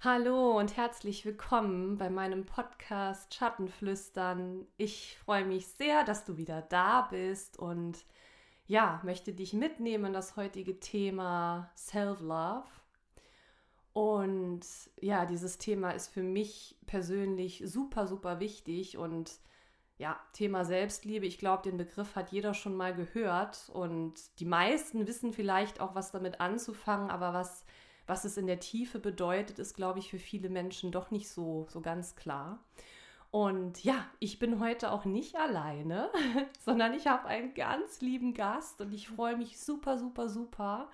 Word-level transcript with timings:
Hallo 0.00 0.58
und 0.58 0.76
herzlich 0.76 1.24
willkommen 1.24 1.96
bei 1.96 2.10
meinem 2.10 2.44
Podcast 2.44 3.34
Schattenflüstern. 3.34 4.66
Ich 4.76 5.16
freue 5.24 5.46
mich 5.46 5.66
sehr, 5.68 6.04
dass 6.04 6.26
du 6.26 6.36
wieder 6.36 6.60
da 6.60 7.08
bist 7.10 7.58
und 7.58 8.04
ja, 8.66 9.00
möchte 9.04 9.32
dich 9.32 9.54
mitnehmen 9.54 10.04
in 10.04 10.12
das 10.12 10.36
heutige 10.36 10.78
Thema 10.80 11.70
Self-Love. 11.76 12.66
Und 13.94 14.66
ja, 15.00 15.24
dieses 15.24 15.56
Thema 15.56 15.92
ist 15.92 16.08
für 16.08 16.22
mich 16.22 16.76
persönlich 16.84 17.62
super, 17.64 18.06
super 18.06 18.38
wichtig 18.38 18.98
und 18.98 19.40
ja, 19.96 20.20
Thema 20.34 20.66
Selbstliebe, 20.66 21.24
ich 21.24 21.38
glaube, 21.38 21.62
den 21.62 21.78
Begriff 21.78 22.16
hat 22.16 22.32
jeder 22.32 22.52
schon 22.52 22.76
mal 22.76 22.94
gehört 22.94 23.70
und 23.72 24.12
die 24.40 24.44
meisten 24.44 25.06
wissen 25.06 25.32
vielleicht 25.32 25.80
auch, 25.80 25.94
was 25.94 26.12
damit 26.12 26.38
anzufangen, 26.38 27.10
aber 27.10 27.32
was 27.32 27.64
was 28.06 28.24
es 28.24 28.36
in 28.36 28.46
der 28.46 28.60
Tiefe 28.60 28.98
bedeutet, 28.98 29.58
ist, 29.58 29.74
glaube 29.74 29.98
ich, 29.98 30.10
für 30.10 30.18
viele 30.18 30.48
Menschen 30.48 30.92
doch 30.92 31.10
nicht 31.10 31.28
so, 31.28 31.66
so 31.68 31.80
ganz 31.80 32.16
klar. 32.16 32.60
Und 33.30 33.84
ja, 33.84 34.06
ich 34.18 34.38
bin 34.38 34.60
heute 34.60 34.92
auch 34.92 35.04
nicht 35.04 35.36
alleine, 35.36 36.10
sondern 36.64 36.94
ich 36.94 37.06
habe 37.06 37.26
einen 37.26 37.54
ganz 37.54 38.00
lieben 38.00 38.34
Gast 38.34 38.80
und 38.80 38.92
ich 38.94 39.08
freue 39.08 39.36
mich 39.36 39.58
super, 39.58 39.98
super, 39.98 40.28
super, 40.28 40.88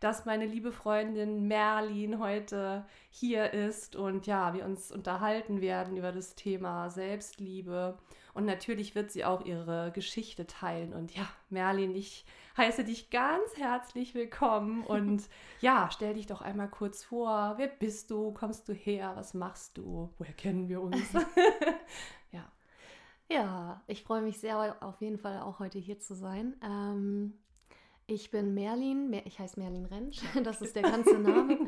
dass 0.00 0.26
meine 0.26 0.46
liebe 0.46 0.70
Freundin 0.70 1.48
Merlin 1.48 2.18
heute 2.18 2.84
hier 3.10 3.52
ist 3.52 3.96
und 3.96 4.26
ja, 4.26 4.54
wir 4.54 4.64
uns 4.64 4.92
unterhalten 4.92 5.60
werden 5.60 5.96
über 5.96 6.12
das 6.12 6.34
Thema 6.34 6.90
Selbstliebe. 6.90 7.96
Und 8.34 8.44
natürlich 8.44 8.94
wird 8.94 9.10
sie 9.10 9.24
auch 9.24 9.44
ihre 9.44 9.90
Geschichte 9.92 10.46
teilen. 10.46 10.92
Und 10.92 11.16
ja, 11.16 11.28
Merlin, 11.50 11.96
ich 11.96 12.24
heiße 12.58 12.82
dich 12.82 13.08
ganz 13.08 13.56
herzlich 13.56 14.14
willkommen 14.14 14.82
und 14.84 15.28
ja, 15.60 15.88
stell 15.92 16.14
dich 16.14 16.26
doch 16.26 16.42
einmal 16.42 16.68
kurz 16.68 17.04
vor. 17.04 17.54
Wer 17.56 17.68
bist 17.68 18.10
du? 18.10 18.32
Kommst 18.32 18.68
du 18.68 18.72
her? 18.72 19.12
Was 19.14 19.32
machst 19.32 19.78
du? 19.78 20.12
Woher 20.18 20.34
kennen 20.34 20.68
wir 20.68 20.82
uns? 20.82 21.12
ja. 22.32 22.50
Ja, 23.30 23.82
ich 23.86 24.02
freue 24.02 24.22
mich 24.22 24.40
sehr, 24.40 24.76
auf 24.82 25.00
jeden 25.00 25.18
Fall 25.18 25.40
auch 25.40 25.60
heute 25.60 25.78
hier 25.78 26.00
zu 26.00 26.16
sein. 26.16 26.56
Ähm, 26.64 27.34
ich 28.08 28.32
bin 28.32 28.54
Merlin, 28.54 29.12
ich 29.24 29.38
heiße 29.38 29.60
Merlin 29.60 29.86
Rentsch, 29.86 30.20
das 30.42 30.60
ist 30.60 30.74
der 30.74 30.82
ganze 30.82 31.16
Name, 31.16 31.58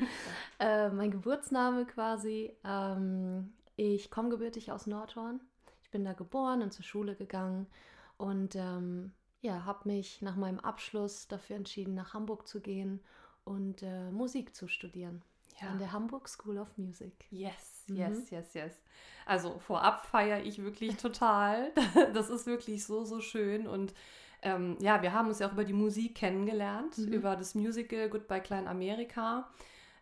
äh, 0.58 0.90
mein 0.90 1.12
Geburtsname 1.12 1.86
quasi. 1.86 2.52
Ähm, 2.64 3.52
ich 3.76 4.10
komme 4.10 4.30
gebürtig 4.30 4.72
aus 4.72 4.88
Nordhorn. 4.88 5.40
Ich 5.84 5.90
bin 5.90 6.04
da 6.04 6.14
geboren 6.14 6.62
und 6.62 6.72
zur 6.72 6.84
Schule 6.84 7.14
gegangen 7.14 7.68
und 8.16 8.56
ähm, 8.56 9.12
ja, 9.40 9.64
habe 9.64 9.88
mich 9.88 10.20
nach 10.22 10.36
meinem 10.36 10.60
Abschluss 10.60 11.28
dafür 11.28 11.56
entschieden, 11.56 11.94
nach 11.94 12.14
Hamburg 12.14 12.46
zu 12.46 12.60
gehen 12.60 13.00
und 13.44 13.82
äh, 13.82 14.10
Musik 14.10 14.54
zu 14.54 14.68
studieren. 14.68 15.22
Ja. 15.60 15.68
An 15.68 15.78
der 15.78 15.92
Hamburg 15.92 16.28
School 16.28 16.58
of 16.58 16.76
Music. 16.78 17.12
Yes, 17.30 17.84
mhm. 17.88 17.96
yes, 17.96 18.30
yes, 18.30 18.54
yes. 18.54 18.82
Also 19.26 19.58
vorab 19.58 20.06
feiere 20.06 20.42
ich 20.44 20.62
wirklich 20.62 20.96
total. 20.96 21.72
Das 22.14 22.30
ist 22.30 22.46
wirklich 22.46 22.84
so, 22.84 23.04
so 23.04 23.20
schön. 23.20 23.66
Und 23.66 23.94
ähm, 24.42 24.76
ja, 24.80 25.02
wir 25.02 25.12
haben 25.12 25.28
uns 25.28 25.38
ja 25.38 25.48
auch 25.48 25.52
über 25.52 25.64
die 25.64 25.74
Musik 25.74 26.14
kennengelernt, 26.14 26.98
mhm. 26.98 27.12
über 27.12 27.36
das 27.36 27.54
Musical 27.54 28.08
Goodbye 28.08 28.40
Klein 28.40 28.68
Amerika. 28.68 29.50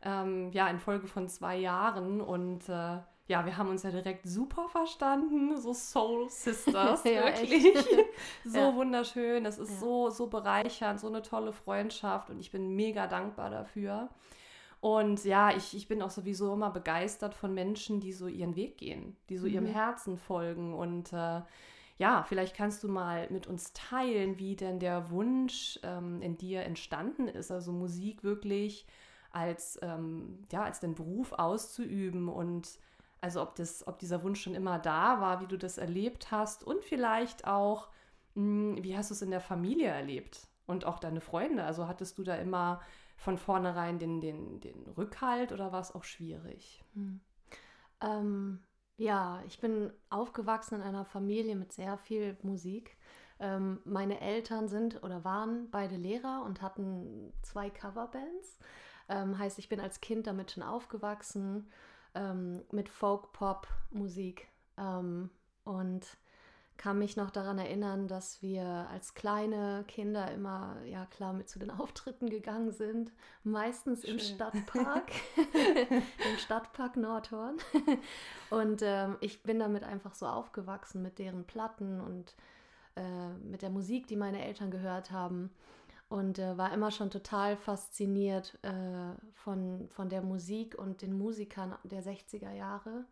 Ähm, 0.02 0.52
ja, 0.52 0.68
in 0.68 0.78
Folge 0.78 1.08
von 1.08 1.28
zwei 1.28 1.56
Jahren. 1.56 2.20
Und 2.20 2.68
äh, 2.68 2.98
ja, 3.28 3.44
wir 3.44 3.58
haben 3.58 3.68
uns 3.68 3.82
ja 3.82 3.90
direkt 3.90 4.26
super 4.26 4.68
verstanden, 4.70 5.54
so 5.60 5.74
Soul 5.74 6.30
Sisters, 6.30 7.04
ja, 7.04 7.26
wirklich. 7.26 7.74
so 8.44 8.58
ja. 8.58 8.74
wunderschön, 8.74 9.44
das 9.44 9.58
ist 9.58 9.70
ja. 9.70 9.76
so, 9.76 10.10
so 10.10 10.28
bereichernd, 10.28 10.98
so 10.98 11.08
eine 11.08 11.20
tolle 11.20 11.52
Freundschaft 11.52 12.30
und 12.30 12.40
ich 12.40 12.50
bin 12.50 12.74
mega 12.74 13.06
dankbar 13.06 13.50
dafür. 13.50 14.08
Und 14.80 15.24
ja, 15.24 15.54
ich, 15.54 15.76
ich 15.76 15.88
bin 15.88 16.00
auch 16.00 16.10
sowieso 16.10 16.54
immer 16.54 16.70
begeistert 16.70 17.34
von 17.34 17.52
Menschen, 17.52 18.00
die 18.00 18.12
so 18.12 18.28
ihren 18.28 18.56
Weg 18.56 18.78
gehen, 18.78 19.16
die 19.28 19.36
so 19.36 19.46
mhm. 19.46 19.52
ihrem 19.52 19.66
Herzen 19.66 20.16
folgen. 20.16 20.72
Und 20.72 21.12
äh, 21.12 21.42
ja, 21.98 22.22
vielleicht 22.22 22.56
kannst 22.56 22.82
du 22.82 22.88
mal 22.88 23.28
mit 23.30 23.46
uns 23.46 23.72
teilen, 23.74 24.38
wie 24.38 24.56
denn 24.56 24.78
der 24.78 25.10
Wunsch 25.10 25.78
ähm, 25.82 26.22
in 26.22 26.38
dir 26.38 26.62
entstanden 26.62 27.28
ist, 27.28 27.50
also 27.50 27.72
Musik 27.72 28.22
wirklich 28.22 28.86
als, 29.32 29.78
ähm, 29.82 30.46
ja, 30.50 30.62
als 30.62 30.80
den 30.80 30.94
Beruf 30.94 31.32
auszuüben 31.32 32.28
und 32.28 32.78
also 33.20 33.42
ob, 33.42 33.56
das, 33.56 33.86
ob 33.86 33.98
dieser 33.98 34.22
Wunsch 34.22 34.42
schon 34.42 34.54
immer 34.54 34.78
da 34.78 35.20
war, 35.20 35.40
wie 35.40 35.46
du 35.46 35.56
das 35.56 35.78
erlebt 35.78 36.30
hast 36.30 36.62
und 36.62 36.84
vielleicht 36.84 37.46
auch, 37.46 37.88
mh, 38.34 38.76
hm, 38.76 38.84
wie 38.84 38.96
hast 38.96 39.10
du 39.10 39.14
es 39.14 39.22
in 39.22 39.30
der 39.30 39.40
Familie 39.40 39.88
erlebt 39.88 40.46
und 40.66 40.84
auch 40.84 40.98
deine 40.98 41.20
Freunde. 41.20 41.64
Also 41.64 41.88
hattest 41.88 42.18
du 42.18 42.22
da 42.22 42.36
immer 42.36 42.80
von 43.16 43.38
vornherein 43.38 43.98
den, 43.98 44.20
den, 44.20 44.60
den 44.60 44.86
Rückhalt 44.96 45.52
oder 45.52 45.72
war 45.72 45.80
es 45.80 45.94
auch 45.94 46.04
schwierig? 46.04 46.84
Hm. 46.94 47.20
Ähm, 48.00 48.60
ja, 48.96 49.42
ich 49.46 49.60
bin 49.60 49.92
aufgewachsen 50.10 50.76
in 50.76 50.82
einer 50.82 51.04
Familie 51.04 51.56
mit 51.56 51.72
sehr 51.72 51.96
viel 51.96 52.36
Musik. 52.42 52.96
Ähm, 53.40 53.80
meine 53.84 54.20
Eltern 54.20 54.68
sind 54.68 55.02
oder 55.02 55.24
waren 55.24 55.70
beide 55.70 55.96
Lehrer 55.96 56.42
und 56.44 56.62
hatten 56.62 57.32
zwei 57.42 57.70
Coverbands. 57.70 58.58
Ähm, 59.08 59.38
heißt, 59.38 59.58
ich 59.58 59.68
bin 59.68 59.80
als 59.80 60.00
Kind 60.00 60.26
damit 60.26 60.50
schon 60.50 60.62
aufgewachsen 60.62 61.70
ähm, 62.18 62.62
mit 62.72 62.88
Folk-Pop-Musik 62.88 64.48
ähm, 64.76 65.30
und 65.64 66.06
kann 66.76 67.00
mich 67.00 67.16
noch 67.16 67.30
daran 67.30 67.58
erinnern, 67.58 68.06
dass 68.06 68.40
wir 68.40 68.64
als 68.92 69.14
kleine 69.14 69.84
Kinder 69.88 70.30
immer, 70.30 70.76
ja 70.84 71.06
klar, 71.06 71.32
mit 71.32 71.48
zu 71.48 71.58
den 71.58 71.70
Auftritten 71.80 72.30
gegangen 72.30 72.72
sind. 72.72 73.12
Meistens 73.42 74.02
Schön. 74.02 74.12
im 74.12 74.18
Stadtpark, 74.20 75.10
im 75.90 76.38
Stadtpark 76.38 76.96
Nordhorn. 76.96 77.56
Und 78.50 78.82
ähm, 78.82 79.16
ich 79.20 79.42
bin 79.42 79.58
damit 79.58 79.82
einfach 79.82 80.14
so 80.14 80.26
aufgewachsen 80.26 81.02
mit 81.02 81.18
deren 81.18 81.44
Platten 81.44 82.00
und 82.00 82.34
äh, 82.96 83.28
mit 83.44 83.60
der 83.60 83.70
Musik, 83.70 84.06
die 84.06 84.16
meine 84.16 84.42
Eltern 84.42 84.70
gehört 84.70 85.10
haben 85.10 85.50
und 86.08 86.38
äh, 86.38 86.56
war 86.56 86.72
immer 86.72 86.90
schon 86.90 87.10
total 87.10 87.56
fasziniert 87.56 88.58
äh, 88.62 88.70
von, 89.34 89.88
von 89.90 90.08
der 90.08 90.22
Musik 90.22 90.76
und 90.78 91.02
den 91.02 91.16
Musikern 91.16 91.76
der 91.84 92.02
60er 92.02 92.52
Jahre. 92.52 93.04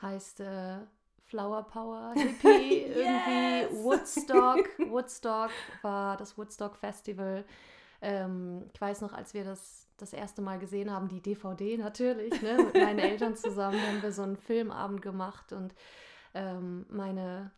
Heißt 0.00 0.40
äh, 0.40 0.78
Flower 1.24 1.64
Power, 1.64 2.12
Hippie, 2.16 2.82
irgendwie 2.82 3.82
Woodstock. 3.82 4.68
Woodstock 4.90 5.50
war 5.82 6.16
das 6.16 6.38
Woodstock 6.38 6.76
Festival. 6.76 7.44
Ähm, 8.00 8.66
ich 8.72 8.80
weiß 8.80 9.00
noch, 9.00 9.12
als 9.12 9.34
wir 9.34 9.44
das 9.44 9.84
das 9.96 10.12
erste 10.12 10.42
Mal 10.42 10.58
gesehen 10.58 10.90
haben, 10.90 11.08
die 11.08 11.20
DVD 11.20 11.76
natürlich, 11.76 12.40
ne, 12.42 12.56
mit 12.56 12.74
meinen 12.74 12.98
Eltern 13.10 13.36
zusammen 13.36 13.80
haben 13.80 14.02
wir 14.02 14.12
so 14.12 14.22
einen 14.22 14.36
Filmabend 14.36 15.02
gemacht 15.02 15.52
und 15.52 15.74
ähm, 16.34 16.84
meine 16.88 17.52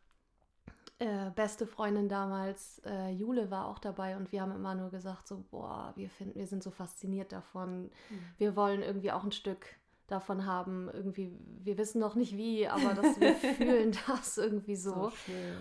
äh, 0.99 1.31
beste 1.35 1.67
Freundin 1.67 2.09
damals, 2.09 2.81
äh, 2.87 3.11
Jule, 3.11 3.51
war 3.51 3.67
auch 3.67 3.79
dabei 3.79 4.17
und 4.17 4.33
wir 4.33 4.41
haben 4.41 4.53
immer 4.53 4.75
nur 4.75 4.91
gesagt, 4.91 5.29
so, 5.29 5.45
boah, 5.51 5.93
wir 5.95 6.09
finden, 6.09 6.39
wir 6.39 6.47
sind 6.47 6.63
so 6.63 6.71
fasziniert 6.71 7.33
davon. 7.33 7.85
Mhm. 7.85 8.21
Wir 8.39 8.57
wollen 8.57 8.83
irgendwie 8.83 9.13
auch 9.13 9.23
ein 9.23 9.33
Stück 9.33 9.67
davon 10.07 10.47
haben. 10.47 10.89
Irgendwie, 10.93 11.33
wir 11.63 11.77
wissen 11.77 12.01
noch 12.01 12.15
nicht 12.15 12.37
wie, 12.37 12.67
aber 12.67 12.95
dass 12.95 13.21
wir 13.21 13.35
fühlen 13.57 13.97
das 14.07 14.39
irgendwie 14.39 14.77
so. 14.77 15.11
so 15.11 15.13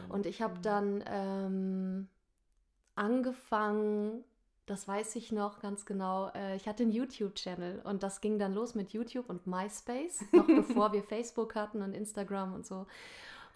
und 0.09 0.25
ich 0.25 0.41
habe 0.41 0.56
mhm. 0.57 0.62
dann 0.62 1.03
ähm, 1.07 2.07
angefangen, 2.95 4.24
das 4.66 4.88
weiß 4.88 5.16
ich 5.18 5.31
noch 5.31 5.59
ganz 5.59 5.85
genau. 5.85 6.29
Äh, 6.29 6.56
ich 6.56 6.68
hatte 6.68 6.84
einen 6.84 6.91
YouTube-Channel 6.91 7.81
und 7.84 8.03
das 8.03 8.22
ging 8.22 8.40
dann 8.40 8.53
los 8.53 8.74
mit 8.74 8.94
YouTube 8.94 9.29
und 9.29 9.45
MySpace, 9.45 10.24
noch 10.31 10.47
bevor 10.47 10.94
wir 10.94 11.03
Facebook 11.03 11.56
hatten 11.56 11.81
und 11.81 11.94
Instagram 11.94 12.53
und 12.53 12.66
so. 12.66 12.88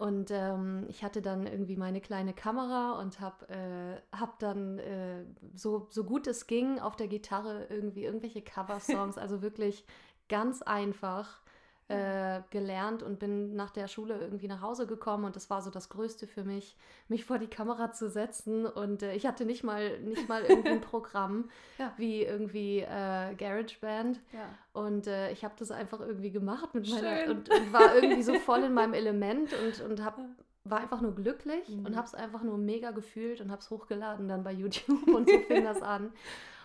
Und 0.00 0.30
ähm, 0.30 0.86
ich 0.88 1.04
hatte 1.04 1.20
dann 1.20 1.46
irgendwie 1.46 1.76
meine 1.76 2.00
kleine 2.00 2.32
Kamera 2.32 2.98
und 2.98 3.20
habe 3.20 3.46
äh, 3.50 4.16
hab 4.16 4.38
dann 4.38 4.78
äh, 4.78 5.26
so, 5.54 5.88
so 5.90 6.04
gut 6.04 6.26
es 6.26 6.46
ging 6.46 6.78
auf 6.78 6.96
der 6.96 7.06
Gitarre 7.06 7.66
irgendwie 7.68 8.04
irgendwelche 8.04 8.40
Cover-Songs, 8.40 9.18
also 9.18 9.42
wirklich 9.42 9.84
ganz 10.30 10.62
einfach 10.62 11.42
äh, 11.90 12.42
gelernt 12.50 13.02
und 13.02 13.18
bin 13.18 13.54
nach 13.56 13.70
der 13.70 13.88
Schule 13.88 14.18
irgendwie 14.18 14.46
nach 14.46 14.62
Hause 14.62 14.86
gekommen 14.86 15.24
und 15.24 15.34
das 15.34 15.50
war 15.50 15.60
so 15.60 15.70
das 15.70 15.88
Größte 15.88 16.26
für 16.28 16.44
mich, 16.44 16.76
mich 17.08 17.24
vor 17.24 17.38
die 17.38 17.48
Kamera 17.48 17.90
zu 17.92 18.08
setzen 18.08 18.64
und 18.64 19.02
äh, 19.02 19.14
ich 19.14 19.26
hatte 19.26 19.44
nicht 19.44 19.64
mal 19.64 19.98
nicht 20.00 20.28
mal 20.28 20.44
irgendwie 20.44 20.70
ein 20.70 20.80
Programm 20.92 21.50
ja. 21.78 21.92
wie 21.96 22.22
irgendwie 22.22 22.78
äh, 22.78 23.34
GarageBand 23.34 24.20
ja. 24.32 24.46
und 24.72 25.08
äh, 25.08 25.32
ich 25.32 25.44
habe 25.44 25.54
das 25.58 25.72
einfach 25.72 26.00
irgendwie 26.00 26.30
gemacht 26.30 26.74
mit 26.74 26.88
meiner 26.88 27.28
und, 27.30 27.48
und, 27.48 27.72
war 27.72 27.94
irgendwie 27.94 28.22
so 28.22 28.34
voll 28.34 28.62
in 28.62 28.72
meinem 28.72 28.94
Element 28.94 29.50
und 29.52 29.80
und 29.80 30.04
habe 30.04 30.22
war 30.62 30.78
einfach 30.78 31.00
nur 31.00 31.14
glücklich 31.14 31.68
mhm. 31.68 31.86
und 31.86 31.96
habe 31.96 32.06
es 32.06 32.14
einfach 32.14 32.44
nur 32.44 32.56
mega 32.56 32.92
gefühlt 32.92 33.40
und 33.40 33.50
habe 33.50 33.60
es 33.62 33.70
hochgeladen 33.70 34.28
dann 34.28 34.44
bei 34.44 34.52
YouTube 34.52 35.08
und 35.14 35.28
so 35.28 35.38
fing 35.40 35.64
das 35.64 35.82
an 35.82 36.12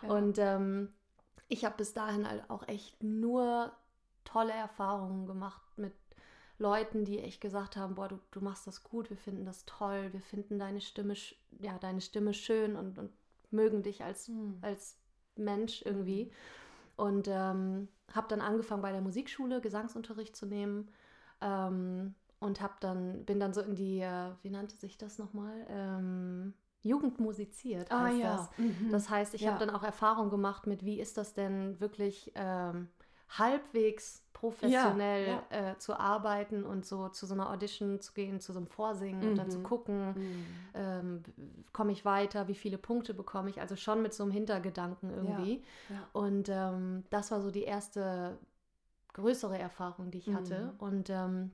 ja. 0.04 0.10
und 0.10 0.38
ähm, 0.38 0.94
ich 1.48 1.66
habe 1.66 1.78
bis 1.78 1.94
dahin 1.94 2.30
halt 2.30 2.48
auch 2.50 2.68
echt 2.68 3.04
nur 3.04 3.72
tolle 4.26 4.54
Erfahrungen 4.54 5.26
gemacht 5.26 5.62
mit 5.78 5.94
Leuten, 6.58 7.06
die 7.06 7.20
echt 7.20 7.42
gesagt 7.42 7.76
haben, 7.78 7.96
boah, 7.96 8.08
du, 8.08 8.20
du 8.32 8.42
machst 8.42 8.68
das 8.68 8.84
gut, 8.84 9.10
wir 9.10 9.18
finden 9.18 9.46
das 9.46 9.66
toll, 9.66 10.10
wir 10.12 10.22
finden 10.22 10.60
deine 10.60 10.82
Stimme, 10.82 11.14
ja, 11.60 11.78
deine 11.80 12.02
Stimme 12.02 12.34
schön 12.34 12.76
und, 12.76 12.98
und 12.98 13.12
mögen 13.52 13.84
dich 13.84 14.04
als, 14.04 14.28
mhm. 14.30 14.58
als 14.62 14.98
Mensch 15.36 15.82
irgendwie. 15.84 16.32
Und 16.98 17.28
ähm, 17.28 17.90
habe 18.14 18.28
dann 18.30 18.42
angefangen 18.42 18.82
bei 18.82 18.92
der 18.92 19.02
Musikschule 19.02 19.60
Gesangsunterricht 19.62 20.36
zu 20.36 20.46
nehmen. 20.46 20.90
Ähm, 21.42 22.16
und 22.40 22.62
hab 22.62 22.80
dann, 22.80 23.26
bin 23.26 23.40
dann 23.40 23.54
so 23.54 23.62
in 23.62 23.76
die, 23.76 24.00
äh, 24.00 24.32
wie 24.44 24.50
nannte 24.50 24.76
sich 24.76 24.98
das 24.98 25.18
nochmal? 25.18 25.66
Ähm, 25.70 26.54
Jugend 26.82 27.20
musiziert 27.20 27.92
ah, 27.92 28.10
ja. 28.10 28.38
das. 28.38 28.50
Mhm. 28.58 28.92
Das 28.92 29.10
heißt, 29.10 29.34
ich 29.34 29.42
ja. 29.42 29.52
habe 29.52 29.66
dann 29.66 29.76
auch 29.76 29.84
Erfahrung 29.84 30.30
gemacht 30.30 30.68
mit, 30.68 30.86
wie 30.86 31.00
ist 31.00 31.18
das 31.18 31.34
denn 31.34 31.80
wirklich 31.80 32.32
ähm, 32.36 32.90
halbwegs 33.30 34.24
professionell 34.34 35.28
ja, 35.28 35.44
ja. 35.52 35.72
Äh, 35.72 35.78
zu 35.80 35.98
arbeiten 35.98 36.64
und 36.64 36.86
so 36.86 37.10
zu 37.10 37.26
so 37.26 37.34
einer 37.34 37.50
Audition 37.50 38.00
zu 38.02 38.14
gehen, 38.14 38.40
zu 38.40 38.54
so 38.54 38.60
einem 38.60 38.68
Vorsingen 38.68 39.22
mhm. 39.22 39.30
und 39.30 39.36
dann 39.38 39.50
zu 39.50 39.60
mhm. 39.60 39.64
gucken, 39.64 40.08
mhm. 40.10 40.46
ähm, 40.74 41.24
komme 41.72 41.92
ich 41.94 42.06
weiter, 42.06 42.48
wie 42.48 42.56
viele 42.56 42.78
Punkte 42.78 43.14
bekomme 43.14 43.50
ich, 43.50 43.62
also 43.62 43.76
schon 43.76 44.02
mit 44.02 44.14
so 44.14 44.24
einem 44.24 44.32
Hintergedanken 44.32 45.10
irgendwie. 45.10 45.64
Ja, 45.90 46.08
und 46.14 46.50
ähm, 46.50 47.06
das 47.10 47.32
war 47.32 47.42
so 47.42 47.50
die 47.50 47.64
erste 47.64 48.38
größere 49.14 49.58
Erfahrung, 49.58 50.12
die 50.12 50.18
ich 50.18 50.28
mhm. 50.28 50.36
hatte 50.36 50.74
und 50.78 51.10
ähm, 51.10 51.52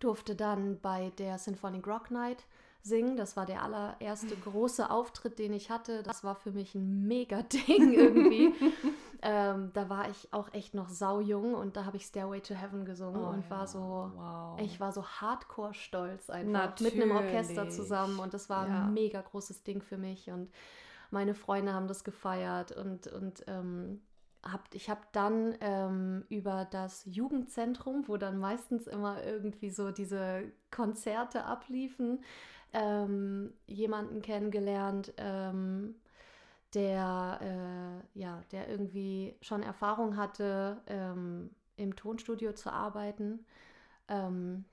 durfte 0.00 0.34
dann 0.34 0.80
bei 0.80 1.12
der 1.18 1.38
Symphonic 1.38 1.86
Rock 1.86 2.10
Night 2.10 2.46
singen. 2.82 3.16
Das 3.16 3.36
war 3.36 3.46
der 3.46 3.62
allererste 3.62 4.36
große 4.44 4.90
Auftritt, 4.90 5.38
den 5.38 5.52
ich 5.52 5.70
hatte. 5.70 6.02
Das 6.02 6.24
war 6.24 6.34
für 6.34 6.52
mich 6.52 6.74
ein 6.74 7.06
mega 7.06 7.42
Ding 7.42 7.92
irgendwie. 7.92 8.52
ähm, 9.26 9.70
da 9.72 9.88
war 9.88 10.10
ich 10.10 10.32
auch 10.34 10.52
echt 10.52 10.74
noch 10.74 10.90
saujung 10.90 11.54
und 11.54 11.78
da 11.78 11.86
habe 11.86 11.96
ich 11.96 12.04
Stairway 12.04 12.40
to 12.40 12.54
Heaven 12.54 12.84
gesungen 12.84 13.24
oh, 13.24 13.28
und 13.28 13.44
ja. 13.44 13.50
war 13.50 13.66
so, 13.66 14.12
wow. 14.14 14.60
ich 14.60 14.78
war 14.80 14.92
so 14.92 15.02
hardcore 15.02 15.72
stolz 15.72 16.28
einfach 16.28 16.52
Natürlich. 16.52 16.94
mit 16.94 17.04
einem 17.04 17.16
Orchester 17.16 17.70
zusammen 17.70 18.18
und 18.18 18.34
das 18.34 18.50
war 18.50 18.68
ja. 18.68 18.84
ein 18.84 18.92
mega 18.92 19.22
großes 19.22 19.62
Ding 19.62 19.80
für 19.80 19.96
mich 19.96 20.30
und 20.30 20.50
meine 21.10 21.34
Freunde 21.34 21.72
haben 21.72 21.88
das 21.88 22.04
gefeiert 22.04 22.72
und, 22.72 23.06
und 23.06 23.44
ähm, 23.46 24.02
hab, 24.42 24.62
ich 24.74 24.90
habe 24.90 25.00
dann 25.12 25.54
ähm, 25.62 26.24
über 26.28 26.66
das 26.70 27.06
Jugendzentrum, 27.06 28.06
wo 28.08 28.18
dann 28.18 28.38
meistens 28.38 28.86
immer 28.86 29.24
irgendwie 29.24 29.70
so 29.70 29.90
diese 29.90 30.52
Konzerte 30.70 31.44
abliefen, 31.44 32.22
ähm, 32.74 33.54
jemanden 33.66 34.20
kennengelernt, 34.20 35.14
ähm, 35.16 35.94
der, 36.74 38.02
äh, 38.14 38.18
ja, 38.18 38.42
der 38.52 38.68
irgendwie 38.68 39.36
schon 39.40 39.62
Erfahrung 39.62 40.16
hatte, 40.16 40.82
ähm, 40.86 41.50
im 41.76 41.96
Tonstudio 41.96 42.52
zu 42.52 42.72
arbeiten. 42.72 43.44
Ähm, 44.08 44.64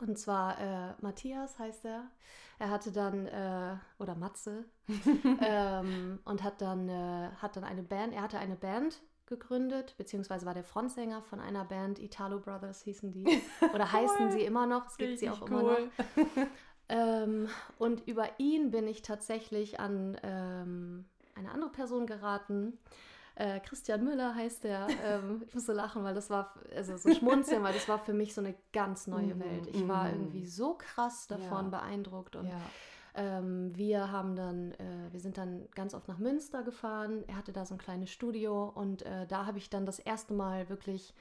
und 0.00 0.18
zwar 0.18 0.58
äh, 0.58 0.94
Matthias 1.00 1.58
heißt 1.58 1.84
er. 1.84 2.10
Er 2.58 2.70
hatte 2.70 2.92
dann, 2.92 3.26
äh, 3.26 3.76
oder 3.98 4.14
Matze, 4.14 4.64
ähm, 5.40 6.18
und 6.24 6.42
hat 6.42 6.60
dann, 6.60 6.88
äh, 6.88 7.30
hat 7.36 7.56
dann 7.56 7.64
eine 7.64 7.82
Band, 7.82 8.14
er 8.14 8.22
hatte 8.22 8.38
eine 8.38 8.56
Band 8.56 9.00
gegründet, 9.26 9.94
beziehungsweise 9.96 10.46
war 10.46 10.54
der 10.54 10.64
Frontsänger 10.64 11.22
von 11.22 11.40
einer 11.40 11.64
Band, 11.64 11.98
Italo 11.98 12.38
Brothers 12.38 12.82
hießen 12.82 13.10
die, 13.12 13.42
oder 13.72 13.90
heißen 13.92 14.32
sie 14.32 14.42
immer 14.42 14.66
noch, 14.66 14.86
es 14.86 14.96
gibt 14.96 15.18
sie 15.18 15.30
auch 15.30 15.42
cool. 15.42 15.48
immer 15.48 15.62
noch. 15.62 16.46
Ähm, 16.88 17.48
und 17.78 18.06
über 18.06 18.28
ihn 18.38 18.70
bin 18.70 18.86
ich 18.86 19.02
tatsächlich 19.02 19.80
an 19.80 20.18
ähm, 20.22 21.06
eine 21.36 21.50
andere 21.50 21.70
Person 21.70 22.06
geraten. 22.06 22.78
Äh, 23.36 23.60
Christian 23.60 24.04
Müller 24.04 24.34
heißt 24.34 24.64
der. 24.64 24.86
Ähm, 25.04 25.42
ich 25.46 25.54
muss 25.54 25.66
so 25.66 25.72
lachen, 25.72 26.04
weil 26.04 26.14
das 26.14 26.30
war, 26.30 26.54
also 26.74 26.96
so 26.96 27.10
schmunzeln, 27.14 27.62
weil 27.62 27.74
das 27.74 27.88
war 27.88 27.98
für 27.98 28.12
mich 28.12 28.34
so 28.34 28.40
eine 28.40 28.54
ganz 28.72 29.06
neue 29.06 29.34
mhm, 29.34 29.40
Welt. 29.40 29.66
Ich 29.72 29.86
war 29.88 30.04
mhm. 30.04 30.14
irgendwie 30.14 30.46
so 30.46 30.74
krass 30.74 31.26
davon 31.26 31.70
ja. 31.70 31.80
beeindruckt 31.80 32.36
und 32.36 32.46
ja. 32.46 32.60
ähm, 33.14 33.76
wir 33.76 34.12
haben 34.12 34.36
dann, 34.36 34.72
äh, 34.72 35.08
wir 35.10 35.20
sind 35.20 35.36
dann 35.36 35.68
ganz 35.74 35.94
oft 35.94 36.06
nach 36.08 36.18
Münster 36.18 36.62
gefahren. 36.62 37.24
Er 37.26 37.36
hatte 37.36 37.52
da 37.52 37.66
so 37.66 37.74
ein 37.74 37.78
kleines 37.78 38.10
Studio 38.10 38.70
und 38.72 39.02
äh, 39.02 39.26
da 39.26 39.46
habe 39.46 39.58
ich 39.58 39.68
dann 39.68 39.84
das 39.84 39.98
erste 39.98 40.34
Mal 40.34 40.68
wirklich 40.68 41.14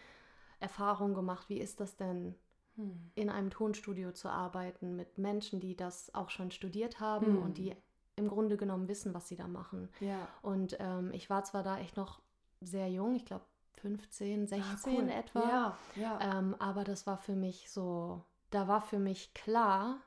Erfahrung 0.60 1.14
gemacht. 1.16 1.50
Wie 1.50 1.60
ist 1.60 1.80
das 1.80 1.96
denn? 1.96 2.36
hm. 2.76 3.12
in 3.16 3.30
einem 3.30 3.50
Tonstudio 3.50 4.12
zu 4.12 4.30
arbeiten 4.30 4.96
mit 4.96 5.18
Menschen, 5.18 5.60
die 5.60 5.76
das 5.76 6.14
auch 6.14 6.30
schon 6.30 6.52
studiert 6.52 7.00
haben 7.00 7.28
hm. 7.28 7.44
und 7.44 7.58
die 7.58 7.76
im 8.16 8.28
Grunde 8.28 8.58
genommen 8.58 8.88
wissen, 8.88 9.14
was 9.14 9.28
sie 9.28 9.36
da 9.36 9.48
machen. 9.48 9.90
Ja. 10.00 10.28
Und 10.42 10.78
ähm, 10.80 11.12
ich 11.14 11.30
war 11.30 11.44
zwar 11.44 11.64
da 11.64 11.80
echt 11.80 11.98
noch 11.98 12.22
sehr 12.62 12.90
jung, 12.90 13.16
ich 13.16 13.26
glaube 13.26 13.46
15, 13.82 14.48
16 14.48 14.64
ah, 14.64 15.00
cool. 15.02 15.10
etwa. 15.10 15.40
Ja, 15.50 15.78
ja. 15.96 16.40
Ähm, 16.40 16.56
aber 16.60 16.84
das 16.84 17.06
war 17.06 17.18
für 17.18 17.36
mich 17.36 17.70
so, 17.70 18.24
da 18.50 18.68
war 18.68 18.82
für 18.82 19.00
mich 19.00 19.34
klar, 19.34 20.00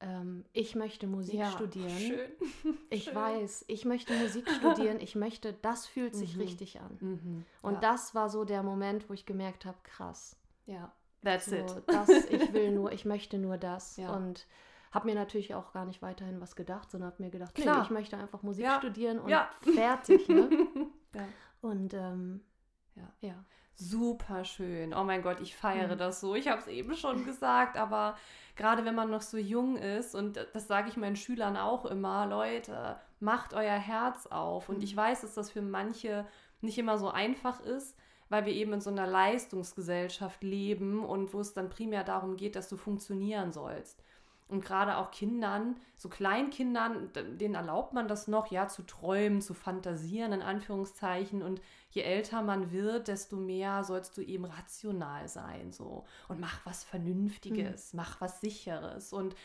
ähm, 0.00 0.44
ich 0.52 0.76
möchte 0.76 1.06
Musik 1.06 1.34
ja, 1.34 1.50
studieren. 1.50 1.98
Schön. 1.98 2.30
Ich 2.90 3.04
schön. 3.04 3.14
weiß, 3.14 3.64
ich 3.68 3.84
möchte 3.84 4.12
Musik 4.14 4.48
studieren, 4.50 5.00
ich 5.00 5.14
möchte, 5.14 5.52
das 5.52 5.86
fühlt 5.86 6.14
sich 6.14 6.36
mhm. 6.36 6.42
richtig 6.42 6.80
an. 6.80 6.98
Mhm. 7.00 7.44
Und 7.62 7.82
das 7.82 8.14
war 8.14 8.28
so 8.28 8.44
der 8.44 8.62
Moment, 8.62 9.08
wo 9.08 9.14
ich 9.14 9.26
gemerkt 9.26 9.64
habe, 9.64 9.78
krass. 9.82 10.36
Ja. 10.66 10.92
That's 11.22 11.46
so, 11.46 11.56
it. 11.56 11.82
Das, 11.86 12.08
ich 12.08 12.52
will 12.52 12.70
nur, 12.74 12.92
ich 12.92 13.04
möchte 13.04 13.38
nur 13.38 13.58
das. 13.58 13.98
Und 13.98 14.46
habe 14.90 15.06
mir 15.06 15.14
natürlich 15.14 15.54
auch 15.54 15.72
gar 15.72 15.84
nicht 15.84 16.02
weiterhin 16.02 16.40
was 16.40 16.56
gedacht, 16.56 16.90
sondern 16.90 17.12
habe 17.12 17.22
mir 17.22 17.30
gedacht, 17.30 17.54
Klar. 17.54 17.78
Nee, 17.78 17.82
ich 17.84 17.90
möchte 17.90 18.16
einfach 18.16 18.42
Musik 18.42 18.64
ja. 18.64 18.78
studieren 18.78 19.18
und 19.20 19.28
ja. 19.28 19.48
fertig. 19.74 20.28
Ne? 20.28 20.48
ja. 21.14 21.28
Und 21.60 21.94
ähm, 21.94 22.40
ja. 22.94 23.12
ja. 23.20 23.44
Super 23.74 24.44
schön. 24.44 24.92
Oh 24.92 25.04
mein 25.04 25.22
Gott, 25.22 25.40
ich 25.40 25.56
feiere 25.56 25.94
mhm. 25.94 25.98
das 25.98 26.20
so. 26.20 26.34
Ich 26.34 26.48
habe 26.48 26.60
es 26.60 26.66
eben 26.66 26.94
schon 26.96 27.24
gesagt, 27.24 27.78
aber 27.78 28.16
gerade 28.54 28.84
wenn 28.84 28.94
man 28.94 29.10
noch 29.10 29.22
so 29.22 29.38
jung 29.38 29.76
ist, 29.76 30.14
und 30.14 30.38
das 30.52 30.66
sage 30.66 30.90
ich 30.90 30.98
meinen 30.98 31.16
Schülern 31.16 31.56
auch 31.56 31.86
immer, 31.86 32.26
Leute, 32.26 32.96
macht 33.20 33.54
euer 33.54 33.78
Herz 33.78 34.26
auf. 34.26 34.68
Und 34.68 34.82
ich 34.82 34.94
mhm. 34.94 34.98
weiß, 34.98 35.20
dass 35.22 35.34
das 35.34 35.50
für 35.50 35.62
manche 35.62 36.26
nicht 36.60 36.76
immer 36.76 36.98
so 36.98 37.08
einfach 37.10 37.60
ist, 37.60 37.96
weil 38.28 38.44
wir 38.44 38.52
eben 38.52 38.72
in 38.74 38.80
so 38.80 38.90
einer 38.90 39.06
Leistungsgesellschaft 39.06 40.42
leben 40.42 41.04
und 41.04 41.32
wo 41.32 41.40
es 41.40 41.54
dann 41.54 41.70
primär 41.70 42.04
darum 42.04 42.36
geht, 42.36 42.56
dass 42.56 42.68
du 42.68 42.76
funktionieren 42.76 43.52
sollst. 43.52 44.02
Und 44.50 44.64
gerade 44.64 44.96
auch 44.96 45.12
Kindern, 45.12 45.76
so 45.94 46.08
Kleinkindern, 46.08 47.10
denen 47.38 47.54
erlaubt 47.54 47.92
man 47.92 48.08
das 48.08 48.26
noch, 48.26 48.50
ja, 48.50 48.66
zu 48.66 48.82
träumen, 48.82 49.40
zu 49.40 49.54
fantasieren, 49.54 50.32
in 50.32 50.42
Anführungszeichen. 50.42 51.42
Und 51.42 51.60
je 51.90 52.02
älter 52.02 52.42
man 52.42 52.72
wird, 52.72 53.08
desto 53.08 53.36
mehr 53.36 53.84
sollst 53.84 54.16
du 54.16 54.22
eben 54.22 54.44
rational 54.44 55.28
sein, 55.28 55.72
so. 55.72 56.04
Und 56.28 56.40
mach 56.40 56.66
was 56.66 56.82
Vernünftiges, 56.82 57.92
mhm. 57.92 57.98
mach 57.98 58.20
was 58.20 58.40
Sicheres. 58.40 59.12
Und 59.12 59.36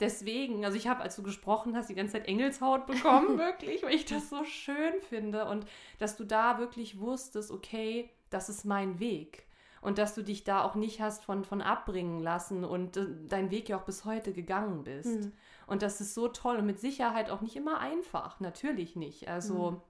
deswegen, 0.00 0.64
also 0.64 0.76
ich 0.76 0.88
habe, 0.88 1.02
als 1.02 1.14
du 1.14 1.22
gesprochen 1.22 1.76
hast, 1.76 1.88
die 1.88 1.94
ganze 1.94 2.14
Zeit 2.14 2.26
Engelshaut 2.26 2.86
bekommen, 2.86 3.38
wirklich, 3.38 3.82
weil 3.84 3.94
ich 3.94 4.06
das 4.06 4.28
so 4.28 4.44
schön 4.44 5.00
finde. 5.08 5.44
Und 5.44 5.66
dass 5.98 6.16
du 6.16 6.24
da 6.24 6.58
wirklich 6.58 6.98
wusstest, 6.98 7.52
okay, 7.52 8.10
das 8.30 8.48
ist 8.48 8.64
mein 8.64 8.98
Weg. 8.98 9.47
Und 9.80 9.98
dass 9.98 10.14
du 10.14 10.22
dich 10.22 10.44
da 10.44 10.62
auch 10.62 10.74
nicht 10.74 11.00
hast 11.00 11.24
von, 11.24 11.44
von 11.44 11.62
abbringen 11.62 12.20
lassen 12.20 12.64
und 12.64 12.96
äh, 12.96 13.06
dein 13.28 13.50
Weg 13.50 13.68
ja 13.68 13.78
auch 13.78 13.84
bis 13.84 14.04
heute 14.04 14.32
gegangen 14.32 14.84
bist. 14.84 15.20
Mhm. 15.20 15.32
Und 15.66 15.82
das 15.82 16.00
ist 16.00 16.14
so 16.14 16.28
toll 16.28 16.56
und 16.56 16.66
mit 16.66 16.80
Sicherheit 16.80 17.30
auch 17.30 17.40
nicht 17.40 17.56
immer 17.56 17.78
einfach. 17.78 18.40
Natürlich 18.40 18.96
nicht. 18.96 19.28
Also, 19.28 19.72
mhm. 19.72 19.80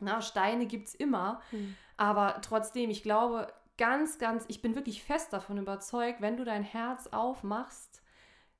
na, 0.00 0.20
Steine 0.20 0.66
gibt 0.66 0.88
es 0.88 0.94
immer. 0.94 1.40
Mhm. 1.52 1.76
Aber 1.96 2.40
trotzdem, 2.42 2.90
ich 2.90 3.02
glaube, 3.02 3.46
ganz, 3.78 4.18
ganz, 4.18 4.44
ich 4.48 4.60
bin 4.60 4.74
wirklich 4.74 5.02
fest 5.02 5.32
davon 5.32 5.58
überzeugt, 5.58 6.20
wenn 6.20 6.36
du 6.36 6.44
dein 6.44 6.62
Herz 6.62 7.06
aufmachst, 7.08 8.02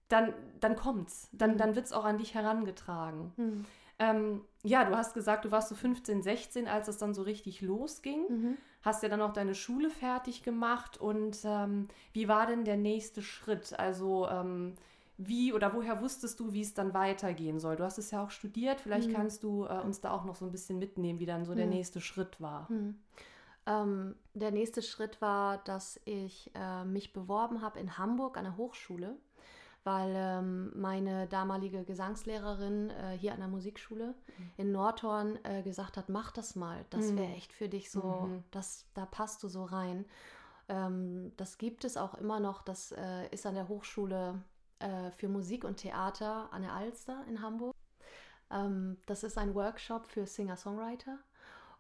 dann, 0.08 0.34
dann 0.60 0.76
kommt's. 0.76 1.28
Dann, 1.32 1.52
mhm. 1.52 1.56
dann 1.58 1.74
wird 1.76 1.86
es 1.86 1.92
auch 1.92 2.04
an 2.04 2.18
dich 2.18 2.34
herangetragen. 2.34 3.32
Mhm. 3.36 3.64
Ähm, 3.98 4.44
ja, 4.62 4.84
du 4.84 4.96
hast 4.96 5.12
gesagt, 5.12 5.44
du 5.44 5.50
warst 5.50 5.68
so 5.68 5.74
15, 5.74 6.22
16, 6.22 6.68
als 6.68 6.88
es 6.88 6.96
dann 6.96 7.12
so 7.12 7.22
richtig 7.22 7.60
losging. 7.60 8.56
Hast 8.82 9.02
ja 9.02 9.08
dann 9.08 9.22
auch 9.22 9.32
deine 9.32 9.54
Schule 9.54 9.90
fertig 9.90 10.42
gemacht. 10.42 10.98
Und 10.98 11.38
ähm, 11.44 11.88
wie 12.12 12.28
war 12.28 12.46
denn 12.46 12.64
der 12.64 12.76
nächste 12.76 13.22
Schritt? 13.22 13.78
Also 13.78 14.28
ähm, 14.28 14.74
wie 15.18 15.52
oder 15.52 15.74
woher 15.74 16.00
wusstest 16.00 16.40
du, 16.40 16.52
wie 16.52 16.62
es 16.62 16.72
dann 16.72 16.94
weitergehen 16.94 17.60
soll? 17.60 17.76
Du 17.76 17.84
hast 17.84 17.98
es 17.98 18.10
ja 18.10 18.24
auch 18.24 18.30
studiert. 18.30 18.80
Vielleicht 18.80 19.08
mhm. 19.08 19.14
kannst 19.14 19.42
du 19.42 19.66
äh, 19.66 19.80
uns 19.80 20.00
da 20.00 20.12
auch 20.12 20.24
noch 20.24 20.36
so 20.36 20.46
ein 20.46 20.52
bisschen 20.52 20.78
mitnehmen, 20.78 21.18
wie 21.18 21.26
dann 21.26 21.44
so 21.44 21.54
der 21.54 21.66
mhm. 21.66 21.72
nächste 21.72 22.00
Schritt 22.00 22.40
war. 22.40 22.70
Mhm. 22.70 22.96
Ähm, 23.66 24.14
der 24.32 24.50
nächste 24.50 24.80
Schritt 24.80 25.20
war, 25.20 25.58
dass 25.58 26.00
ich 26.06 26.50
äh, 26.54 26.84
mich 26.84 27.12
beworben 27.12 27.60
habe 27.60 27.78
in 27.78 27.98
Hamburg 27.98 28.38
an 28.38 28.44
der 28.44 28.56
Hochschule 28.56 29.16
weil 29.84 30.12
ähm, 30.14 30.72
meine 30.78 31.26
damalige 31.26 31.84
Gesangslehrerin 31.84 32.90
äh, 32.90 33.16
hier 33.18 33.32
an 33.32 33.40
der 33.40 33.48
Musikschule 33.48 34.08
mhm. 34.08 34.50
in 34.58 34.72
Nordhorn 34.72 35.38
äh, 35.44 35.62
gesagt 35.62 35.96
hat, 35.96 36.08
mach 36.08 36.32
das 36.32 36.54
mal, 36.54 36.84
das 36.90 37.16
wäre 37.16 37.28
mhm. 37.28 37.34
echt 37.34 37.52
für 37.52 37.68
dich 37.68 37.90
so, 37.90 38.02
mhm. 38.02 38.44
das, 38.50 38.86
da 38.94 39.06
passt 39.06 39.42
du 39.42 39.48
so 39.48 39.64
rein. 39.64 40.04
Ähm, 40.68 41.32
das 41.36 41.56
gibt 41.56 41.84
es 41.84 41.96
auch 41.96 42.14
immer 42.14 42.40
noch, 42.40 42.62
das 42.62 42.92
äh, 42.92 43.28
ist 43.30 43.46
an 43.46 43.54
der 43.54 43.68
Hochschule 43.68 44.42
äh, 44.80 45.10
für 45.12 45.28
Musik 45.28 45.64
und 45.64 45.78
Theater 45.78 46.52
an 46.52 46.62
der 46.62 46.72
Alster 46.72 47.24
in 47.28 47.40
Hamburg. 47.40 47.74
Ähm, 48.50 48.98
das 49.06 49.22
ist 49.22 49.38
ein 49.38 49.54
Workshop 49.54 50.06
für 50.06 50.26
Singer-Songwriter. 50.26 51.18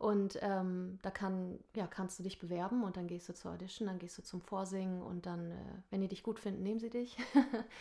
Und 0.00 0.38
ähm, 0.40 0.98
da 1.02 1.10
kann, 1.10 1.58
ja, 1.76 1.86
kannst 1.86 2.18
du 2.18 2.22
dich 2.22 2.38
bewerben 2.38 2.84
und 2.84 2.96
dann 2.96 3.06
gehst 3.06 3.28
du 3.28 3.34
zur 3.34 3.52
Audition, 3.52 3.86
dann 3.86 3.98
gehst 3.98 4.16
du 4.16 4.22
zum 4.22 4.40
Vorsingen 4.40 5.02
und 5.02 5.26
dann, 5.26 5.50
äh, 5.50 5.56
wenn 5.90 6.00
die 6.00 6.08
dich 6.08 6.22
gut 6.22 6.40
finden, 6.40 6.62
nehmen 6.62 6.80
sie 6.80 6.88
dich. 6.88 7.18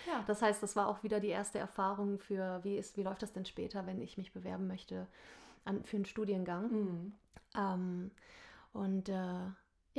ja. 0.06 0.22
Das 0.28 0.42
heißt, 0.42 0.62
das 0.62 0.76
war 0.76 0.90
auch 0.90 1.02
wieder 1.02 1.22
die 1.22 1.30
erste 1.30 1.60
Erfahrung 1.60 2.20
für, 2.20 2.62
wie, 2.66 2.76
ist, 2.76 2.98
wie 2.98 3.04
läuft 3.04 3.22
das 3.22 3.32
denn 3.32 3.46
später, 3.46 3.88
wenn 3.88 4.02
ich 4.02 4.18
mich 4.18 4.34
bewerben 4.34 4.68
möchte 4.68 5.08
an, 5.64 5.82
für 5.86 5.96
einen 5.96 6.06
Studiengang. 6.06 6.72
Mhm. 6.72 7.14
Ähm, 7.56 8.12
Und 8.74 9.08
äh, 9.08 9.46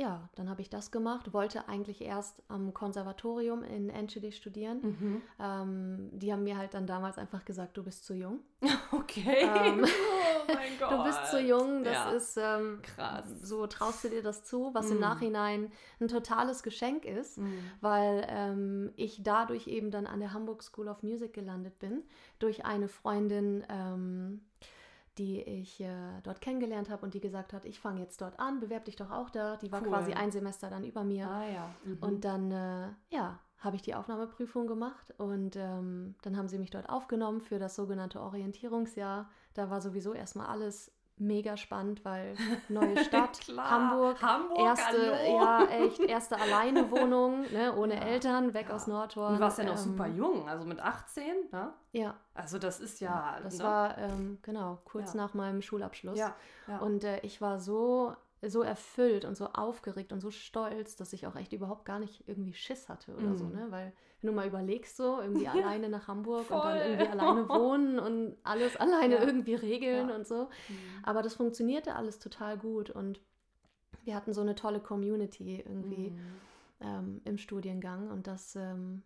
ja, 0.01 0.29
dann 0.33 0.49
habe 0.49 0.61
ich 0.61 0.69
das 0.69 0.89
gemacht, 0.89 1.31
wollte 1.31 1.69
eigentlich 1.69 2.01
erst 2.01 2.41
am 2.47 2.73
Konservatorium 2.73 3.63
in 3.63 3.91
Enschede 3.91 4.31
studieren. 4.31 4.81
Mhm. 4.81 5.21
Ähm, 5.39 6.09
die 6.11 6.33
haben 6.33 6.43
mir 6.43 6.57
halt 6.57 6.73
dann 6.73 6.87
damals 6.87 7.19
einfach 7.19 7.45
gesagt, 7.45 7.77
du 7.77 7.83
bist 7.83 8.05
zu 8.05 8.13
jung. 8.15 8.39
Okay. 8.93 9.37
Ähm, 9.41 9.85
oh 10.49 10.53
mein 10.53 10.77
Gott. 10.79 10.91
Du 10.91 11.03
bist 11.03 11.31
zu 11.31 11.39
jung, 11.39 11.83
das 11.83 11.93
ja. 11.93 12.11
ist 12.11 12.37
ähm, 12.37 12.81
krass. 12.81 13.25
So 13.41 13.65
traust 13.67 14.03
du 14.03 14.09
dir 14.09 14.21
das 14.21 14.43
zu, 14.43 14.73
was 14.73 14.87
mhm. 14.87 14.93
im 14.93 14.99
Nachhinein 14.99 15.71
ein 15.99 16.07
totales 16.07 16.61
Geschenk 16.61 17.05
ist, 17.05 17.37
mhm. 17.37 17.57
weil 17.79 18.25
ähm, 18.27 18.91
ich 18.97 19.23
dadurch 19.23 19.67
eben 19.67 19.91
dann 19.91 20.07
an 20.07 20.19
der 20.19 20.33
Hamburg 20.33 20.63
School 20.63 20.87
of 20.87 21.03
Music 21.03 21.33
gelandet 21.33 21.79
bin, 21.79 22.03
durch 22.39 22.65
eine 22.65 22.89
Freundin 22.89 23.63
ähm, 23.69 24.41
die 25.17 25.41
ich 25.41 25.81
äh, 25.81 26.21
dort 26.23 26.41
kennengelernt 26.41 26.89
habe 26.89 27.03
und 27.03 27.13
die 27.13 27.19
gesagt 27.19 27.53
hat, 27.53 27.65
ich 27.65 27.79
fange 27.79 28.01
jetzt 28.01 28.21
dort 28.21 28.39
an, 28.39 28.59
bewerb 28.59 28.85
dich 28.85 28.95
doch 28.95 29.11
auch 29.11 29.29
da. 29.29 29.57
Die 29.57 29.71
war 29.71 29.81
cool. 29.81 29.89
quasi 29.89 30.13
ein 30.13 30.31
Semester 30.31 30.69
dann 30.69 30.83
über 30.83 31.03
mir. 31.03 31.27
Ah, 31.27 31.49
ja. 31.49 31.75
Mhm. 31.83 31.97
Und 31.99 32.25
dann, 32.25 32.51
äh, 32.51 32.87
ja, 33.09 33.39
habe 33.57 33.75
ich 33.75 33.81
die 33.81 33.93
Aufnahmeprüfung 33.93 34.65
gemacht 34.65 35.13
und 35.17 35.55
ähm, 35.55 36.15
dann 36.23 36.35
haben 36.35 36.47
sie 36.47 36.57
mich 36.57 36.71
dort 36.71 36.89
aufgenommen 36.89 37.41
für 37.41 37.59
das 37.59 37.75
sogenannte 37.75 38.19
Orientierungsjahr. 38.19 39.29
Da 39.53 39.69
war 39.69 39.81
sowieso 39.81 40.13
erstmal 40.13 40.47
alles 40.47 40.91
mega 41.17 41.57
spannend, 41.57 42.03
weil 42.03 42.35
neue 42.69 43.03
Stadt, 43.03 43.39
Hamburg, 43.55 44.21
Hamburg, 44.21 44.59
erste, 44.59 45.17
hallo. 45.17 45.41
ja 45.41 45.65
echt, 45.65 45.99
erste 45.99 46.39
alleine 46.39 46.89
Wohnung, 46.91 47.41
ne, 47.51 47.75
ohne 47.77 47.95
ja, 47.95 48.01
Eltern, 48.01 48.53
weg 48.53 48.67
ja. 48.69 48.75
aus 48.75 48.87
Nordhorn. 48.87 49.35
Du 49.35 49.39
warst 49.39 49.57
ja 49.57 49.63
noch 49.63 49.73
ähm, 49.73 49.77
super 49.77 50.07
jung, 50.07 50.49
also 50.49 50.65
mit 50.65 50.79
18, 50.79 51.23
ne? 51.51 51.73
Ja. 51.91 52.15
Also 52.33 52.57
das 52.57 52.79
ist 52.79 53.01
ja. 53.01 53.37
das 53.43 53.57
ne? 53.57 53.63
war 53.63 53.97
ähm, 53.97 54.39
genau 54.41 54.79
kurz 54.85 55.13
nach 55.13 55.33
meinem 55.33 55.61
Schulabschluss. 55.61 56.17
Ja. 56.17 56.35
Und 56.79 57.03
äh, 57.03 57.19
ich 57.21 57.41
war 57.41 57.59
so 57.59 58.15
so 58.49 58.63
erfüllt 58.63 59.23
und 59.25 59.37
so 59.37 59.47
aufgeregt 59.47 60.11
und 60.11 60.19
so 60.19 60.31
stolz, 60.31 60.95
dass 60.95 61.13
ich 61.13 61.27
auch 61.27 61.35
echt 61.35 61.53
überhaupt 61.53 61.85
gar 61.85 61.99
nicht 61.99 62.27
irgendwie 62.27 62.53
Schiss 62.53 62.89
hatte 62.89 63.13
oder 63.15 63.29
mm. 63.29 63.37
so, 63.37 63.45
ne? 63.45 63.67
Weil 63.69 63.93
wenn 64.21 64.29
du 64.29 64.35
mal 64.35 64.47
überlegst, 64.47 64.97
so 64.97 65.21
irgendwie 65.21 65.47
alleine 65.47 65.89
nach 65.89 66.07
Hamburg 66.07 66.45
voll. 66.45 66.57
und 66.57 66.63
dann 66.65 66.77
irgendwie 66.77 67.07
alleine 67.07 67.49
wohnen 67.49 67.99
und 67.99 68.37
alles 68.43 68.75
alleine 68.77 69.15
ja. 69.15 69.23
irgendwie 69.23 69.53
regeln 69.53 70.09
ja. 70.09 70.15
und 70.15 70.27
so. 70.27 70.45
Mhm. 70.45 71.03
Aber 71.03 71.21
das 71.21 71.35
funktionierte 71.35 71.95
alles 71.95 72.17
total 72.17 72.57
gut 72.57 72.89
und 72.89 73.21
wir 74.03 74.15
hatten 74.15 74.33
so 74.33 74.41
eine 74.41 74.55
tolle 74.55 74.79
Community 74.79 75.59
irgendwie 75.59 76.09
mhm. 76.09 76.19
ähm, 76.79 77.21
im 77.25 77.37
Studiengang 77.37 78.09
und 78.09 78.25
das, 78.25 78.55
ähm, 78.55 79.03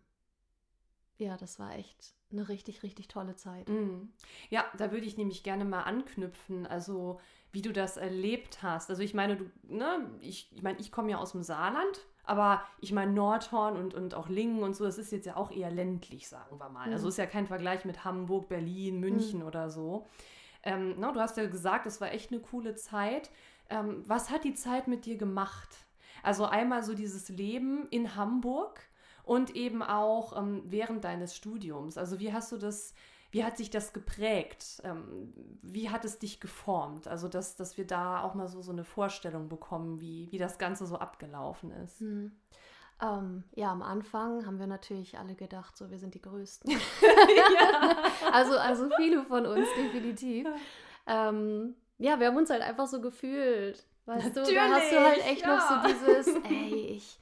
ja, 1.18 1.36
das 1.36 1.58
war 1.58 1.74
echt 1.76 2.15
eine 2.32 2.48
richtig, 2.48 2.82
richtig 2.82 3.08
tolle 3.08 3.36
Zeit. 3.36 3.68
Mhm. 3.68 4.12
Ja, 4.50 4.64
da 4.76 4.90
würde 4.92 5.06
ich 5.06 5.16
nämlich 5.16 5.42
gerne 5.42 5.64
mal 5.64 5.82
anknüpfen. 5.82 6.66
Also 6.66 7.20
wie 7.52 7.62
du 7.62 7.72
das 7.72 7.96
erlebt 7.96 8.62
hast. 8.62 8.90
Also 8.90 9.02
ich 9.02 9.14
meine, 9.14 9.36
du, 9.36 9.50
ne, 9.62 10.10
ich, 10.20 10.50
ich 10.52 10.62
meine, 10.62 10.78
ich 10.78 10.92
komme 10.92 11.10
ja 11.10 11.16
aus 11.16 11.32
dem 11.32 11.42
Saarland, 11.42 12.06
aber 12.24 12.62
ich 12.80 12.92
meine, 12.92 13.12
Nordhorn 13.12 13.76
und, 13.76 13.94
und 13.94 14.14
auch 14.14 14.28
Lingen 14.28 14.62
und 14.62 14.76
so, 14.76 14.84
das 14.84 14.98
ist 14.98 15.12
jetzt 15.12 15.26
ja 15.26 15.36
auch 15.36 15.50
eher 15.50 15.70
ländlich, 15.70 16.28
sagen 16.28 16.58
wir 16.58 16.68
mal. 16.68 16.86
Mhm. 16.86 16.92
Also 16.92 17.08
ist 17.08 17.16
ja 17.16 17.26
kein 17.26 17.46
Vergleich 17.46 17.84
mit 17.84 18.04
Hamburg, 18.04 18.48
Berlin, 18.48 19.00
München 19.00 19.40
mhm. 19.40 19.46
oder 19.46 19.70
so. 19.70 20.06
Ähm, 20.64 20.98
no, 21.00 21.12
du 21.12 21.20
hast 21.20 21.36
ja 21.36 21.46
gesagt, 21.46 21.86
es 21.86 22.00
war 22.00 22.12
echt 22.12 22.32
eine 22.32 22.40
coole 22.40 22.74
Zeit. 22.74 23.30
Ähm, 23.70 24.02
was 24.06 24.30
hat 24.30 24.44
die 24.44 24.54
Zeit 24.54 24.88
mit 24.88 25.06
dir 25.06 25.16
gemacht? 25.16 25.86
Also 26.22 26.44
einmal 26.44 26.82
so 26.82 26.92
dieses 26.92 27.28
Leben 27.28 27.86
in 27.86 28.16
Hamburg 28.16 28.80
und 29.26 29.54
eben 29.54 29.82
auch 29.82 30.34
ähm, 30.38 30.62
während 30.64 31.04
deines 31.04 31.36
Studiums. 31.36 31.98
Also 31.98 32.18
wie 32.18 32.32
hast 32.32 32.50
du 32.52 32.56
das 32.56 32.94
wie 33.36 33.44
hat 33.44 33.58
sich 33.58 33.68
das 33.68 33.92
geprägt? 33.92 34.80
Ähm, 34.82 35.34
wie 35.60 35.90
hat 35.90 36.06
es 36.06 36.18
dich 36.18 36.40
geformt? 36.40 37.06
Also, 37.06 37.28
dass, 37.28 37.56
dass 37.56 37.76
wir 37.76 37.86
da 37.86 38.22
auch 38.22 38.32
mal 38.34 38.48
so, 38.48 38.62
so 38.62 38.72
eine 38.72 38.84
Vorstellung 38.84 39.48
bekommen, 39.48 40.00
wie, 40.00 40.28
wie 40.30 40.38
das 40.38 40.58
Ganze 40.58 40.86
so 40.86 40.96
abgelaufen 40.96 41.70
ist. 41.70 42.00
Hm. 42.00 42.32
Ähm, 43.02 43.44
ja, 43.54 43.70
am 43.72 43.82
Anfang 43.82 44.46
haben 44.46 44.58
wir 44.58 44.66
natürlich 44.66 45.18
alle 45.18 45.34
gedacht, 45.34 45.76
so 45.76 45.90
wir 45.90 45.98
sind 45.98 46.14
die 46.14 46.22
Größten. 46.22 46.72
also, 48.32 48.56
also 48.56 48.88
viele 48.96 49.22
von 49.24 49.44
uns 49.44 49.68
definitiv. 49.76 50.46
Ähm, 51.06 51.74
ja, 51.98 52.18
wir 52.18 52.28
haben 52.28 52.36
uns 52.36 52.48
halt 52.48 52.62
einfach 52.62 52.86
so 52.86 53.00
gefühlt. 53.02 53.84
Weißt 54.06 54.34
natürlich, 54.34 54.48
du, 54.48 54.54
da 54.54 54.70
hast 54.70 54.92
du 54.92 55.00
halt 55.00 55.26
echt 55.26 55.42
ja. 55.42 55.56
noch 55.56 55.68
so 55.68 55.88
dieses, 55.88 56.26
ey, 56.44 56.96
ich, 56.96 57.18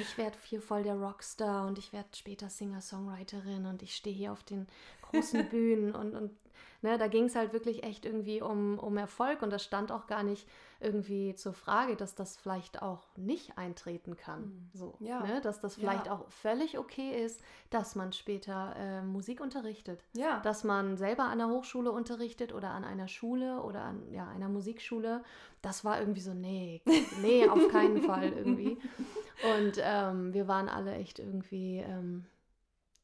ich 0.00 0.18
werde 0.18 0.36
hier 0.44 0.60
voll 0.60 0.82
der 0.82 0.96
Rockstar 0.96 1.66
und 1.66 1.78
ich 1.78 1.92
werde 1.92 2.08
später 2.14 2.48
Singer-Songwriterin 2.48 3.66
und 3.66 3.82
ich 3.82 3.94
stehe 3.94 4.14
hier 4.14 4.32
auf 4.32 4.42
den 4.42 4.66
großen 5.02 5.48
Bühnen 5.50 5.94
und, 5.94 6.14
und 6.14 6.30
ne, 6.82 6.98
da 6.98 7.08
ging 7.08 7.24
es 7.24 7.34
halt 7.34 7.52
wirklich 7.52 7.82
echt 7.82 8.04
irgendwie 8.04 8.40
um, 8.40 8.78
um 8.78 8.96
Erfolg 8.96 9.42
und 9.42 9.50
das 9.50 9.64
stand 9.64 9.90
auch 9.90 10.06
gar 10.06 10.22
nicht 10.22 10.46
irgendwie 10.80 11.34
zur 11.34 11.54
Frage, 11.54 11.96
dass 11.96 12.14
das 12.14 12.36
vielleicht 12.36 12.82
auch 12.82 13.06
nicht 13.16 13.56
eintreten 13.56 14.16
kann. 14.16 14.42
Mhm. 14.42 14.70
So, 14.74 14.94
ja. 15.00 15.20
ne, 15.20 15.40
dass 15.40 15.60
das 15.60 15.76
vielleicht 15.76 16.06
ja. 16.06 16.12
auch 16.12 16.28
völlig 16.28 16.78
okay 16.78 17.24
ist, 17.24 17.40
dass 17.70 17.94
man 17.94 18.12
später 18.12 18.74
äh, 18.76 19.02
Musik 19.02 19.40
unterrichtet. 19.40 20.04
Ja. 20.12 20.40
Dass 20.40 20.62
man 20.62 20.96
selber 20.96 21.24
an 21.24 21.38
der 21.38 21.48
Hochschule 21.48 21.90
unterrichtet 21.90 22.52
oder 22.52 22.70
an 22.70 22.84
einer 22.84 23.08
Schule 23.08 23.62
oder 23.62 23.82
an 23.82 24.02
ja, 24.12 24.28
einer 24.28 24.48
Musikschule. 24.48 25.24
Das 25.62 25.84
war 25.84 25.98
irgendwie 25.98 26.20
so, 26.20 26.34
nee, 26.34 26.82
nee, 27.22 27.48
auf 27.48 27.68
keinen 27.68 28.02
Fall 28.02 28.32
irgendwie. 28.36 28.76
Und 29.42 29.80
ähm, 29.82 30.32
wir 30.32 30.48
waren 30.48 30.68
alle 30.68 30.94
echt 30.94 31.18
irgendwie. 31.18 31.78
Ähm, 31.78 32.26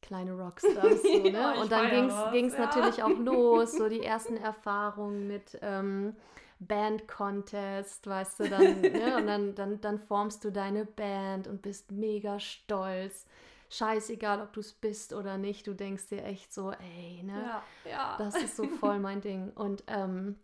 kleine 0.01 0.33
Rockstars. 0.37 1.01
So, 1.01 1.23
ne? 1.23 1.31
ja, 1.31 1.61
und 1.61 1.71
dann 1.71 1.89
ging 2.31 2.45
es 2.47 2.53
ja. 2.53 2.59
natürlich 2.59 3.03
auch 3.03 3.09
los, 3.17 3.73
so 3.73 3.87
die 3.87 4.03
ersten 4.03 4.37
Erfahrungen 4.37 5.27
mit 5.27 5.57
ähm, 5.61 6.15
Band-Contest, 6.59 8.05
weißt 8.07 8.39
du, 8.39 8.49
dann, 8.49 8.81
ne? 8.81 9.17
und 9.17 9.27
dann, 9.27 9.55
dann, 9.55 9.81
dann 9.81 9.99
formst 9.99 10.43
du 10.43 10.51
deine 10.51 10.85
Band 10.85 11.47
und 11.47 11.61
bist 11.61 11.91
mega 11.91 12.39
stolz. 12.39 13.25
Scheißegal, 13.69 14.41
ob 14.41 14.51
du 14.51 14.59
es 14.59 14.73
bist 14.73 15.13
oder 15.13 15.37
nicht, 15.37 15.65
du 15.65 15.73
denkst 15.73 16.09
dir 16.09 16.25
echt 16.25 16.53
so, 16.53 16.71
ey, 16.71 17.23
ne? 17.23 17.41
Ja, 17.41 17.63
ja. 17.89 18.15
Das 18.17 18.35
ist 18.35 18.57
so 18.57 18.67
voll 18.67 18.99
mein 18.99 19.21
Ding. 19.21 19.51
Und 19.51 19.85
ähm, 19.87 20.35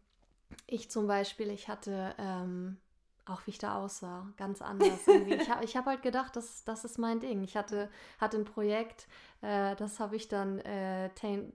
ich 0.66 0.90
zum 0.90 1.08
Beispiel, 1.08 1.52
ich 1.52 1.68
hatte 1.68 2.16
ähm, 2.18 2.78
auch 3.30 3.42
wie 3.46 3.52
ich 3.52 3.58
da 3.58 3.76
aussah, 3.76 4.28
ganz 4.38 4.62
anders. 4.62 5.08
Irgendwie. 5.08 5.36
ich 5.36 5.50
habe 5.50 5.64
ich 5.64 5.78
hab 5.78 5.86
halt 5.86 6.02
gedacht, 6.02 6.36
das, 6.36 6.64
das 6.64 6.86
ist 6.86 6.98
mein 6.98 7.20
Ding. 7.20 7.44
Ich 7.44 7.56
hatte, 7.56 7.90
hatte 8.20 8.38
ein 8.38 8.46
Projekt, 8.46 9.08
äh, 9.42 9.76
das 9.76 10.00
habe 10.00 10.16
ich 10.16 10.28
dann 10.28 10.60
äh, 10.60 11.10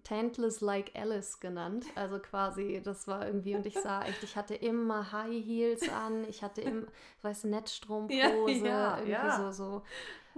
Tantless 0.04 0.60
Like 0.60 0.92
Alice 0.94 1.40
genannt. 1.40 1.86
Also 1.94 2.18
quasi, 2.18 2.80
das 2.82 3.08
war 3.08 3.26
irgendwie, 3.26 3.54
und 3.54 3.66
ich 3.66 3.78
sah 3.78 4.02
echt, 4.04 4.22
ich 4.22 4.36
hatte 4.36 4.54
immer 4.54 5.12
High 5.12 5.44
Heels 5.44 5.88
an, 5.88 6.24
ich 6.28 6.42
hatte 6.42 6.60
immer, 6.60 6.86
weiß 7.22 7.44
Netzstrumpfhose, 7.44 8.52
ja, 8.52 8.66
ja, 8.66 8.96
irgendwie 8.96 9.12
ja. 9.12 9.52
so, 9.52 9.52
so 9.52 9.82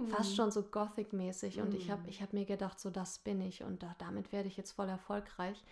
fast 0.09 0.31
mhm. 0.31 0.35
schon 0.35 0.51
so 0.51 0.63
Gothic-mäßig. 0.63 1.61
Und 1.61 1.73
ich 1.73 1.91
habe 1.91 2.01
mhm. 2.03 2.09
ich 2.09 2.21
hab 2.21 2.33
mir 2.33 2.45
gedacht, 2.45 2.79
so 2.79 2.89
das 2.89 3.19
bin 3.19 3.41
ich 3.41 3.63
und 3.63 3.83
da, 3.83 3.95
damit 3.97 4.31
werde 4.31 4.47
ich 4.47 4.57
jetzt 4.57 4.71
voll 4.71 4.89
erfolgreich. 4.89 5.63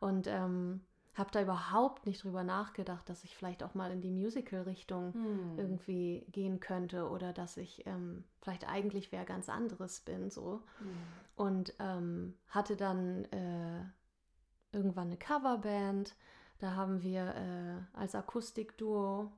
Und 0.00 0.26
ähm, 0.26 0.80
habe 1.16 1.30
da 1.30 1.40
überhaupt 1.40 2.04
nicht 2.06 2.22
drüber 2.22 2.44
nachgedacht, 2.44 3.08
dass 3.08 3.24
ich 3.24 3.34
vielleicht 3.34 3.62
auch 3.62 3.74
mal 3.74 3.90
in 3.90 4.02
die 4.02 4.10
Musical-Richtung 4.10 5.14
hm. 5.14 5.58
irgendwie 5.58 6.26
gehen 6.30 6.60
könnte 6.60 7.08
oder 7.08 7.32
dass 7.32 7.56
ich 7.56 7.86
ähm, 7.86 8.24
vielleicht 8.40 8.68
eigentlich 8.68 9.12
wer 9.12 9.24
ganz 9.24 9.48
anderes 9.48 10.00
bin 10.00 10.30
so 10.30 10.62
hm. 10.78 10.96
und 11.36 11.74
ähm, 11.78 12.34
hatte 12.48 12.76
dann 12.76 13.24
äh, 13.26 13.84
irgendwann 14.72 15.08
eine 15.08 15.16
Coverband. 15.16 16.14
Da 16.58 16.74
haben 16.74 17.02
wir 17.02 17.34
äh, 17.34 17.98
als 17.98 18.14
Akustikduo 18.14 19.32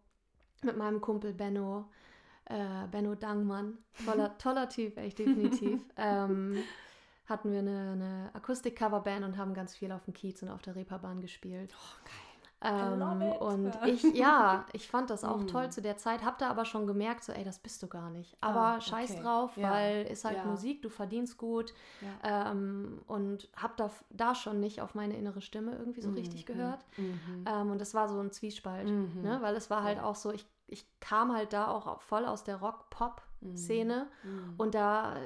mit 0.63 0.77
meinem 0.77 1.01
Kumpel 1.01 1.33
Benno, 1.33 1.89
äh, 2.47 2.89
Benno 2.91 3.15
Dangmann, 3.15 3.79
toller, 4.05 4.37
toller 4.39 4.69
Typ, 4.69 4.97
echt 4.97 5.21
definitiv. 5.21 5.81
ähm, 5.97 6.59
hatten 7.29 7.53
wir 7.53 7.61
eine, 7.61 7.93
eine 7.93 8.31
Akustik-Coverband 8.35 9.25
und 9.25 9.37
haben 9.37 9.55
ganz 9.55 9.75
viel 9.75 9.93
auf 9.93 10.05
dem 10.05 10.15
Kiez 10.15 10.43
und 10.43 10.49
auf 10.49 10.63
der 10.63 10.75
Reeperbahn 10.75 11.21
gespielt. 11.21 11.75
Oh, 11.75 12.05
geil. 12.05 12.29
Ähm, 12.61 13.03
und 13.41 13.79
ich, 13.87 14.03
ja, 14.15 14.67
ich 14.73 14.89
fand 14.89 15.11
das 15.11 15.23
auch 15.23 15.43
mm. 15.43 15.47
toll 15.47 15.71
zu 15.71 15.81
der 15.81 15.97
Zeit, 15.97 16.25
hab 16.25 16.39
da 16.39 16.49
aber 16.51 16.65
schon 16.65 16.89
gemerkt, 16.89 17.23
so, 17.23 17.33
ey, 17.33 17.45
das 17.45 17.61
bist 17.61 17.83
du 17.83 17.87
gar 17.87 18.11
nicht. 18.11 18.37
Aber 18.41 18.61
ah, 18.61 18.81
scheiß 18.81 19.13
okay. 19.13 19.23
drauf, 19.23 19.57
ja. 19.57 19.71
weil 19.71 20.07
ist 20.07 20.25
halt 20.25 20.39
ja. 20.39 20.45
Musik, 20.45 20.83
du 20.83 20.89
verdienst 20.89 21.39
gut. 21.39 21.73
Ja. 22.01 22.51
Ähm, 22.51 23.01
und 23.07 23.49
hab 23.57 23.77
da, 23.77 23.91
da 24.11 24.35
schon 24.35 24.59
nicht 24.59 24.81
auf 24.81 24.97
meine 24.97 25.17
innere 25.17 25.41
Stimme 25.41 25.77
irgendwie 25.77 26.01
so 26.01 26.11
mm. 26.11 26.15
richtig 26.15 26.47
gehört. 26.47 26.85
Mm 26.97 27.47
ähm, 27.47 27.71
und 27.71 27.81
das 27.81 27.95
war 27.95 28.09
so 28.09 28.19
ein 28.19 28.33
Zwiespalt, 28.33 28.89
-hmm. 28.89 29.23
ne? 29.23 29.39
weil 29.41 29.55
es 29.55 29.71
war 29.71 29.85
halt 29.85 30.01
auch 30.01 30.17
so, 30.17 30.33
ich, 30.33 30.47
ich 30.67 30.85
kam 31.01 31.33
halt 31.33 31.53
da 31.53 31.69
auch 31.69 32.01
voll 32.03 32.25
aus 32.25 32.43
der 32.43 32.57
Rock-Pop- 32.57 33.23
Szene. 33.57 34.09
Mhm. 34.25 34.55
Und 34.57 34.75
da 34.75 35.17
äh, 35.17 35.21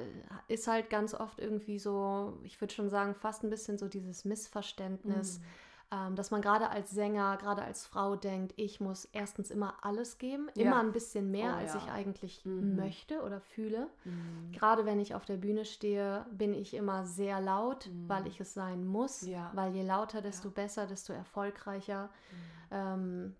ist 0.48 0.66
halt 0.66 0.90
ganz 0.90 1.14
oft 1.14 1.38
irgendwie 1.38 1.78
so, 1.78 2.38
ich 2.42 2.60
würde 2.60 2.74
schon 2.74 2.90
sagen, 2.90 3.14
fast 3.14 3.42
ein 3.42 3.50
bisschen 3.50 3.78
so 3.78 3.88
dieses 3.88 4.24
Missverständnis, 4.24 5.38
mhm. 5.38 5.44
ähm, 5.92 6.16
dass 6.16 6.30
man 6.30 6.42
gerade 6.42 6.68
als 6.70 6.90
Sänger, 6.90 7.36
gerade 7.38 7.62
als 7.62 7.86
Frau 7.86 8.16
denkt, 8.16 8.52
ich 8.56 8.80
muss 8.80 9.06
erstens 9.06 9.50
immer 9.50 9.74
alles 9.82 10.18
geben, 10.18 10.48
ja. 10.54 10.66
immer 10.66 10.80
ein 10.80 10.92
bisschen 10.92 11.30
mehr, 11.30 11.54
oh, 11.54 11.58
als 11.58 11.74
ja. 11.74 11.80
ich 11.80 11.90
eigentlich 11.90 12.44
mhm. 12.44 12.76
möchte 12.76 13.22
oder 13.22 13.40
fühle. 13.40 13.88
Mhm. 14.04 14.52
Gerade 14.52 14.84
wenn 14.84 15.00
ich 15.00 15.14
auf 15.14 15.24
der 15.24 15.36
Bühne 15.36 15.64
stehe, 15.64 16.26
bin 16.32 16.52
ich 16.52 16.74
immer 16.74 17.06
sehr 17.06 17.40
laut, 17.40 17.88
mhm. 17.88 18.08
weil 18.08 18.26
ich 18.26 18.40
es 18.40 18.52
sein 18.52 18.86
muss. 18.86 19.22
Ja. 19.22 19.50
Weil 19.54 19.74
je 19.74 19.82
lauter, 19.82 20.20
desto 20.20 20.50
besser, 20.50 20.86
desto 20.86 21.12
erfolgreicher. 21.12 22.04
Mhm. 22.04 22.46
Ähm, 22.70 23.36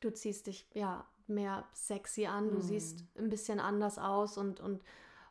du 0.00 0.12
ziehst 0.12 0.46
dich, 0.46 0.66
ja, 0.74 1.06
mehr 1.30 1.64
sexy 1.72 2.26
an, 2.26 2.50
du 2.50 2.56
Mhm. 2.56 2.62
siehst 2.62 3.04
ein 3.18 3.28
bisschen 3.30 3.60
anders 3.60 3.98
aus 3.98 4.36
und, 4.38 4.60
und, 4.60 4.82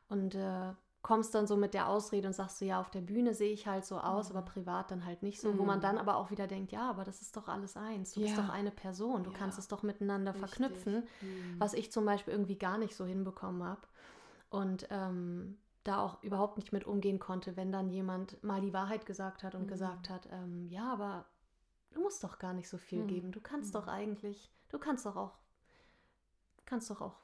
und 0.10 0.36
äh, 0.36 0.74
kommst 1.02 1.34
dann 1.34 1.48
so 1.48 1.56
mit 1.56 1.74
der 1.74 1.88
Ausrede 1.88 2.28
und 2.28 2.34
sagst 2.34 2.58
so, 2.60 2.66
ja, 2.66 2.80
auf 2.80 2.90
der 2.90 3.02
Bühne 3.02 3.34
sehe 3.34 3.52
ich 3.54 3.68
halt 3.68 3.86
so 3.86 4.00
aus, 4.00 4.30
Mhm. 4.30 4.36
aber 4.36 4.42
privat 4.42 4.92
dann 4.92 5.06
halt 5.06 5.24
nicht 5.24 5.40
so, 5.40 5.58
wo 5.58 5.64
man 5.64 5.80
Mhm. 5.80 5.84
dann 5.84 5.98
aber 5.98 6.18
auch 6.18 6.30
wieder 6.30 6.48
denkt, 6.48 6.72
ja, 6.72 6.90
aber 6.90 7.04
das 7.06 7.22
ist 7.22 7.38
doch 7.38 7.48
alles 7.48 7.78
eins, 7.78 8.14
du 8.14 8.22
bist 8.22 8.38
Ja. 8.38 8.44
doch 8.44 8.50
eine 8.50 8.72
Person, 8.72 9.24
du 9.24 9.32
kannst 9.32 9.58
Ja. 9.58 9.64
es 9.64 9.68
doch 9.70 9.82
miteinander 9.84 10.34
Richtig. 10.34 10.50
verknüpfen, 10.50 11.08
Mhm. 11.22 11.56
was 11.60 11.74
ich 11.74 11.92
zum 11.92 12.06
Beispiel 12.06 12.34
irgendwie 12.34 12.58
gar 12.58 12.78
nicht 12.78 12.96
so 12.96 13.06
hinbekommen 13.06 13.64
habe 13.64 13.82
und 14.50 14.88
ähm, 14.90 15.58
da 15.86 16.02
auch 16.02 16.22
überhaupt 16.24 16.58
nicht 16.58 16.74
mit 16.74 16.84
umgehen 16.86 17.20
konnte, 17.20 17.56
wenn 17.56 17.72
dann 17.72 17.90
jemand 17.90 18.44
mal 18.44 18.60
die 18.62 18.74
Wahrheit 18.74 19.06
gesagt 19.06 19.44
hat 19.44 19.56
und 19.56 19.64
Mhm. 19.64 19.70
gesagt 19.70 20.10
hat, 20.10 20.28
ähm, 20.32 20.68
ja, 20.68 20.92
aber 20.92 21.26
du 21.92 22.02
musst 22.02 22.24
doch 22.24 22.40
gar 22.40 22.54
nicht 22.54 22.68
so 22.68 22.78
viel 22.78 23.04
Mhm. 23.04 23.08
geben, 23.08 23.32
du 23.32 23.40
kannst 23.40 23.74
Mhm. 23.74 23.78
doch 23.78 23.88
eigentlich, 23.88 24.52
du 24.68 24.78
kannst 24.80 25.06
doch 25.06 25.16
auch, 25.16 25.38
kannst 26.70 26.90
doch 26.90 27.02
auch, 27.02 27.16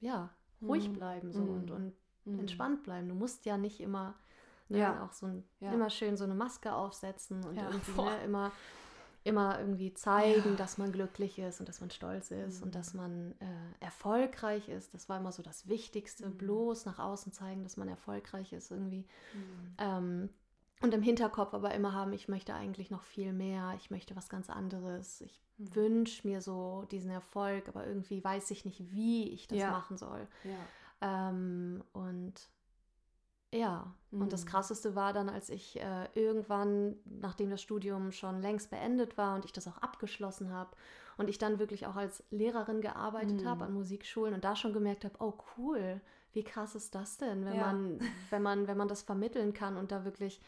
ja, 0.00 0.30
ruhig 0.60 0.88
Mhm. 0.88 0.94
bleiben 0.94 1.32
so 1.32 1.42
Mhm. 1.42 1.50
und, 1.50 1.70
und 1.70 1.92
Mhm. 2.24 2.40
entspannt 2.40 2.82
bleiben. 2.84 3.08
Du 3.08 3.14
musst 3.14 3.44
ja 3.46 3.56
nicht 3.58 3.80
immer 3.80 4.14
ne, 4.68 4.78
Ja. 4.78 5.04
auch 5.04 5.12
so 5.12 5.26
ein, 5.26 5.44
Ja. 5.60 5.72
immer 5.72 5.90
schön 5.90 6.16
so 6.16 6.24
eine 6.24 6.34
Maske 6.34 6.72
aufsetzen 6.74 7.44
und 7.44 7.56
Ja, 7.56 7.68
irgendwie 7.68 8.00
ne, 8.00 8.22
immer, 8.24 8.52
immer 9.24 9.58
irgendwie 9.58 9.94
zeigen, 9.94 10.56
dass 10.56 10.78
man 10.78 10.92
glücklich 10.92 11.38
ist 11.38 11.60
und 11.60 11.68
dass 11.68 11.80
man 11.80 11.90
stolz 11.90 12.30
ist 12.30 12.58
Mhm. 12.58 12.64
und 12.64 12.74
dass 12.74 12.94
man 12.94 13.32
äh, 13.40 13.46
erfolgreich 13.84 14.68
ist. 14.68 14.92
Das 14.94 15.08
war 15.08 15.18
immer 15.18 15.32
so 15.32 15.42
das 15.42 15.68
Wichtigste, 15.68 16.28
Mhm. 16.28 16.38
bloß 16.38 16.86
nach 16.86 16.98
außen 16.98 17.32
zeigen, 17.32 17.62
dass 17.64 17.76
man 17.76 17.88
erfolgreich 17.88 18.52
ist 18.52 18.70
irgendwie. 18.70 19.06
Mhm. 19.32 19.74
Ähm, 19.78 20.30
und 20.82 20.92
im 20.94 21.02
Hinterkopf 21.02 21.54
aber 21.54 21.72
immer 21.74 21.92
haben, 21.92 22.12
ich 22.12 22.28
möchte 22.28 22.54
eigentlich 22.54 22.90
noch 22.90 23.02
viel 23.04 23.32
mehr, 23.32 23.74
ich 23.76 23.90
möchte 23.90 24.16
was 24.16 24.28
ganz 24.28 24.50
anderes. 24.50 25.20
Ich 25.20 25.42
Mhm. 25.58 25.74
wünsche 25.74 26.26
mir 26.26 26.40
so 26.40 26.86
diesen 26.90 27.10
Erfolg, 27.10 27.68
aber 27.68 27.86
irgendwie 27.86 28.22
weiß 28.22 28.50
ich 28.50 28.64
nicht, 28.64 28.92
wie 28.92 29.28
ich 29.30 29.46
das 29.46 29.58
Ja. 29.60 29.70
machen 29.72 29.96
soll. 29.96 30.26
Ja. 30.44 30.68
Ähm, 31.00 31.82
und 31.92 32.48
ja, 33.54 33.94
und 34.18 34.32
das 34.32 34.42
Mhm. 34.42 34.48
Krasseste 34.48 34.94
war 34.94 35.12
dann, 35.12 35.28
als 35.28 35.50
ich 35.50 35.78
äh, 35.80 36.08
irgendwann, 36.14 36.96
nachdem 37.04 37.50
das 37.50 37.60
Studium 37.60 38.10
schon 38.12 38.40
längst 38.40 38.70
beendet 38.70 39.18
war 39.18 39.34
und 39.34 39.44
ich 39.44 39.52
das 39.52 39.68
auch 39.68 39.78
abgeschlossen 39.78 40.50
habe 40.50 40.70
und 41.18 41.28
ich 41.28 41.38
dann 41.38 41.58
wirklich 41.58 41.86
auch 41.86 41.96
als 41.96 42.24
Lehrerin 42.30 42.80
gearbeitet 42.80 43.42
Mhm. 43.42 43.46
habe 43.46 43.64
an 43.66 43.74
Musikschulen 43.74 44.32
und 44.34 44.44
da 44.44 44.56
schon 44.56 44.72
gemerkt 44.72 45.04
habe, 45.04 45.16
oh 45.18 45.34
cool, 45.58 46.00
wie 46.32 46.44
krass 46.44 46.74
ist 46.74 46.94
das 46.94 47.18
denn, 47.18 47.44
wenn 47.44 47.56
Ja. 47.56 47.72
man, 47.72 48.00
wenn 48.30 48.42
man, 48.42 48.66
wenn 48.68 48.78
man 48.78 48.88
das 48.88 49.02
vermitteln 49.02 49.52
kann 49.52 49.76
und 49.76 49.92
da 49.92 50.04
wirklich 50.04 50.40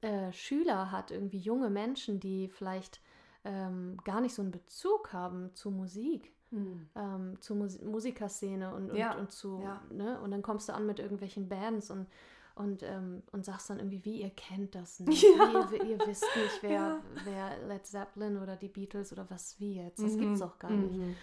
äh, 0.00 0.32
Schüler 0.32 0.90
hat, 0.92 1.10
irgendwie 1.10 1.38
junge 1.38 1.70
Menschen, 1.70 2.20
die 2.20 2.48
vielleicht 2.48 3.00
ähm, 3.44 3.96
gar 4.04 4.20
nicht 4.20 4.34
so 4.34 4.42
einen 4.42 4.50
Bezug 4.50 5.12
haben 5.12 5.54
zu 5.54 5.70
Musik 5.70 6.32
Mhm. 6.50 6.88
ähm, 6.94 7.36
zur 7.42 7.56
Mus 7.56 7.78
Musikerszene 7.82 8.74
und, 8.74 8.90
und, 8.90 8.96
Ja, 8.96 9.14
und 9.18 9.30
zu, 9.30 9.60
ja. 9.62 9.82
ne? 9.90 10.18
Und 10.22 10.30
dann 10.30 10.40
kommst 10.40 10.70
du 10.70 10.72
an 10.72 10.86
mit 10.86 10.98
irgendwelchen 10.98 11.46
Bands 11.46 11.90
und, 11.90 12.06
und, 12.54 12.82
ähm, 12.82 13.22
und 13.32 13.44
sagst 13.44 13.68
dann 13.68 13.78
irgendwie, 13.78 14.02
wie 14.06 14.22
ihr 14.22 14.30
kennt 14.30 14.74
das 14.74 14.98
nicht. 15.00 15.22
Ja. 15.36 15.70
Wie, 15.70 15.76
ihr, 15.76 15.84
ihr 15.84 15.98
wisst 16.06 16.24
nicht, 16.36 16.62
wer, 16.62 16.70
Ja. 16.70 17.00
wer 17.24 17.66
Led 17.68 17.86
Zeppelin 17.86 18.38
oder 18.38 18.56
die 18.56 18.68
Beatles 18.68 19.12
oder 19.12 19.28
was 19.28 19.60
wie 19.60 19.74
jetzt. 19.74 20.02
Das 20.02 20.14
Mhm. 20.14 20.20
gibt's 20.20 20.40
doch 20.40 20.58
gar 20.58 20.70
nicht. 20.70 20.96
Mhm. 20.96 21.16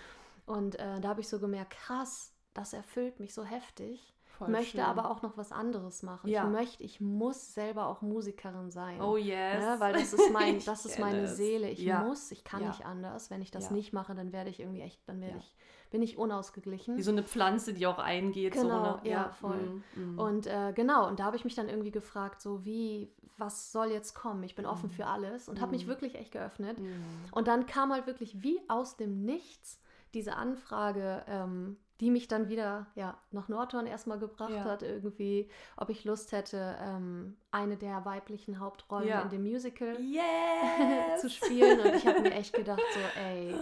Und 0.45 0.75
äh, 0.79 0.99
da 1.01 1.09
habe 1.09 1.21
ich 1.21 1.27
so 1.27 1.39
gemerkt, 1.39 1.71
krass, 1.73 2.31
das 2.53 2.73
erfüllt 2.73 3.19
mich 3.19 3.33
so 3.33 3.43
heftig. 3.43 4.14
Voll 4.37 4.49
möchte 4.49 4.77
schön. 4.77 4.85
aber 4.85 5.09
auch 5.09 5.21
noch 5.21 5.37
was 5.37 5.51
anderes 5.51 6.03
machen. 6.03 6.29
Ja. 6.29 6.43
Ich 6.45 6.49
möchte, 6.51 6.83
ich 6.83 7.01
muss 7.01 7.53
selber 7.53 7.87
auch 7.87 8.01
Musikerin 8.01 8.69
sein. 8.71 9.01
Oh 9.01 9.17
yes. 9.17 9.59
Ne, 9.63 9.75
weil 9.79 9.93
das 9.93 10.13
ist 10.13 10.31
mein, 10.31 10.59
das 10.65 10.85
ist 10.85 10.99
meine 10.99 11.21
es. 11.21 11.37
Seele. 11.37 11.69
Ich 11.69 11.79
Ja. 11.79 12.03
muss, 12.03 12.31
ich 12.31 12.43
kann 12.43 12.61
Ja. 12.61 12.67
nicht 12.69 12.85
anders. 12.85 13.29
Wenn 13.31 13.41
ich 13.41 13.51
das 13.51 13.71
nicht 13.71 13.93
mache, 13.93 14.13
dann 14.15 14.31
werde 14.31 14.49
ich 14.49 14.59
irgendwie 14.59 14.81
echt, 14.81 14.99
dann 15.07 15.21
werde 15.21 15.37
ich, 15.37 15.55
bin 15.91 16.01
ich 16.01 16.17
unausgeglichen. 16.17 16.97
Wie 16.97 17.01
so 17.03 17.11
eine 17.11 17.23
Pflanze, 17.23 17.73
die 17.73 17.87
auch 17.87 17.99
eingeht. 17.99 18.53
Genau, 18.53 18.97
so, 18.97 19.01
ne? 19.03 19.09
ja, 19.09 19.29
voll. 19.29 19.81
Mhm. 19.95 20.11
Mhm. 20.13 20.19
Und 20.19 20.47
äh, 20.47 20.73
genau, 20.75 21.07
und 21.07 21.19
da 21.19 21.25
habe 21.25 21.37
ich 21.37 21.45
mich 21.45 21.55
dann 21.55 21.69
irgendwie 21.69 21.91
gefragt, 21.91 22.41
so 22.41 22.65
wie, 22.65 23.13
was 23.37 23.71
soll 23.71 23.87
jetzt 23.91 24.13
kommen? 24.15 24.43
Ich 24.43 24.55
bin 24.55 24.65
offen 24.65 24.89
Mhm. 24.89 24.93
für 24.93 25.05
alles 25.07 25.47
und 25.47 25.61
habe 25.61 25.71
mich 25.71 25.85
Mhm. 25.85 25.89
wirklich 25.89 26.15
echt 26.15 26.31
geöffnet. 26.31 26.79
Mhm. 26.79 27.03
Und 27.31 27.47
dann 27.47 27.65
kam 27.65 27.91
halt 27.93 28.07
wirklich 28.07 28.41
wie 28.43 28.59
aus 28.67 28.97
dem 28.97 29.23
Nichts 29.23 29.79
diese 30.13 30.35
Anfrage, 30.35 31.23
ähm, 31.27 31.77
die 32.01 32.11
mich 32.11 32.27
dann 32.27 32.49
wieder 32.49 32.87
ja, 32.95 33.17
nach 33.31 33.47
Nordhorn 33.47 33.87
erstmal 33.87 34.19
gebracht 34.19 34.51
Ja. 34.51 34.63
hat, 34.65 34.83
irgendwie, 34.83 35.49
ob 35.77 35.89
ich 35.89 36.03
Lust 36.03 36.31
hätte, 36.33 36.75
ähm, 36.81 37.37
eine 37.51 37.77
der 37.77 38.03
weiblichen 38.05 38.59
Hauptrollen 38.59 39.07
Ja. 39.07 39.21
in 39.21 39.29
dem 39.29 39.43
Musical 39.43 39.97
Yes! 39.99 40.21
zu 41.21 41.29
spielen. 41.29 41.79
Und 41.79 41.95
ich 41.95 42.05
habe 42.07 42.21
mir 42.21 42.33
echt 42.33 42.53
gedacht, 42.55 42.83
so, 42.93 42.99
ey, 43.15 43.55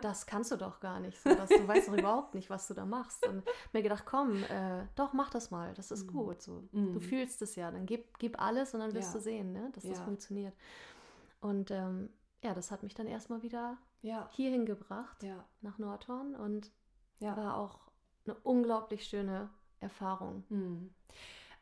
das 0.00 0.26
kannst 0.26 0.50
du 0.50 0.56
doch 0.56 0.80
gar 0.80 1.00
nicht. 1.00 1.20
So, 1.20 1.34
dass 1.34 1.50
du 1.50 1.66
weißt 1.68 1.88
doch 1.88 1.94
überhaupt 1.94 2.34
nicht, 2.34 2.48
was 2.50 2.68
du 2.68 2.74
da 2.74 2.86
machst. 2.86 3.26
Und 3.26 3.42
mir 3.72 3.82
gedacht, 3.82 4.04
komm, 4.06 4.44
äh, 4.44 4.86
doch, 4.96 5.12
mach 5.12 5.28
das 5.30 5.50
mal, 5.50 5.74
das 5.74 5.90
ist 5.90 6.06
Mhm. 6.06 6.12
gut. 6.12 6.42
So. 6.42 6.68
Mhm. 6.72 6.92
Du 6.94 7.00
fühlst 7.00 7.42
es 7.42 7.54
ja, 7.56 7.70
dann 7.70 7.84
gib, 7.86 8.18
gib 8.18 8.40
alles 8.40 8.72
und 8.74 8.80
dann 8.80 8.94
wirst 8.94 9.12
Ja. 9.12 9.18
du 9.18 9.24
sehen, 9.24 9.52
ne, 9.52 9.70
dass 9.74 9.84
das 9.84 10.00
funktioniert. 10.00 10.54
Und 11.40 11.70
ähm, 11.70 12.08
ja, 12.42 12.54
das 12.54 12.70
hat 12.70 12.82
mich 12.82 12.94
dann 12.94 13.06
erstmal 13.06 13.42
wieder 13.42 13.76
hierhin 14.30 14.66
gebracht, 14.66 15.22
nach 15.60 15.78
Nordhorn 15.78 16.34
und 16.34 16.70
ja. 17.22 17.36
war 17.36 17.56
auch 17.56 17.80
eine 18.26 18.34
unglaublich 18.42 19.04
schöne 19.04 19.48
Erfahrung. 19.80 20.44
Hm. 20.48 20.90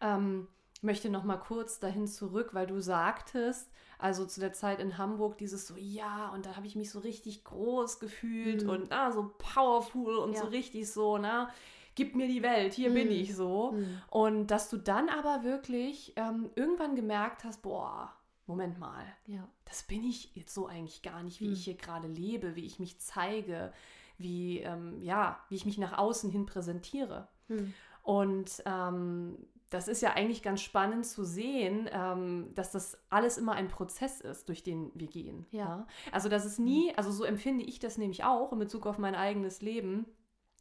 Ähm, 0.01 0.49
ich 0.75 0.83
möchte 0.83 1.11
noch 1.11 1.25
mal 1.25 1.37
kurz 1.37 1.79
dahin 1.79 2.07
zurück, 2.07 2.51
weil 2.53 2.67
du 2.67 2.81
sagtest, 2.81 3.71
also 3.99 4.25
zu 4.25 4.41
der 4.41 4.53
Zeit 4.55 4.81
in 4.81 4.97
Hamburg, 4.97 5.37
dieses 5.39 5.67
so, 5.67 5.75
ja, 5.77 6.31
und 6.31 6.47
da 6.47 6.57
habe 6.57 6.67
ich 6.67 6.75
mich 6.75 6.91
so 6.91 7.01
richtig 7.01 7.45
groß 7.45 8.01
gefühlt 8.01 8.65
Mhm. 8.65 8.71
und 8.71 8.93
ah, 8.93 9.13
so 9.13 9.35
powerful 9.37 10.17
und 10.17 10.33
Ja. 10.35 10.41
so 10.41 10.47
richtig 10.49 10.91
so, 10.91 11.19
na, 11.19 11.51
gib 11.95 12.15
mir 12.17 12.27
die 12.29 12.43
Welt, 12.43 12.73
hier 12.73 12.95
bin 12.95 13.09
Mhm. 13.09 13.13
ich 13.13 13.37
so. 13.37 13.73
Mhm. 13.73 14.01
Und 14.11 14.47
dass 14.47 14.71
du 14.71 14.79
dann 14.79 15.11
aber 15.11 15.43
wirklich 15.45 16.15
ähm, 16.17 16.51
irgendwann 16.55 16.97
gemerkt 16.97 17.45
hast, 17.45 17.61
boah, 17.63 18.11
Moment 18.47 18.79
mal, 18.79 19.05
Ja. 19.27 19.47
das 19.67 19.83
bin 19.83 20.03
ich 20.03 20.35
jetzt 20.35 20.55
so 20.55 20.67
eigentlich 20.67 21.03
gar 21.03 21.23
nicht, 21.23 21.41
wie 21.41 21.47
Hm. 21.47 21.53
ich 21.53 21.65
hier 21.65 21.75
gerade 21.77 22.09
lebe, 22.09 22.57
wie 22.57 22.65
ich 22.65 22.79
mich 22.81 22.99
zeige, 23.01 23.73
wie, 24.21 24.61
ähm, 24.61 25.01
ja, 25.01 25.41
wie 25.49 25.57
ich 25.57 25.67
mich 25.67 25.79
nach 25.79 25.97
außen 25.97 26.31
hin 26.31 26.47
präsentiere. 26.47 27.29
Mhm. 27.49 27.75
Und 28.03 28.63
ähm, 28.67 29.37
das 29.71 29.87
ist 29.87 30.03
ja 30.03 30.15
eigentlich 30.15 30.43
ganz 30.43 30.61
spannend 30.61 31.07
zu 31.07 31.25
sehen, 31.25 31.89
ähm, 31.93 32.51
dass 32.55 32.73
das 32.73 32.99
alles 33.09 33.39
immer 33.39 33.53
ein 33.53 33.69
Prozess 33.69 34.21
ist, 34.21 34.49
durch 34.49 34.63
den 34.63 34.91
wir 34.95 35.07
gehen. 35.07 35.47
Ja. 35.53 35.87
Also, 36.11 36.29
dass 36.29 36.45
es 36.45 36.59
nie, 36.59 36.93
also 36.97 37.13
so 37.13 37.25
empfinde 37.25 37.65
ich 37.65 37.79
das 37.79 37.97
nämlich 37.97 38.25
auch 38.25 38.53
in 38.53 38.59
Bezug 38.59 38.87
auf 38.87 38.99
mein 38.99 39.15
eigenes 39.15 39.63
Leben. 39.63 40.07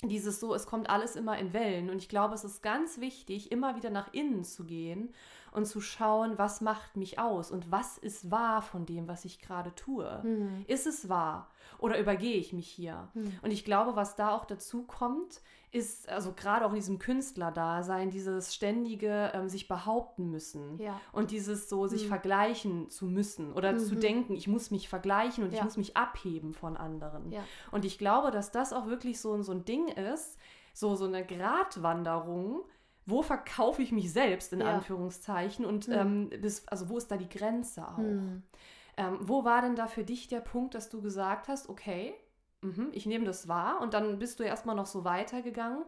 Dieses 0.04 0.39
so, 0.39 0.54
es 0.54 0.65
kommt 0.65 0.89
alles 0.89 1.15
immer 1.15 1.38
in 1.38 1.54
Wellen. 1.54 1.89
Und 1.89 1.98
ich 1.98 2.08
glaube, 2.08 2.36
es 2.36 2.43
ist 2.43 2.62
ganz 2.62 3.02
wichtig, 3.02 3.52
immer 3.52 3.76
wieder 3.76 3.89
nach 3.89 4.13
innen 4.13 4.45
zu 4.45 4.63
gehen 4.63 5.13
und 5.52 5.65
zu 5.65 5.82
schauen, 5.82 6.38
was 6.38 6.62
macht 6.62 6.95
mich 6.95 7.19
aus 7.19 7.52
und 7.52 7.72
was 7.72 7.98
ist 7.98 8.30
wahr 8.32 8.62
von 8.62 8.86
dem, 8.86 9.08
was 9.08 9.26
ich 9.26 9.41
gerade 9.41 9.74
tue. 9.76 10.22
Mhm. 10.24 10.65
Ist 10.67 10.88
es 10.88 11.10
wahr 11.10 11.50
oder 11.77 11.99
übergehe 11.99 12.36
ich 12.38 12.51
mich 12.53 12.67
hier? 12.67 13.08
Mhm. 13.13 13.34
Und 13.41 13.51
ich 13.51 13.63
glaube, 13.63 13.95
was 13.95 14.15
da 14.15 14.32
auch 14.36 14.45
dazu 14.45 14.84
kommt, 14.84 15.41
ist, 15.71 16.10
also 16.10 16.34
gerade 16.34 16.65
auch 16.65 16.69
in 16.69 16.75
diesem 16.77 16.97
Künstlerdasein, 16.97 18.10
dieses 18.10 18.55
ständige 18.55 19.32
ähm, 19.36 19.49
sich 19.49 19.67
behaupten 19.67 20.32
müssen. 20.32 20.79
Ja. 20.79 20.99
Und 21.12 21.29
dieses 21.29 21.69
so 21.69 21.86
sich 21.86 22.05
Mhm. 22.05 22.08
vergleichen 22.10 22.89
zu 22.89 23.05
müssen 23.05 23.53
oder 23.53 23.77
zu 23.77 23.93
Mhm. 23.95 23.99
denken, 23.99 24.34
ich 24.34 24.47
muss 24.47 24.71
mich 24.71 24.89
vergleichen 24.89 25.43
und 25.43 25.51
ich 25.51 25.60
Ja. 25.60 25.63
muss 25.63 25.77
mich 25.77 25.95
abheben 25.95 26.53
von 26.55 26.75
anderen. 26.75 27.32
Ja. 27.32 27.43
Und 27.71 27.86
ich 27.86 27.99
glaube, 27.99 28.32
dass 28.32 28.51
das 28.51 28.73
auch 28.73 28.88
wirklich 28.88 29.19
so, 29.21 29.39
so 29.43 29.51
ein 29.51 29.63
Ding 29.63 29.89
ist, 29.89 30.39
so, 30.73 30.95
so 30.95 31.05
eine 31.05 31.23
Gratwanderung. 31.25 32.62
Wo 33.05 33.23
verkaufe 33.23 33.82
ich 33.82 33.91
mich 33.91 34.12
selbst 34.13 34.53
in 34.53 34.60
Ja. 34.60 34.67
Anführungszeichen 34.75 35.65
und 35.65 35.88
Mhm. 35.88 35.93
ähm, 35.93 36.29
bis, 36.41 36.67
also 36.67 36.89
wo 36.89 36.97
ist 36.97 37.10
da 37.10 37.17
die 37.17 37.29
Grenze 37.29 37.88
auch? 37.88 37.97
Mhm. 37.97 38.43
Ähm, 38.99 39.17
wo 39.21 39.45
war 39.45 39.62
denn 39.63 39.75
da 39.77 39.88
für 39.88 40.03
dich 40.03 40.27
der 40.27 40.41
Punkt, 40.41 40.75
dass 40.75 40.89
du 40.89 41.01
gesagt 41.01 41.47
hast, 41.47 41.69
okay, 41.69 42.13
mhm, 42.62 42.89
ich 42.91 43.05
nehme 43.07 43.25
das 43.25 43.47
wahr 43.47 43.81
und 43.81 43.93
dann 43.95 44.19
bist 44.19 44.39
du 44.39 44.43
erstmal 44.43 44.75
noch 44.75 44.88
so 44.88 45.03
weitergegangen. 45.05 45.85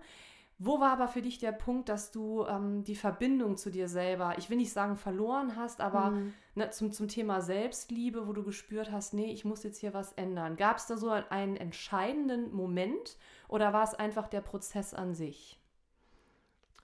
Wo 0.60 0.80
war 0.80 0.91
aber 0.93 1.08
für 1.08 1.21
dich 1.24 1.39
der 1.39 1.52
Punkt, 1.54 1.89
dass 1.89 2.12
du 2.12 2.45
ähm, 2.45 2.84
die 2.84 2.95
Verbindung 2.95 3.58
zu 3.58 3.71
dir 3.71 3.88
selber, 3.89 4.36
ich 4.38 4.50
will 4.50 4.58
nicht 4.58 4.74
sagen 4.74 4.95
verloren 4.95 5.56
hast, 5.56 5.82
aber 5.82 6.12
Mhm. 6.12 6.34
ne, 6.56 6.69
zum, 6.71 6.91
zum 6.91 7.08
Thema 7.08 7.41
Selbstliebe, 7.41 8.28
wo 8.28 8.34
du 8.34 8.43
gespürt 8.43 8.91
hast, 8.91 9.13
nee, 9.13 9.32
ich 9.34 9.45
muss 9.45 9.63
jetzt 9.63 9.80
hier 9.80 9.93
was 9.95 10.13
ändern. 10.13 10.58
Gab 10.58 10.78
es 10.78 10.88
da 10.88 10.97
so 10.97 11.10
einen 11.10 11.58
entscheidenden 11.58 12.54
Moment 12.54 13.17
oder 13.50 13.74
war 13.74 13.84
es 13.84 13.95
einfach 13.95 14.28
der 14.30 14.41
Prozess 14.41 14.93
an 14.93 15.15
sich? 15.15 15.61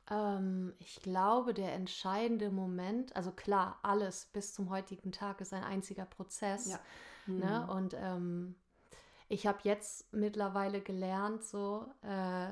Ähm, 0.09 0.73
ich 0.79 1.01
glaube, 1.01 1.53
der 1.53 1.73
entscheidende 1.73 2.49
Moment, 2.49 3.15
also 3.15 3.31
klar, 3.31 3.79
alles 3.83 4.25
bis 4.25 4.53
zum 4.53 4.69
heutigen 4.69 5.11
Tag 5.11 5.41
ist 5.41 5.53
ein 5.53 5.63
einziger 5.63 6.05
Prozess. 6.05 6.71
Ja. 6.71 6.79
Ne? 7.27 7.63
Mhm. 7.65 7.69
Und 7.69 7.93
ähm, 7.99 8.55
ich 9.27 9.45
habe 9.47 9.59
jetzt 9.63 10.11
mittlerweile 10.13 10.81
gelernt, 10.81 11.43
so 11.43 11.85
äh, 12.01 12.49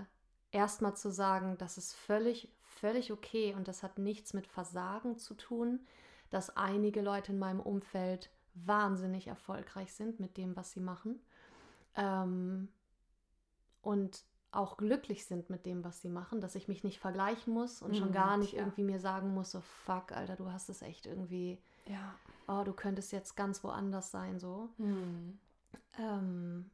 erstmal 0.52 0.96
zu 0.96 1.12
sagen, 1.12 1.58
das 1.58 1.78
ist 1.78 1.94
völlig, 1.94 2.50
völlig 2.62 3.12
okay 3.12 3.54
und 3.56 3.68
das 3.68 3.84
hat 3.84 3.98
nichts 3.98 4.34
mit 4.34 4.48
Versagen 4.48 5.18
zu 5.18 5.34
tun, 5.34 5.86
dass 6.30 6.56
einige 6.58 7.02
Leute 7.02 7.32
in 7.32 7.39
meinem 7.39 7.62
Umfeld 7.62 8.30
wahnsinnig 8.54 9.28
erfolgreich 9.28 9.94
sind 9.94 10.20
mit 10.20 10.38
dem, 10.38 10.56
was 10.56 10.72
sie 10.72 10.80
machen. 10.80 11.22
Ähm, 11.96 12.70
und 13.82 14.26
auch 14.51 14.77
glücklich 14.77 15.25
sind 15.25 15.49
mit 15.49 15.65
dem, 15.65 15.84
was 15.84 16.01
sie 16.01 16.10
machen, 16.10 16.39
dass 16.41 16.55
ich 16.55 16.67
mich 16.67 16.84
nicht 16.84 16.99
vergleichen 16.99 17.53
muss 17.53 17.81
und 17.81 17.95
schon 17.97 18.10
Mhm, 18.10 18.13
gar 18.13 18.38
nicht 18.38 18.53
ja. 18.53 18.60
irgendwie 18.60 18.84
mir 18.84 18.99
sagen 18.99 19.34
muss, 19.34 19.51
so 19.51 19.62
fuck, 19.62 20.12
Alter, 20.13 20.36
du 20.36 20.51
hast 20.51 20.69
es 20.69 20.81
echt 20.81 21.05
irgendwie, 21.05 21.60
Ja. 21.88 22.15
oh, 22.47 22.63
du 22.63 22.71
könntest 22.73 23.12
jetzt 23.12 23.36
ganz 23.36 23.63
woanders 23.63 24.12
sein, 24.12 24.39
so. 24.39 24.69
Mhm. 24.77 25.38
Ähm, 25.97 26.69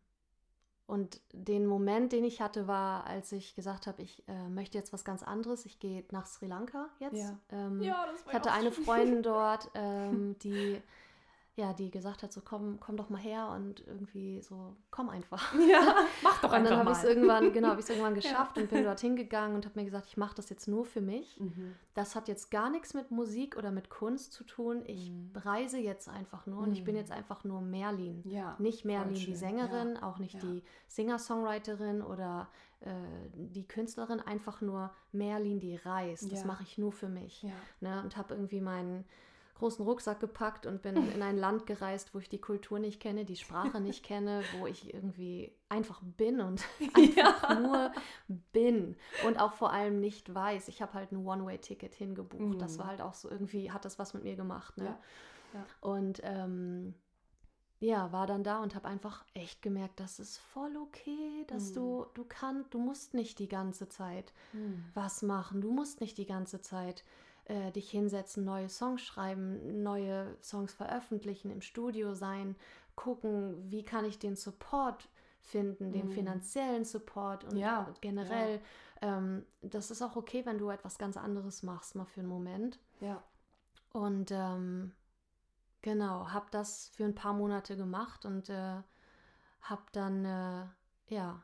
und 0.87 1.21
den 1.31 1.65
Moment, 1.67 2.11
den 2.11 2.23
ich 2.25 2.41
hatte, 2.41 2.67
war, 2.67 3.05
als 3.05 3.31
ich 3.31 3.55
gesagt 3.55 3.87
habe, 3.87 4.01
ich 4.01 4.27
äh, 4.27 4.49
möchte 4.49 4.77
jetzt 4.77 4.91
was 4.91 5.05
ganz 5.05 5.23
anderes. 5.23 5.65
Ich 5.65 5.79
gehe 5.79 6.03
nach 6.11 6.25
Sri 6.27 6.47
Lanka 6.47 6.89
jetzt. 6.99 7.15
Ja. 7.17 7.37
Ähm, 7.49 7.81
Ja, 7.81 8.05
ich 8.27 8.33
hatte 8.33 8.51
eine. 8.51 8.71
Freundin 8.71 9.23
dort, 9.23 9.69
ähm, 9.75 10.37
die 10.39 10.81
ja, 11.61 11.73
die 11.73 11.91
gesagt 11.91 12.23
hat, 12.23 12.33
so 12.33 12.41
komm, 12.43 12.79
komm 12.79 12.97
doch 12.97 13.09
mal 13.09 13.19
her 13.21 13.49
und 13.55 13.85
irgendwie 13.85 14.41
so, 14.41 14.75
komm 14.89 15.09
einfach. 15.09 15.53
Ja, 15.69 15.95
mach 16.23 16.41
doch 16.41 16.49
Und 16.51 16.63
dann 16.65 16.73
einfach 16.73 16.77
habe 16.79 16.91
ich 16.91 16.97
es 16.97 17.03
irgendwann, 17.03 17.53
genau, 17.53 17.67
habe 17.69 17.79
ich 17.79 17.85
es 17.85 17.89
irgendwann 17.91 18.15
geschafft 18.21 18.57
und 18.57 18.69
bin 18.69 18.83
dorthin 18.83 19.15
gegangen 19.15 19.55
und 19.55 19.65
habe 19.65 19.77
mir 19.79 19.85
gesagt, 19.85 20.07
ich 20.07 20.17
mache 20.17 20.35
das 20.35 20.49
jetzt 20.49 20.67
nur 20.67 20.85
für 20.85 21.01
mich. 21.01 21.39
Mhm. 21.39 21.75
Das 21.93 22.15
hat 22.15 22.27
jetzt 22.27 22.49
gar 22.51 22.69
nichts 22.69 22.93
mit 22.93 23.11
Musik 23.11 23.57
oder 23.57 23.71
mit 23.71 23.89
Kunst 23.89 24.33
zu 24.33 24.43
tun. 24.43 24.81
Ich 24.85 25.09
Mhm. 25.11 25.31
reise 25.35 25.77
jetzt 25.77 26.09
einfach 26.09 26.45
nur 26.47 26.63
und 26.63 26.71
ich 26.73 26.83
bin 26.83 26.95
Mhm. 26.95 26.99
jetzt 27.01 27.11
einfach 27.11 27.43
nur 27.43 27.61
Merlin. 27.61 28.23
Ja. 28.25 28.55
Nicht 28.59 28.83
Merlin 28.85 29.13
die 29.13 29.35
Sängerin, 29.35 29.95
ja, 29.95 30.03
auch 30.03 30.17
nicht 30.17 30.35
ja. 30.35 30.39
die 30.41 30.63
Singer-Songwriterin 30.87 32.01
oder 32.01 32.49
äh, 32.79 32.89
die 33.33 33.67
Künstlerin, 33.67 34.19
einfach 34.19 34.61
nur 34.61 34.91
Merlin, 35.11 35.59
die 35.59 35.75
reist. 35.75 36.31
Das 36.31 36.41
Ja. 36.41 36.47
mache 36.47 36.63
ich 36.63 36.77
nur 36.79 36.91
für 36.91 37.09
mich. 37.09 37.43
Ja. 37.43 37.51
Ne? 37.79 38.01
Und 38.03 38.17
habe 38.17 38.33
irgendwie 38.33 38.61
meinen 38.61 39.05
großen 39.61 39.85
Rucksack 39.85 40.19
gepackt 40.19 40.65
und 40.65 40.81
bin 40.81 40.95
in 40.95 41.21
ein 41.21 41.37
Land 41.37 41.65
gereist, 41.65 42.13
wo 42.13 42.19
ich 42.19 42.27
die 42.29 42.41
Kultur 42.41 42.79
nicht 42.79 42.99
kenne, 42.99 43.23
die 43.25 43.35
Sprache 43.37 43.79
nicht 43.79 44.03
kenne, 44.03 44.43
wo 44.51 44.65
ich 44.67 44.93
irgendwie 44.93 45.55
einfach 45.69 46.01
bin 46.03 46.41
und 46.41 46.63
einfach 46.95 47.59
nur 47.59 47.91
bin 48.51 48.97
und 49.23 49.39
auch 49.39 49.53
vor 49.53 49.71
allem 49.71 49.99
nicht 49.99 50.33
weiß. 50.33 50.67
Ich 50.67 50.81
habe 50.81 50.93
halt 50.95 51.11
ein 51.11 51.25
One-Way-Ticket 51.25 51.93
hingebucht. 51.93 52.61
Das 52.61 52.73
Mhm. 52.73 52.79
war 52.79 52.87
halt 52.87 53.01
auch 53.01 53.13
so 53.13 53.29
irgendwie, 53.29 53.71
hat 53.71 53.85
das 53.85 53.99
was 53.99 54.13
mit 54.13 54.23
mir 54.23 54.35
gemacht. 54.35 54.75
Ne? 54.77 54.85
Ja, 54.85 54.99
ja. 55.53 55.65
Und 55.79 56.19
ähm, 56.23 56.95
ja, 57.79 58.11
war 58.11 58.27
dann 58.27 58.43
da 58.43 58.61
und 58.61 58.75
habe 58.75 58.87
einfach 58.87 59.25
echt 59.33 59.61
gemerkt, 59.61 59.99
das 59.99 60.19
ist 60.19 60.37
voll 60.37 60.75
okay, 60.77 61.45
dass 61.47 61.71
Mhm. 61.71 61.75
du, 61.75 62.05
du 62.13 62.25
kannst, 62.27 62.73
du 62.73 62.79
musst 62.79 63.13
nicht 63.13 63.39
die 63.39 63.47
ganze 63.47 63.89
Zeit 63.89 64.33
Mhm. 64.53 64.83
was 64.93 65.21
machen. 65.23 65.61
Du 65.61 65.71
musst 65.71 66.01
nicht 66.01 66.17
die 66.17 66.25
ganze 66.27 66.61
Zeit 66.61 67.03
äh, 67.51 67.71
dich 67.71 67.89
hinsetzen, 67.91 68.45
neue 68.45 68.69
Songs 68.69 69.01
schreiben, 69.01 69.83
neue 69.83 70.37
Songs 70.41 70.73
veröffentlichen, 70.73 71.51
im 71.51 71.61
Studio 71.61 72.13
sein, 72.13 72.55
gucken, 72.95 73.69
wie 73.69 73.83
kann 73.83 74.05
ich 74.05 74.19
den 74.19 74.35
Support 74.35 75.09
finden, 75.41 75.91
den 75.91 76.05
Mhm. 76.07 76.11
finanziellen 76.11 76.85
Support 76.85 77.43
und, 77.43 77.57
Ja, 77.57 77.83
und 77.83 78.01
generell. 78.01 78.61
Ähm, 79.01 79.45
das 79.61 79.91
ist 79.91 80.01
auch 80.01 80.15
okay, 80.15 80.45
wenn 80.45 80.57
du 80.59 80.69
etwas 80.69 80.97
ganz 80.97 81.17
anderes 81.17 81.63
machst, 81.63 81.95
mal 81.95 82.05
für 82.05 82.21
einen 82.21 82.29
Moment. 82.29 82.79
Ja. 82.99 83.21
Und 83.91 84.31
ähm, 84.31 84.93
genau, 85.81 86.29
habe 86.31 86.45
das 86.51 86.89
für 86.89 87.03
ein 87.03 87.15
paar 87.15 87.33
Monate 87.33 87.75
gemacht 87.75 88.25
und 88.25 88.49
äh, 88.49 88.81
habe 89.61 89.83
dann, 89.91 90.23
äh, 90.25 90.65
ja, 91.13 91.43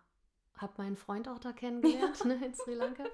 habe 0.57 0.73
meinen 0.77 0.97
Freund 0.97 1.27
auch 1.27 1.39
da 1.39 1.51
kennengelernt 1.51 2.25
ne, 2.25 2.39
in 2.43 2.53
Sri 2.53 2.73
Lanka. 2.73 3.03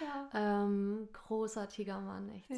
Ja. 0.00 0.62
Ähm, 0.64 1.08
großartiger 1.12 2.00
Mann, 2.00 2.28
echt. 2.30 2.50
Ja. 2.50 2.56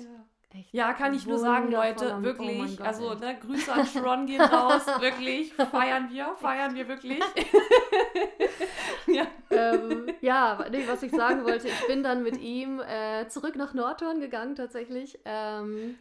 echt 0.50 0.72
Ja, 0.72 0.92
kann 0.94 1.14
ich 1.14 1.26
nur 1.26 1.38
sagen, 1.38 1.70
Leute, 1.70 2.16
oh 2.18 2.22
wirklich. 2.22 2.58
mein 2.58 2.76
Gott, 2.76 2.86
also, 2.86 3.14
ne, 3.14 3.38
Grüße 3.38 3.72
an 3.72 3.86
Sharon 3.86 4.26
gehen 4.26 4.40
raus. 4.40 4.86
wirklich. 5.00 5.52
Feiern 5.54 6.10
wir, 6.10 6.34
feiern 6.36 6.74
wir 6.74 6.88
wirklich. 6.88 7.20
ja. 9.06 9.26
ähm, 9.50 10.06
ja, 10.20 10.64
nee, 10.70 10.84
was 10.86 11.02
ich 11.02 11.12
sagen 11.12 11.44
wollte, 11.44 11.68
ich 11.68 11.86
bin 11.86 12.02
dann 12.02 12.22
mit 12.22 12.38
ihm 12.38 12.80
äh, 12.80 13.28
zurück 13.28 13.56
nach 13.56 13.74
Nordhorn 13.74 14.20
gegangen 14.20 14.54
tatsächlich 14.54 15.18
ähm, 15.24 15.96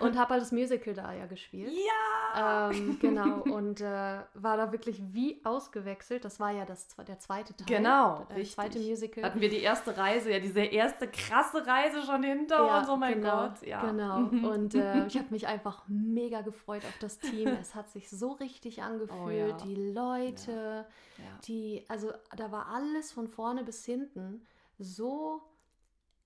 und 0.00 0.18
habe 0.18 0.30
halt 0.34 0.42
das 0.42 0.52
Musical 0.52 0.94
da 0.94 1.12
ja 1.12 1.26
gespielt. 1.26 1.72
Ja. 1.72 2.70
Ähm, 2.70 2.98
genau, 3.00 3.40
und 3.42 3.80
äh, 3.80 4.18
war 4.34 4.56
da 4.56 4.72
wirklich 4.72 5.00
wie 5.12 5.40
ausgewechselt. 5.44 6.24
Das 6.24 6.40
war 6.40 6.50
ja 6.50 6.64
das, 6.64 6.88
der 7.06 7.18
zweite 7.18 7.56
Teil. 7.56 7.78
Genau, 7.78 8.26
der 8.28 8.36
richtig. 8.36 8.54
zweite 8.54 8.78
Musical. 8.78 9.24
Hatten 9.24 9.40
wir 9.40 9.48
die 9.48 9.60
erste 9.60 9.96
Reise, 9.96 10.30
ja, 10.32 10.38
diese 10.38 10.60
erste 10.60 11.08
krasse 11.08 11.66
Reise 11.66 12.02
schon 12.02 12.22
hinter 12.22 12.78
uns. 12.78 12.88
Oh 12.88 12.96
mein 12.96 13.20
genau, 13.20 13.48
Gott. 13.48 13.62
Ja. 13.66 13.80
Genau. 13.84 14.18
Mhm. 14.18 14.44
Und 14.44 14.74
äh, 14.74 15.06
ich 15.06 15.16
habe 15.16 15.28
mich 15.30 15.46
einfach 15.46 15.82
mega 15.88 16.42
gefreut 16.42 16.82
auf 16.84 16.98
das 17.00 17.18
Team. 17.18 17.48
Es 17.60 17.74
hat 17.74 17.90
sich 17.90 18.10
so 18.10 18.32
richtig 18.32 18.82
angefühlt. 18.82 19.20
Oh 19.24 19.30
ja. 19.30 19.52
Die 19.64 19.92
Leute, 19.92 20.86
ja. 21.18 21.24
die, 21.46 21.84
also 21.88 22.12
da 22.36 22.52
war 22.52 22.68
alles 22.68 23.12
von 23.12 23.28
vorne 23.28 23.55
bis 23.64 23.84
hinten 23.84 24.46
so 24.78 25.42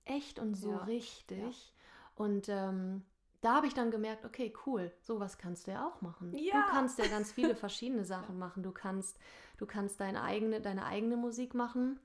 echt 0.05 0.39
und 0.39 0.55
so 0.55 0.71
Ja, 0.73 0.85
richtig. 0.85 1.73
Und 2.15 2.49
ähm, 2.49 3.03
da 3.41 3.55
habe 3.57 3.67
ich 3.67 3.75
dann 3.75 3.91
gemerkt, 3.91 4.25
okay, 4.25 4.53
cool, 4.67 4.93
sowas 5.01 5.39
kannst 5.39 5.67
du 5.67 5.71
ja 5.71 5.89
auch 5.89 6.01
machen. 6.03 6.35
Ja. 6.37 6.53
Du 6.67 6.73
kannst 6.73 6.99
ja 6.99 7.07
ganz 7.07 7.33
viele 7.33 7.55
verschiedene 7.57 8.05
Sachen 8.05 8.39
machen. 8.39 8.63
Du 8.63 8.73
kannst, 8.73 9.19
du 9.57 9.67
kannst 9.67 10.01
deine 10.01 10.23
eigene, 10.23 10.61
deine 10.61 10.85
eigene 10.85 11.17
Musik 11.17 11.55
machen, 11.55 11.99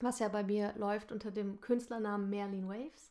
was 0.00 0.18
ja 0.18 0.28
bei 0.28 0.42
mir 0.42 0.74
läuft 0.76 1.12
unter 1.12 1.30
dem 1.30 1.60
Künstlernamen 1.60 2.28
Merlin 2.28 2.68
Waves. 2.68 3.10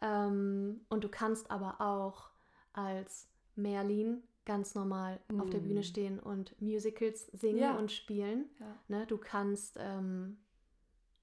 Ähm, 0.00 0.80
und 0.88 1.04
du 1.04 1.08
kannst 1.08 1.50
aber 1.50 1.80
auch 1.80 2.30
als 2.72 3.28
Merlin 3.54 4.22
ganz 4.44 4.74
normal 4.74 5.20
auf 5.38 5.48
der 5.48 5.60
Mm. 5.60 5.62
Bühne 5.62 5.82
stehen 5.84 6.18
und 6.18 6.60
Musicals 6.60 7.26
singen 7.28 7.58
Ja. 7.60 7.76
und 7.76 7.92
spielen. 7.92 8.50
Ja. 8.58 8.76
Ne? 8.88 9.06
Du 9.06 9.16
kannst, 9.18 9.78
ähm, 9.80 10.38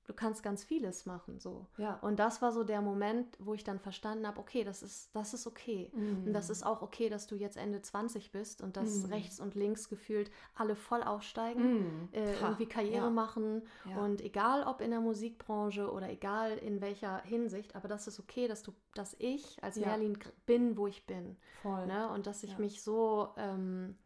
du 0.05 0.13
kannst 0.13 0.43
ganz 0.43 0.63
vieles 0.63 1.05
machen 1.05 1.39
so. 1.39 1.67
Ja. 1.77 1.95
Und 2.01 2.19
das 2.19 2.41
war 2.41 2.51
so 2.51 2.63
der 2.63 2.81
Moment, 2.81 3.37
wo 3.39 3.53
ich 3.53 3.63
dann 3.63 3.79
verstanden 3.79 4.27
habe, 4.27 4.39
okay, 4.39 4.63
das 4.63 4.81
ist, 4.83 5.15
das 5.15 5.33
ist 5.33 5.47
okay. 5.47 5.89
Und 5.93 6.33
das 6.33 6.49
ist 6.49 6.63
auch 6.65 6.81
okay, 6.81 7.07
dass 7.07 7.27
du 7.27 7.35
jetzt 7.35 7.55
Ende 7.55 7.81
20 7.81 8.31
bist 8.31 8.61
und 8.61 8.77
dass 8.77 9.03
Mhm. 9.03 9.13
rechts 9.13 9.39
und 9.39 9.55
links 9.55 9.89
gefühlt 9.89 10.31
alle 10.55 10.75
voll 10.75 11.03
aufsteigen, 11.03 12.01
Mhm. 12.03 12.09
äh, 12.13 12.33
irgendwie 12.41 12.65
Karriere 12.65 13.05
ja. 13.05 13.09
machen. 13.09 13.61
Ja. 13.89 13.97
Und 14.03 14.21
egal 14.21 14.63
ob 14.63 14.81
in 14.81 14.91
der 14.91 15.01
Musikbranche 15.01 15.91
oder 15.91 16.09
egal 16.09 16.57
in 16.57 16.81
welcher 16.81 17.21
Hinsicht, 17.23 17.75
aber 17.75 17.87
das 17.87 18.07
ist 18.07 18.19
okay, 18.19 18.47
dass 18.47 18.63
du, 18.63 18.73
dass 18.95 19.15
ich 19.19 19.63
als 19.63 19.75
Ja. 19.77 19.87
Merlin 19.87 20.17
bin, 20.45 20.77
wo 20.77 20.87
ich 20.87 21.05
bin. 21.05 21.37
Voll. 21.61 21.85
Ne? 21.87 22.09
Und 22.09 22.27
dass 22.27 22.43
ich 22.43 22.57
mich 22.57 22.81
so, 22.81 23.29
ähm, 23.37 23.97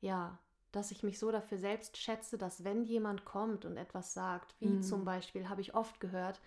ja, 0.00 0.38
dass 0.72 0.90
ich 0.90 1.02
mich 1.02 1.18
so 1.18 1.30
dafür 1.30 1.58
selbst 1.58 1.96
schätze, 1.96 2.38
dass 2.38 2.64
wenn 2.64 2.82
jemand 2.84 3.24
kommt 3.24 3.64
und 3.64 3.76
etwas 3.76 4.14
sagt, 4.14 4.54
wie 4.60 4.66
Mhm. 4.68 4.82
zum 4.82 5.04
Beispiel, 5.04 5.48
habe 5.48 5.60
ich 5.60 5.74
oft 5.74 6.00
gehört, 6.00 6.40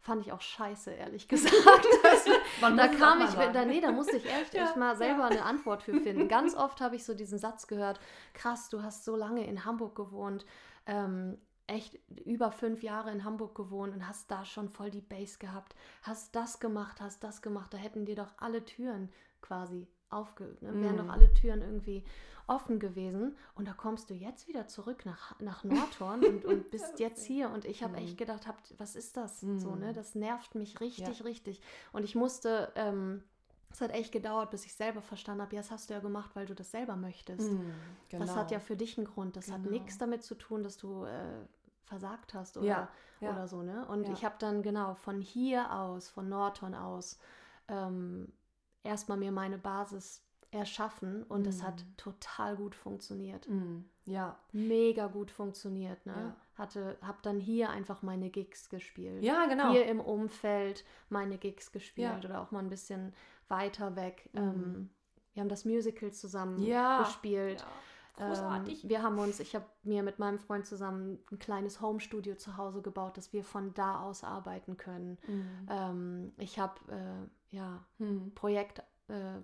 fand 0.00 0.22
ich 0.22 0.32
auch 0.32 0.40
scheiße, 0.40 0.92
ehrlich 0.92 1.28
gesagt. 1.28 1.54
Da 2.60 2.88
kam 2.88 3.22
ich, 3.22 3.30
da, 3.34 3.64
nee, 3.64 3.80
da 3.80 3.90
musste 3.92 4.16
ich 4.16 4.26
echt, 4.26 4.54
Ja, 4.54 4.64
echt 4.64 4.76
mal 4.76 4.96
selber 4.96 5.22
ja. 5.24 5.28
eine 5.28 5.44
Antwort 5.44 5.82
für 5.82 5.94
finden. 6.00 6.28
Ganz 6.28 6.54
oft 6.54 6.80
habe 6.80 6.96
ich 6.96 7.04
so 7.04 7.14
diesen 7.14 7.38
Satz 7.38 7.66
gehört, 7.66 8.00
krass, 8.34 8.68
du 8.68 8.82
hast 8.82 9.04
so 9.04 9.16
lange 9.16 9.46
in 9.46 9.64
Hamburg 9.64 9.94
gewohnt, 9.96 10.44
ähm, 10.86 11.38
echt 11.66 11.98
über 12.24 12.50
fünf 12.50 12.82
Jahre 12.82 13.10
in 13.12 13.24
Hamburg 13.24 13.54
gewohnt 13.54 13.94
und 13.94 14.06
hast 14.08 14.30
da 14.30 14.44
schon 14.44 14.68
voll 14.68 14.90
die 14.90 15.00
Base 15.00 15.38
gehabt, 15.38 15.74
hast 16.02 16.34
das 16.34 16.60
gemacht, 16.60 17.00
hast 17.00 17.22
das 17.22 17.42
gemacht, 17.42 17.72
da 17.72 17.78
hätten 17.78 18.04
dir 18.04 18.16
doch 18.16 18.32
alle 18.38 18.64
Türen 18.64 19.10
quasi 19.40 19.86
aufge, 20.10 20.56
ne? 20.60 20.74
wären 20.80 20.96
Mhm. 20.96 20.98
doch 20.98 21.08
alle 21.08 21.32
Türen 21.32 21.62
irgendwie 21.62 22.04
offen 22.46 22.80
gewesen 22.80 23.36
und 23.54 23.68
da 23.68 23.72
kommst 23.72 24.10
du 24.10 24.14
jetzt 24.14 24.48
wieder 24.48 24.66
zurück 24.66 25.06
nach, 25.06 25.38
nach 25.40 25.62
Nordhorn 25.64 26.24
und, 26.24 26.44
und 26.44 26.70
bist 26.70 26.98
jetzt 26.98 27.24
hier 27.24 27.50
und 27.50 27.64
ich 27.64 27.82
habe 27.82 27.96
Mhm. 27.96 28.04
echt 28.04 28.18
gedacht, 28.18 28.46
hab, 28.46 28.58
was 28.78 28.96
ist 28.96 29.16
das? 29.16 29.40
So, 29.56 29.74
Mhm. 29.74 29.78
ne? 29.80 29.92
Das 29.92 30.14
nervt 30.14 30.54
mich 30.54 30.80
richtig, 30.80 31.24
richtig. 31.24 31.60
Und 31.92 32.02
ich 32.04 32.14
musste, 32.14 32.72
ähm, 32.74 33.22
es 33.72 33.80
hat 33.80 33.92
echt 33.92 34.10
gedauert, 34.10 34.50
bis 34.50 34.64
ich 34.64 34.74
selber 34.74 35.00
verstanden 35.00 35.42
habe, 35.42 35.54
ja, 35.54 35.62
das 35.62 35.70
hast 35.70 35.90
du 35.90 35.94
ja 35.94 36.00
gemacht, 36.00 36.30
weil 36.34 36.46
du 36.46 36.54
das 36.56 36.72
selber 36.72 36.96
möchtest. 36.96 37.52
Mhm. 37.52 37.70
Das 38.10 38.34
hat 38.34 38.50
Genau. 38.50 38.54
ja 38.54 38.60
für 38.60 38.76
dich 38.76 38.98
einen 38.98 39.06
Grund. 39.06 39.36
Das 39.36 39.52
hat 39.52 39.62
Genau. 39.62 39.70
nichts 39.70 39.96
damit 39.98 40.24
zu 40.24 40.34
tun, 40.34 40.64
dass 40.64 40.76
du 40.76 41.04
äh, 41.04 41.46
versagt 41.84 42.34
hast 42.34 42.56
oder, 42.56 42.66
Ja, 42.66 42.88
ja. 43.20 43.30
oder 43.32 43.46
so, 43.46 43.62
ne? 43.62 43.86
Und 43.86 44.08
Ja. 44.08 44.12
ich 44.12 44.24
habe 44.24 44.34
dann 44.40 44.62
genau 44.62 44.94
von 44.94 45.20
hier 45.20 45.72
aus, 45.72 46.08
von 46.08 46.28
Nordhorn 46.28 46.74
aus, 46.74 47.18
ähm, 47.68 48.32
erstmal 48.82 49.18
mir 49.18 49.32
meine 49.32 49.58
Basis 49.58 50.24
erschaffen 50.52 51.22
und 51.24 51.46
es 51.46 51.62
hat 51.62 51.84
Mhm. 51.84 51.96
total 51.96 52.56
gut 52.56 52.74
funktioniert. 52.74 53.48
Mhm. 53.48 53.84
Ja. 54.06 54.36
Mega 54.52 55.06
gut 55.06 55.30
funktioniert, 55.30 56.04
ne? 56.06 56.14
Ja. 56.16 56.36
Hatte, 56.56 56.98
hab 57.02 57.22
dann 57.22 57.38
hier 57.38 57.70
einfach 57.70 58.02
meine 58.02 58.30
Gigs 58.30 58.68
gespielt. 58.68 59.22
Ja, 59.22 59.46
genau. 59.46 59.70
Hier 59.70 59.86
im 59.86 60.00
Umfeld 60.00 60.84
meine 61.08 61.38
Gigs 61.38 61.70
gespielt 61.70 62.22
Ja. 62.24 62.28
oder 62.30 62.40
auch 62.40 62.50
mal 62.50 62.58
ein 62.58 62.68
bisschen 62.68 63.14
weiter 63.48 63.94
weg. 63.94 64.28
Mhm. 64.32 64.40
Ähm, 64.40 64.90
wir 65.34 65.40
haben 65.42 65.48
das 65.48 65.64
Musical 65.64 66.10
zusammen 66.12 66.58
Ja. 66.60 66.98
gespielt. 67.04 67.60
Ja. 68.18 68.26
Großartig. 68.26 68.82
Ähm, 68.84 68.90
wir 68.90 69.02
haben 69.04 69.18
uns, 69.20 69.38
ich 69.40 69.54
habe 69.54 69.64
mir 69.84 70.02
mit 70.02 70.18
meinem 70.18 70.40
Freund 70.40 70.66
zusammen 70.66 71.20
ein 71.30 71.38
kleines 71.38 71.80
Homestudio 71.80 72.34
zu 72.34 72.56
Hause 72.56 72.82
gebaut, 72.82 73.16
dass 73.16 73.32
wir 73.32 73.44
von 73.44 73.72
da 73.74 74.00
aus 74.02 74.24
arbeiten 74.24 74.76
können. 74.76 75.16
Mhm. 75.28 75.66
Ähm, 75.70 76.32
ich 76.38 76.58
habe 76.58 76.74
äh, 76.92 77.28
ja 77.50 77.84
Mhm. 77.98 78.32
Projekt, 78.34 78.80
äh, 79.08 79.38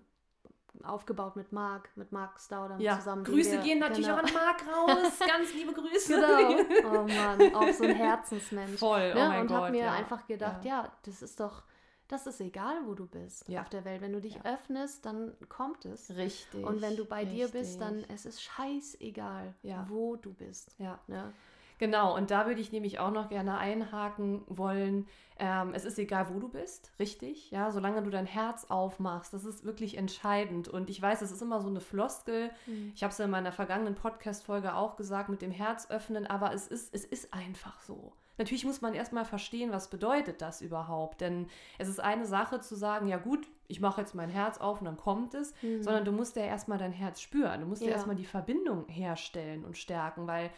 aufgebaut 0.83 1.37
mit 1.37 1.53
Marc, 1.53 1.89
mit 1.97 2.13
Marc 2.13 2.39
Stauder 2.41 2.79
ja. 2.79 2.99
zusammen. 2.99 3.25
Grüße 3.25 3.53
wir, 3.53 3.59
gehen 3.61 3.79
natürlich 3.79 4.07
genau. 4.07 4.19
auch 4.19 4.25
an 4.25 4.33
Marc 4.35 4.63
raus. 4.67 5.13
Ganz 5.27 5.55
liebe 5.55 5.73
Grüße. 5.73 6.15
Genau. 6.15 6.65
Oh 6.87 7.07
Mann, 7.07 7.55
auch 7.55 7.73
so 7.73 7.85
ein 7.85 7.95
Herzensmensch. 7.97 8.79
Voll, 8.79 9.13
oh 9.15 9.19
ne? 9.19 9.29
mein 9.29 9.41
Und 9.43 9.47
Gott. 9.49 9.57
habe 9.57 9.71
mir 9.71 9.85
ja. 9.85 9.93
einfach 9.93 10.27
gedacht, 10.27 10.65
Ja. 10.65 10.83
ja. 10.85 10.93
das 11.05 11.23
ist 11.23 11.41
doch, 11.41 11.63
das 12.09 12.27
ist 12.27 12.41
egal, 12.41 12.77
wo 12.85 12.95
du 12.95 13.07
bist 13.07 13.49
Ja. 13.49 13.63
auf 13.63 13.69
der 13.71 13.85
Welt. 13.85 14.01
Wenn 14.03 14.13
du 14.13 14.21
dich 14.21 14.45
öffnest, 14.45 15.05
dann 15.07 15.35
kommt 15.49 15.85
es. 15.87 16.11
Richtig. 16.15 16.65
Und 16.65 16.81
wenn 16.83 16.97
du 16.97 17.05
bei 17.05 17.25
dir 17.25 17.49
bist, 17.49 17.81
dann 17.81 17.97
richtig. 17.97 18.15
es 18.15 18.27
ist 18.27 18.43
scheißegal, 18.43 19.55
wo 19.89 20.17
du 20.17 20.33
bist. 20.35 20.75
Ja. 20.79 21.01
Ne? 21.07 21.33
Genau, 21.79 22.15
und 22.17 22.31
da 22.31 22.47
würde 22.47 22.61
ich 22.61 22.73
nämlich 22.73 22.99
auch 22.99 23.11
noch 23.11 23.29
gerne 23.29 23.59
einhaken 23.59 24.43
wollen. 24.49 25.07
Ähm, 25.39 25.73
es 25.75 25.85
ist 25.85 25.99
egal, 25.99 26.29
wo 26.33 26.39
du 26.39 26.49
bist, 26.49 26.91
richtig? 26.99 27.51
Ja, 27.51 27.71
solange 27.71 28.03
du 28.03 28.09
dein 28.09 28.25
Herz 28.25 28.65
aufmachst, 28.71 29.35
das 29.35 29.45
ist 29.45 29.65
wirklich 29.65 29.99
entscheidend. 29.99 30.69
Und 30.69 30.89
ich 30.89 31.03
weiß, 31.03 31.21
es 31.21 31.31
ist 31.31 31.43
immer 31.43 31.61
so 31.61 31.69
eine 31.69 31.81
Floskel. 31.81 32.51
Ich 32.95 33.03
habe 33.03 33.13
es 33.13 33.19
ja 33.19 33.27
in 33.27 33.31
meiner 33.31 33.53
vergangenen 33.53 33.95
Podcast-Folge 33.95 34.75
auch 34.75 34.97
gesagt, 34.97 35.29
mit 35.29 35.43
dem 35.43 35.51
Herz 35.51 35.91
öffnen, 35.91 36.27
aber 36.27 36.55
es 36.55 36.67
ist, 36.67 36.95
es 36.95 37.05
ist 37.05 37.35
einfach 37.35 37.81
so. 37.83 38.15
Natürlich 38.39 38.65
muss 38.67 38.83
man 38.83 38.93
erstmal 38.95 39.25
verstehen, 39.25 39.73
was 39.73 39.89
bedeutet 39.89 40.43
das 40.43 40.61
überhaupt. 40.63 41.21
Denn 41.23 41.49
es 41.79 41.89
ist 41.89 42.01
eine 42.01 42.27
Sache 42.27 42.61
zu 42.61 42.75
sagen, 42.75 43.07
ja 43.09 43.17
gut, 43.19 43.47
ich 43.69 43.81
mache 43.81 44.01
jetzt 44.03 44.15
mein 44.15 44.29
Herz 44.31 44.59
auf 44.59 44.81
und 44.81 44.85
dann 44.87 44.97
kommt 44.99 45.35
es, 45.35 45.55
Mhm. 45.63 45.83
sondern 45.83 46.05
du 46.07 46.13
musst 46.13 46.37
ja 46.37 46.45
erstmal 46.45 46.79
dein 46.79 46.93
Herz 46.93 47.21
spüren. 47.21 47.61
Du 47.61 47.67
musst 47.67 47.81
ja 47.83 47.89
Ja. 47.89 47.95
erstmal 47.95 48.17
die 48.17 48.27
Verbindung 48.27 48.87
herstellen 48.89 49.65
und 49.65 49.77
stärken, 49.79 50.27
weil 50.27 50.51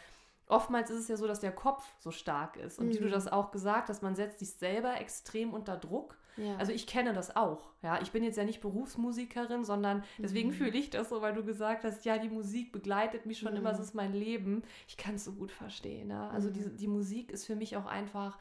oftmals 0.49 0.91
ist 0.91 0.99
es 1.01 1.09
ja 1.09 1.17
so, 1.17 1.27
dass 1.27 1.41
der 1.41 1.53
Kopf 1.53 1.85
so 1.99 2.11
stark 2.11 2.57
ist. 2.57 2.79
Und 2.79 2.89
wie 2.91 2.99
du 2.99 3.07
Mhm. 3.07 3.11
das 3.11 3.29
auch 3.29 3.51
gesagt 3.51 3.89
hast, 3.89 4.03
man 4.03 4.15
setzt 4.15 4.39
sich 4.41 4.53
selber 4.55 5.01
extrem 5.01 5.53
unter 5.53 5.77
Druck. 5.77 6.17
Ja. 6.37 6.57
Also 6.57 6.71
ich 6.73 6.87
kenne 6.87 7.13
das 7.15 7.35
auch. 7.37 7.73
Ja, 7.83 8.01
ich 8.01 8.13
bin 8.13 8.23
jetzt 8.23 8.37
ja 8.37 8.45
nicht 8.45 8.61
Berufsmusikerin, 8.61 9.65
sondern 9.65 10.05
deswegen 10.19 10.51
Mhm. 10.51 10.55
fühle 10.55 10.79
ich 10.79 10.91
das 10.91 11.09
so, 11.09 11.21
weil 11.21 11.35
du 11.35 11.45
gesagt 11.45 11.83
hast, 11.85 12.05
ja, 12.05 12.19
die 12.19 12.29
Musik 12.29 12.71
begleitet 12.73 13.27
mich 13.27 13.39
schon 13.41 13.57
immer, 13.57 13.71
es 13.73 13.79
Mhm. 13.79 13.85
ist 13.85 13.95
mein 13.95 14.13
Leben. 14.13 14.63
Ich 14.87 14.97
kann 14.97 15.17
es 15.17 15.25
so 15.25 15.33
gut 15.33 15.51
verstehen. 15.51 16.11
Ja? 16.11 16.29
Also 16.31 16.49
Mhm. 16.49 16.53
die, 16.55 16.77
die 16.77 16.87
Musik 16.89 17.33
ist 17.33 17.45
für 17.45 17.57
mich 17.57 17.77
auch 17.77 17.87
einfach 17.87 18.39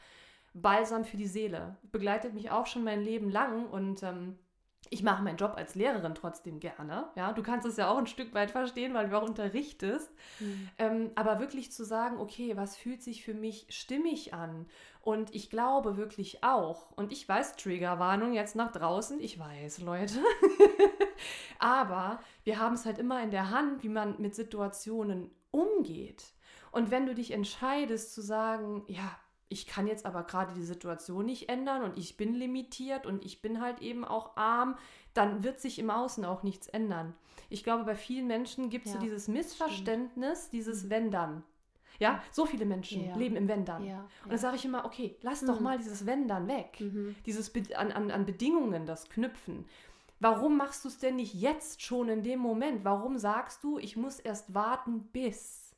Balsam 0.54 1.04
für 1.04 1.16
die 1.16 1.26
Seele. 1.26 1.76
Begleitet 1.92 2.34
mich 2.34 2.50
auch 2.50 2.66
schon 2.66 2.84
mein 2.84 3.02
Leben 3.02 3.30
lang 3.30 3.66
und 3.68 4.02
ähm, 4.02 4.38
ich 4.90 5.02
mache 5.02 5.22
meinen 5.22 5.36
Job 5.36 5.54
als 5.56 5.74
Lehrerin 5.74 6.14
trotzdem 6.14 6.60
gerne. 6.60 7.08
Ja, 7.16 7.32
du 7.32 7.42
kannst 7.42 7.66
es 7.66 7.76
ja 7.76 7.90
auch 7.90 7.98
ein 7.98 8.06
Stück 8.06 8.34
weit 8.34 8.50
verstehen, 8.50 8.94
weil 8.94 9.08
du 9.08 9.18
auch 9.18 9.26
unterrichtest. 9.26 10.10
Mhm. 10.40 10.68
Ähm, 10.78 11.10
aber 11.14 11.40
wirklich 11.40 11.72
zu 11.72 11.84
sagen, 11.84 12.18
okay, 12.18 12.56
was 12.56 12.76
fühlt 12.76 13.02
sich 13.02 13.24
für 13.24 13.34
mich 13.34 13.66
stimmig 13.70 14.34
an? 14.34 14.66
Und 15.00 15.34
ich 15.34 15.50
glaube 15.50 15.96
wirklich 15.96 16.44
auch, 16.44 16.90
und 16.96 17.12
ich 17.12 17.28
weiß, 17.28 17.56
Triggerwarnung 17.56 18.34
jetzt 18.34 18.56
nach 18.56 18.72
draußen, 18.72 19.20
ich 19.20 19.38
weiß, 19.38 19.80
Leute, 19.80 20.18
aber 21.58 22.20
wir 22.44 22.58
haben 22.58 22.74
es 22.74 22.84
halt 22.84 22.98
immer 22.98 23.22
in 23.22 23.30
der 23.30 23.50
Hand, 23.50 23.82
wie 23.82 23.88
man 23.88 24.20
mit 24.20 24.34
Situationen 24.34 25.30
umgeht. 25.50 26.24
Und 26.72 26.90
wenn 26.90 27.06
du 27.06 27.14
dich 27.14 27.30
entscheidest 27.30 28.12
zu 28.12 28.20
sagen, 28.20 28.84
ja, 28.86 29.18
ich 29.48 29.66
kann 29.66 29.86
jetzt 29.86 30.04
aber 30.06 30.22
gerade 30.24 30.52
die 30.54 30.64
Situation 30.64 31.24
nicht 31.26 31.48
ändern 31.48 31.82
und 31.82 31.98
ich 31.98 32.16
bin 32.16 32.34
limitiert 32.34 33.06
und 33.06 33.24
ich 33.24 33.40
bin 33.42 33.60
halt 33.60 33.80
eben 33.80 34.04
auch 34.04 34.36
arm, 34.36 34.76
dann 35.14 35.42
wird 35.42 35.60
sich 35.60 35.78
im 35.78 35.90
Außen 35.90 36.24
auch 36.24 36.42
nichts 36.42 36.66
ändern. 36.68 37.14
Ich 37.48 37.64
glaube, 37.64 37.84
bei 37.84 37.94
vielen 37.94 38.26
Menschen 38.26 38.68
gibt 38.70 38.86
es 38.86 38.92
so 38.92 38.98
Ja, 38.98 39.04
dieses 39.04 39.28
Missverständnis, 39.28 40.50
dieses 40.50 40.84
Mhm. 40.84 40.90
Wenn 40.90 41.10
dann. 41.10 41.44
Ja, 42.00 42.22
so 42.30 42.46
viele 42.46 42.64
Menschen 42.64 43.06
Ja. 43.06 43.16
leben 43.16 43.34
im 43.36 43.48
Wenn 43.48 43.64
dann. 43.64 43.84
Ja. 43.84 44.06
Und 44.22 44.30
dann 44.30 44.38
sage 44.38 44.56
ich 44.56 44.64
immer, 44.64 44.84
okay, 44.84 45.16
lass 45.22 45.44
doch 45.44 45.58
Mhm. 45.58 45.64
mal 45.64 45.78
dieses 45.78 46.06
Wenn 46.06 46.28
dann 46.28 46.46
weg. 46.46 46.76
Mhm. 46.80 47.16
Dieses 47.26 47.50
Be 47.50 47.62
an, 47.76 47.90
an, 47.90 48.10
an 48.10 48.24
Bedingungen, 48.26 48.86
das 48.86 49.08
Knüpfen. 49.08 49.64
Warum 50.20 50.56
machst 50.56 50.84
du 50.84 50.88
es 50.88 50.98
denn 50.98 51.16
nicht 51.16 51.34
jetzt 51.34 51.82
schon 51.82 52.08
in 52.08 52.22
dem 52.22 52.40
Moment? 52.40 52.84
Warum 52.84 53.18
sagst 53.18 53.62
du, 53.64 53.78
ich 53.78 53.96
muss 53.96 54.18
erst 54.20 54.52
warten 54.54 55.04
bis? 55.12 55.74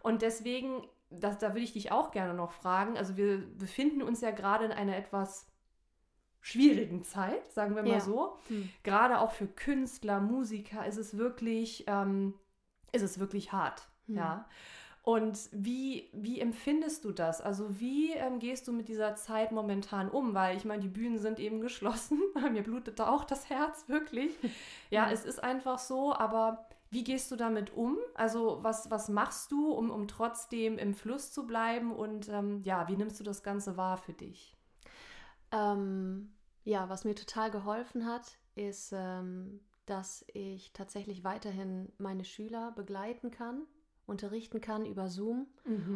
Und 0.00 0.22
deswegen, 0.22 0.82
das, 1.20 1.38
da 1.38 1.48
würde 1.50 1.60
ich 1.64 1.72
dich 1.72 1.92
auch 1.92 2.10
gerne 2.10 2.34
noch 2.34 2.52
fragen. 2.52 2.96
Also 2.96 3.16
wir 3.16 3.38
befinden 3.58 4.02
uns 4.02 4.20
ja 4.20 4.30
gerade 4.30 4.64
in 4.64 4.72
einer 4.72 4.96
etwas 4.96 5.46
schwierigen 6.40 7.04
Zeit, 7.04 7.52
sagen 7.52 7.76
wir 7.76 7.82
mal 7.82 7.92
Ja. 7.92 8.00
so. 8.00 8.36
Mhm. 8.48 8.68
Gerade 8.82 9.20
auch 9.20 9.30
für 9.32 9.46
Künstler, 9.46 10.20
Musiker 10.20 10.84
ist 10.86 10.96
es 10.98 11.16
wirklich, 11.16 11.84
ähm, 11.86 12.34
ist 12.92 13.02
es 13.02 13.18
wirklich 13.18 13.52
hart. 13.52 13.88
Mhm. 14.06 14.16
Ja. 14.16 14.48
Und 15.04 15.48
wie, 15.50 16.10
wie 16.12 16.40
empfindest 16.40 17.04
du 17.04 17.10
das? 17.10 17.40
Also 17.40 17.80
wie 17.80 18.12
ähm, 18.12 18.38
gehst 18.38 18.68
du 18.68 18.72
mit 18.72 18.86
dieser 18.88 19.16
Zeit 19.16 19.50
momentan 19.50 20.08
um? 20.08 20.32
Weil 20.34 20.56
ich 20.56 20.64
meine, 20.64 20.80
die 20.82 20.88
Bühnen 20.88 21.18
sind 21.18 21.40
eben 21.40 21.60
geschlossen. 21.60 22.20
Mir 22.52 22.62
blutet 22.62 22.98
da 23.00 23.08
auch 23.08 23.24
das 23.24 23.50
Herz, 23.50 23.88
wirklich. 23.88 24.32
Ja, 24.90 25.06
Mhm. 25.06 25.12
es 25.12 25.24
ist 25.24 25.42
einfach 25.42 25.78
so, 25.80 26.12
aber 26.14 26.66
wie 26.92 27.04
gehst 27.04 27.30
du 27.32 27.36
damit 27.36 27.74
um? 27.74 27.96
Also 28.14 28.58
was, 28.62 28.90
was 28.90 29.08
machst 29.08 29.50
du, 29.50 29.72
um, 29.72 29.90
um 29.90 30.06
trotzdem 30.08 30.76
im 30.78 30.94
Fluss 30.94 31.32
zu 31.32 31.46
bleiben? 31.46 31.90
Und 31.90 32.28
ähm, 32.28 32.62
ja, 32.64 32.86
wie 32.86 32.96
nimmst 32.96 33.18
du 33.18 33.24
das 33.24 33.42
Ganze 33.42 33.76
wahr 33.78 33.96
für 33.96 34.12
dich? 34.12 34.54
Ähm, 35.50 36.32
ja, 36.64 36.88
was 36.90 37.04
mir 37.04 37.14
total 37.14 37.50
geholfen 37.50 38.06
hat, 38.06 38.36
ist, 38.54 38.92
ähm, 38.94 39.60
dass 39.86 40.24
ich 40.34 40.72
tatsächlich 40.74 41.24
weiterhin 41.24 41.90
meine 41.98 42.24
Schüler 42.24 42.72
begleiten 42.72 43.30
kann, 43.30 43.62
unterrichten 44.06 44.60
kann 44.60 44.84
über 44.86 45.08
Zoom 45.08 45.46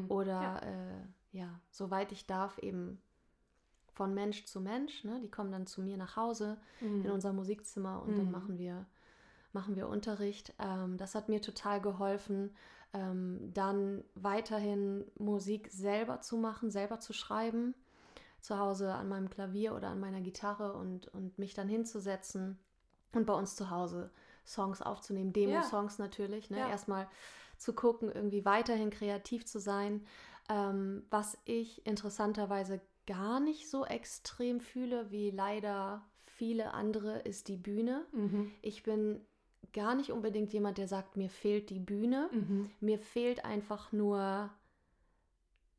oder 0.08 0.40
Ja. 0.42 0.58
äh, 0.58 1.02
ja, 1.32 1.60
soweit 1.70 2.10
ich 2.12 2.26
darf, 2.26 2.58
eben 2.58 3.02
von 3.92 4.14
Mensch 4.14 4.44
zu 4.46 4.60
Mensch. 4.60 5.04
Ne? 5.04 5.20
Die 5.20 5.30
kommen 5.30 5.52
dann 5.52 5.66
zu 5.66 5.82
mir 5.82 5.96
nach 5.98 6.16
Hause 6.16 6.58
in 6.80 7.10
Mhm. 7.10 7.10
unser 7.10 7.32
Musikzimmer 7.34 8.02
und 8.02 8.16
dann 8.16 8.26
Mhm. 8.26 8.32
machen 8.32 8.58
wir, 8.58 8.86
machen 9.56 9.74
wir 9.74 9.88
Unterricht. 9.88 10.52
Ähm, 10.58 10.98
das 10.98 11.14
hat 11.14 11.30
mir 11.30 11.40
total 11.40 11.80
geholfen, 11.80 12.54
ähm, 12.92 13.50
dann 13.54 14.04
weiterhin 14.14 15.04
Musik 15.18 15.68
selber 15.72 16.20
zu 16.20 16.36
machen, 16.36 16.70
selber 16.70 17.00
zu 17.00 17.14
schreiben, 17.14 17.74
zu 18.40 18.58
Hause 18.58 18.92
an 18.92 19.08
meinem 19.08 19.30
Klavier 19.30 19.74
oder 19.74 19.88
an 19.88 19.98
meiner 19.98 20.20
Gitarre 20.20 20.74
und, 20.74 21.08
und 21.08 21.38
mich 21.38 21.54
dann 21.54 21.68
hinzusetzen 21.68 22.58
und 23.12 23.24
bei 23.24 23.32
uns 23.32 23.56
zu 23.56 23.70
Hause 23.70 24.10
Songs 24.44 24.82
aufzunehmen, 24.82 25.32
Demo-Songs 25.32 25.98
natürlich. 25.98 26.50
Ne? 26.50 26.58
Ja. 26.58 26.68
Erstmal 26.68 27.08
zu 27.56 27.72
gucken, 27.72 28.12
irgendwie 28.12 28.44
weiterhin 28.44 28.90
kreativ 28.90 29.46
zu 29.46 29.58
sein. 29.58 30.04
Ähm, 30.50 31.02
was 31.10 31.38
ich 31.46 31.84
interessanterweise 31.86 32.80
gar 33.06 33.40
nicht 33.40 33.70
so 33.70 33.86
extrem 33.86 34.60
fühle, 34.60 35.10
wie 35.10 35.30
leider 35.30 36.04
viele 36.26 36.74
andere, 36.74 37.20
ist 37.20 37.48
die 37.48 37.56
Bühne. 37.56 38.04
Mhm. 38.12 38.52
Ich 38.60 38.82
bin 38.82 39.24
gar 39.76 39.94
nicht 39.94 40.10
unbedingt 40.10 40.52
jemand, 40.52 40.78
der 40.78 40.88
sagt, 40.88 41.16
mir 41.16 41.30
fehlt 41.30 41.70
die 41.70 41.78
Bühne. 41.78 42.28
Mhm. 42.32 42.70
Mir 42.80 42.98
fehlt 42.98 43.44
einfach 43.44 43.92
nur 43.92 44.50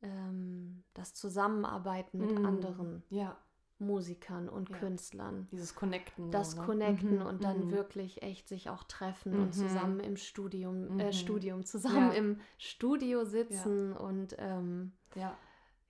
ähm, 0.02 0.84
das 0.94 1.12
Zusammenarbeiten 1.14 2.18
mit 2.18 2.38
Mhm. 2.38 2.46
anderen 2.46 3.02
Ja, 3.10 3.36
Musikern 3.80 4.48
und 4.48 4.70
Ja. 4.70 4.76
Künstlern. 4.78 5.48
dieses 5.50 5.74
Connecten. 5.74 6.30
Das 6.30 6.52
so, 6.52 6.60
ne? 6.60 6.66
Connecten 6.66 7.18
Mhm, 7.18 7.26
und 7.26 7.44
dann 7.44 7.66
mhm. 7.66 7.70
wirklich 7.72 8.22
echt 8.22 8.48
sich 8.48 8.70
auch 8.70 8.84
treffen 8.84 9.32
Mhm. 9.34 9.42
und 9.42 9.54
zusammen 9.54 10.00
im 10.00 10.16
Studium, 10.16 10.94
Mhm. 10.94 11.00
äh, 11.00 11.12
Studium, 11.12 11.64
zusammen 11.64 12.12
Ja. 12.12 12.18
im 12.18 12.40
Studio 12.58 13.24
sitzen 13.24 13.92
und 13.92 14.36
ähm, 14.38 14.92
Ja. 15.16 15.36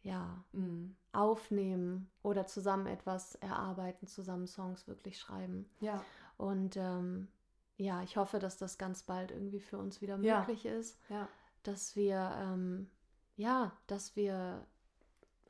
ja, 0.03 0.43
Mhm. 0.53 0.97
aufnehmen 1.13 2.11
oder 2.23 2.47
zusammen 2.47 2.87
etwas 2.87 3.35
erarbeiten, 3.37 4.07
zusammen 4.07 4.47
Songs 4.47 4.87
wirklich 4.89 5.19
schreiben. 5.19 5.69
Ja. 5.81 6.03
Und 6.39 6.77
ähm, 6.77 7.29
ja, 7.79 8.03
ich 8.03 8.17
hoffe, 8.19 8.39
dass 8.39 8.59
das 8.59 8.77
ganz 8.79 9.03
bald 9.05 9.31
irgendwie 9.31 9.61
für 9.61 9.79
uns 9.79 10.03
wieder 10.03 10.19
Ja. 10.19 10.41
möglich 10.41 10.67
ist, 10.67 10.99
Ja. 11.09 11.29
dass 11.63 11.97
wir, 11.97 12.33
ähm, 12.39 12.91
ja, 13.37 13.73
dass 13.87 14.17
wir 14.17 14.67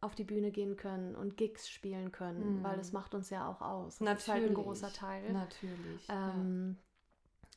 auf 0.01 0.15
die 0.15 0.25
Bühne 0.25 0.53
gehen 0.53 0.77
können 0.77 1.17
und 1.17 1.37
Gigs 1.37 1.69
spielen 1.69 2.13
können, 2.13 2.61
Mhm. 2.61 2.63
weil 2.63 2.77
das 2.77 2.93
macht 2.93 3.15
uns 3.15 3.31
ja 3.31 3.49
auch 3.49 3.61
aus. 3.61 3.99
Das 3.99 4.07
Natürlich. 4.07 4.23
ist 4.23 4.29
halt 4.29 4.45
ein 4.45 4.55
großer 4.55 4.93
Teil. 4.93 5.33
Natürlich. 5.33 6.07
Ähm, 6.09 6.77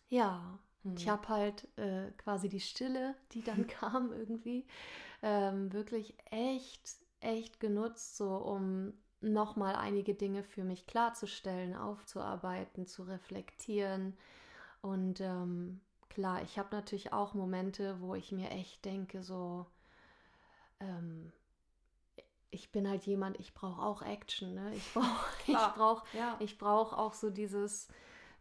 ja, 0.09 0.19
ja. 0.19 0.59
Mhm. 0.83 0.95
ich 0.97 1.07
habe 1.07 1.29
halt 1.29 1.67
äh, 1.77 2.09
quasi 2.17 2.49
die 2.49 2.59
Stille, 2.59 3.15
die 3.33 3.43
dann 3.43 3.67
kam 3.67 4.11
irgendwie, 4.11 4.65
ähm, 5.21 5.71
wirklich 5.73 6.15
echt, 6.31 6.95
echt 7.19 7.59
genutzt, 7.59 8.17
so 8.17 8.35
um 8.37 8.93
nochmal 9.21 9.75
einige 9.75 10.15
Dinge 10.15 10.43
für 10.43 10.63
mich 10.63 10.87
klarzustellen, 10.87 11.75
aufzuarbeiten, 11.75 12.87
zu 12.87 13.03
reflektieren. 13.03 14.17
Und 14.81 15.21
ähm, 15.21 15.79
klar, 16.09 16.41
ich 16.41 16.57
habe 16.57 16.75
natürlich 16.75 17.13
auch 17.13 17.33
Momente, 17.33 18.01
wo 18.01 18.15
ich 18.15 18.31
mir 18.31 18.49
echt 18.49 18.83
denke, 18.85 19.23
so, 19.23 19.65
ähm, 20.79 21.31
ich 22.49 22.71
bin 22.71 22.87
halt 22.87 23.05
jemand, 23.05 23.39
ich 23.39 23.53
brauche 23.53 23.81
auch 23.81 24.01
Action, 24.01 24.53
ne? 24.53 24.75
Ich 24.75 24.93
brauche, 24.93 25.25
ich 25.39 25.45
Klar. 25.45 25.73
brauche 25.73 26.05
ja. 26.17 26.35
ich 26.39 26.57
brauche 26.57 26.97
auch 26.97 27.13
so 27.13 27.29
dieses 27.29 27.87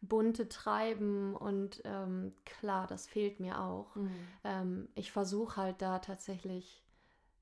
bunte 0.03 0.49
Treiben 0.49 1.37
und 1.37 1.83
ähm, 1.85 2.35
klar, 2.45 2.87
das 2.87 3.07
fehlt 3.07 3.39
mir 3.39 3.61
auch. 3.61 3.95
Mhm. 3.95 4.27
Ähm, 4.45 4.89
ich 4.95 5.13
versuche 5.13 5.57
halt 5.57 5.83
da 5.83 5.99
tatsächlich, 5.99 6.83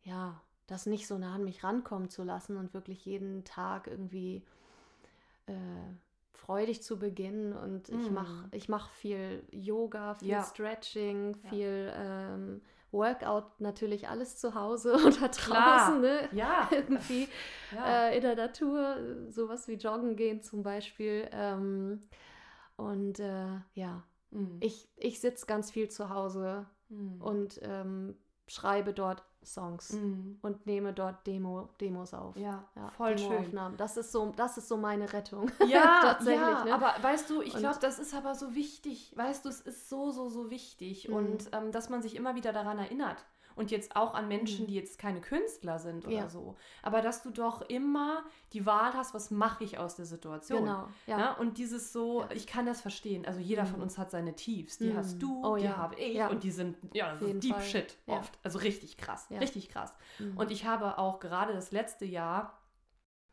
ja, 0.03 0.41
das 0.67 0.87
nicht 0.87 1.07
so 1.07 1.19
nah 1.19 1.35
an 1.35 1.45
mich 1.45 1.65
rankommen 1.65 2.11
zu 2.11 2.25
lassen 2.25 2.57
und 2.57 2.75
wirklich 2.75 3.05
jeden 3.05 3.45
Tag 3.45 3.87
irgendwie 3.87 4.45
äh, 5.47 5.53
freudig 6.39 6.83
zu 6.83 6.99
beginnen 6.99 7.53
und 7.53 7.89
ich 7.89 8.11
mache 8.11 8.47
Mhm. 8.47 8.51
ich 8.53 8.69
mach 8.69 8.91
viel 8.91 9.45
Yoga, 9.51 10.15
viel 10.15 10.29
Ja. 10.31 10.43
Stretching, 10.45 11.37
Ja. 11.43 11.51
viel 11.51 11.93
ähm, 11.95 12.63
Workout, 12.91 13.61
natürlich 13.61 14.09
alles 14.09 14.39
zu 14.39 14.55
Hause 14.55 14.95
oder 15.07 15.29
draußen, 15.29 16.01
ne? 16.01 16.29
Ja, 16.33 16.69
irgendwie 16.73 17.29
ja. 17.75 18.09
äh, 18.09 18.17
in 18.17 18.23
der 18.23 18.37
Natur, 18.37 18.97
sowas 19.29 19.69
wie 19.69 19.75
Joggen 19.75 20.17
gehen 20.17 20.41
zum 20.43 20.63
Beispiel. 20.63 21.29
Ähm, 21.33 22.01
und 22.77 23.19
äh, 23.21 23.59
ja, 23.75 24.05
Mhm. 24.31 24.59
ich, 24.61 24.89
ich 24.97 25.21
sitze 25.21 25.47
ganz 25.47 25.71
viel 25.71 25.89
zu 25.91 26.09
Hause 26.11 26.67
Mhm. 26.89 27.21
und 27.21 27.61
ähm, 27.63 28.17
schreibe 28.47 28.93
dort 28.95 29.23
Songs 29.45 29.93
Mhm. 29.93 30.39
und 30.43 30.67
nehme 30.67 30.93
dort 30.93 31.27
Demo, 31.27 31.69
Demos 31.81 32.13
auf. 32.15 32.37
Ja, 32.37 32.65
Ja, 32.77 32.91
voll 32.91 33.17
schön. 33.19 33.29
Demoaufnahmen. 33.31 33.77
Das 33.79 33.97
ist 33.97 34.13
so, 34.13 34.33
das 34.37 34.59
ist 34.59 34.69
so 34.69 34.77
meine 34.77 35.13
Rettung. 35.13 35.51
Ja, 35.67 36.01
Tatsächlich, 36.03 36.41
ja, 36.41 36.65
ne? 36.65 36.75
aber 36.75 36.95
weißt 37.03 37.31
du, 37.31 37.43
ich 37.43 37.55
glaube, 37.57 37.79
das 37.81 37.99
ist 37.99 38.15
aber 38.15 38.35
so 38.35 38.55
wichtig. 38.55 39.13
Weißt 39.17 39.45
du, 39.45 39.49
es 39.49 39.61
ist 39.61 39.89
so, 39.89 40.11
so, 40.11 40.29
so 40.29 40.51
wichtig. 40.51 41.09
Mhm. 41.09 41.15
Und 41.15 41.49
ähm, 41.53 41.73
dass 41.73 41.89
man 41.89 42.03
sich 42.03 42.17
immer 42.17 42.35
wieder 42.35 42.53
daran 42.53 42.79
erinnert. 42.79 43.25
Und 43.59 43.71
jetzt 43.71 43.97
auch 43.97 44.15
an 44.15 44.29
Menschen, 44.29 44.63
Mhm. 44.65 44.69
die 44.69 44.75
jetzt 44.77 44.99
keine 44.99 45.21
Künstler 45.21 45.79
sind 45.79 46.07
oder 46.07 46.15
Ja. 46.15 46.29
so. 46.31 46.57
Aber 46.83 47.03
dass 47.03 47.23
du 47.23 47.31
doch 47.31 47.61
immer 47.63 48.23
die 48.53 48.65
Wahl 48.65 48.95
hast, 48.95 49.13
was 49.15 49.31
mache 49.31 49.65
ich 49.65 49.77
aus 49.79 49.97
der 49.97 50.07
Situation. 50.07 50.61
Genau, 50.65 50.89
ja. 51.07 51.17
Ne? 51.19 51.37
Und 51.41 51.59
dieses 51.59 51.93
so, 51.93 52.23
Ja. 52.23 52.29
ich 52.33 52.47
kann 52.47 52.65
das 52.67 52.81
verstehen. 52.81 53.27
Also 53.27 53.41
jeder 53.41 53.67
von 53.67 53.77
Mhm. 53.77 53.83
uns 53.83 53.99
hat 53.99 54.11
seine 54.11 54.35
Tiefs. 54.35 54.79
Die 54.79 54.91
Mhm. 54.91 54.97
hast 54.97 55.19
du, 55.21 55.45
Oh 55.45 55.57
die 55.57 55.65
ja. 55.65 55.77
habe 55.77 55.97
ich. 55.97 56.15
Ja. 56.15 56.29
Und 56.29 56.45
die 56.45 56.51
sind, 56.51 56.77
ja, 56.95 57.13
das 57.15 57.23
ist 57.23 57.43
Deep 57.45 57.55
Fall. 57.55 57.63
Shit 57.65 57.99
Ja. 58.07 58.19
oft. 58.19 58.39
Also 58.45 58.59
richtig 58.61 58.97
krass. 58.97 59.27
Ja. 59.29 59.39
Richtig 59.41 59.69
krass. 59.69 59.93
Mhm. 60.19 60.37
Und 60.39 60.51
ich 60.51 60.65
habe 60.65 60.97
auch 60.99 61.19
gerade 61.19 61.53
das 61.53 61.73
letzte 61.73 62.05
Jahr 62.05 62.59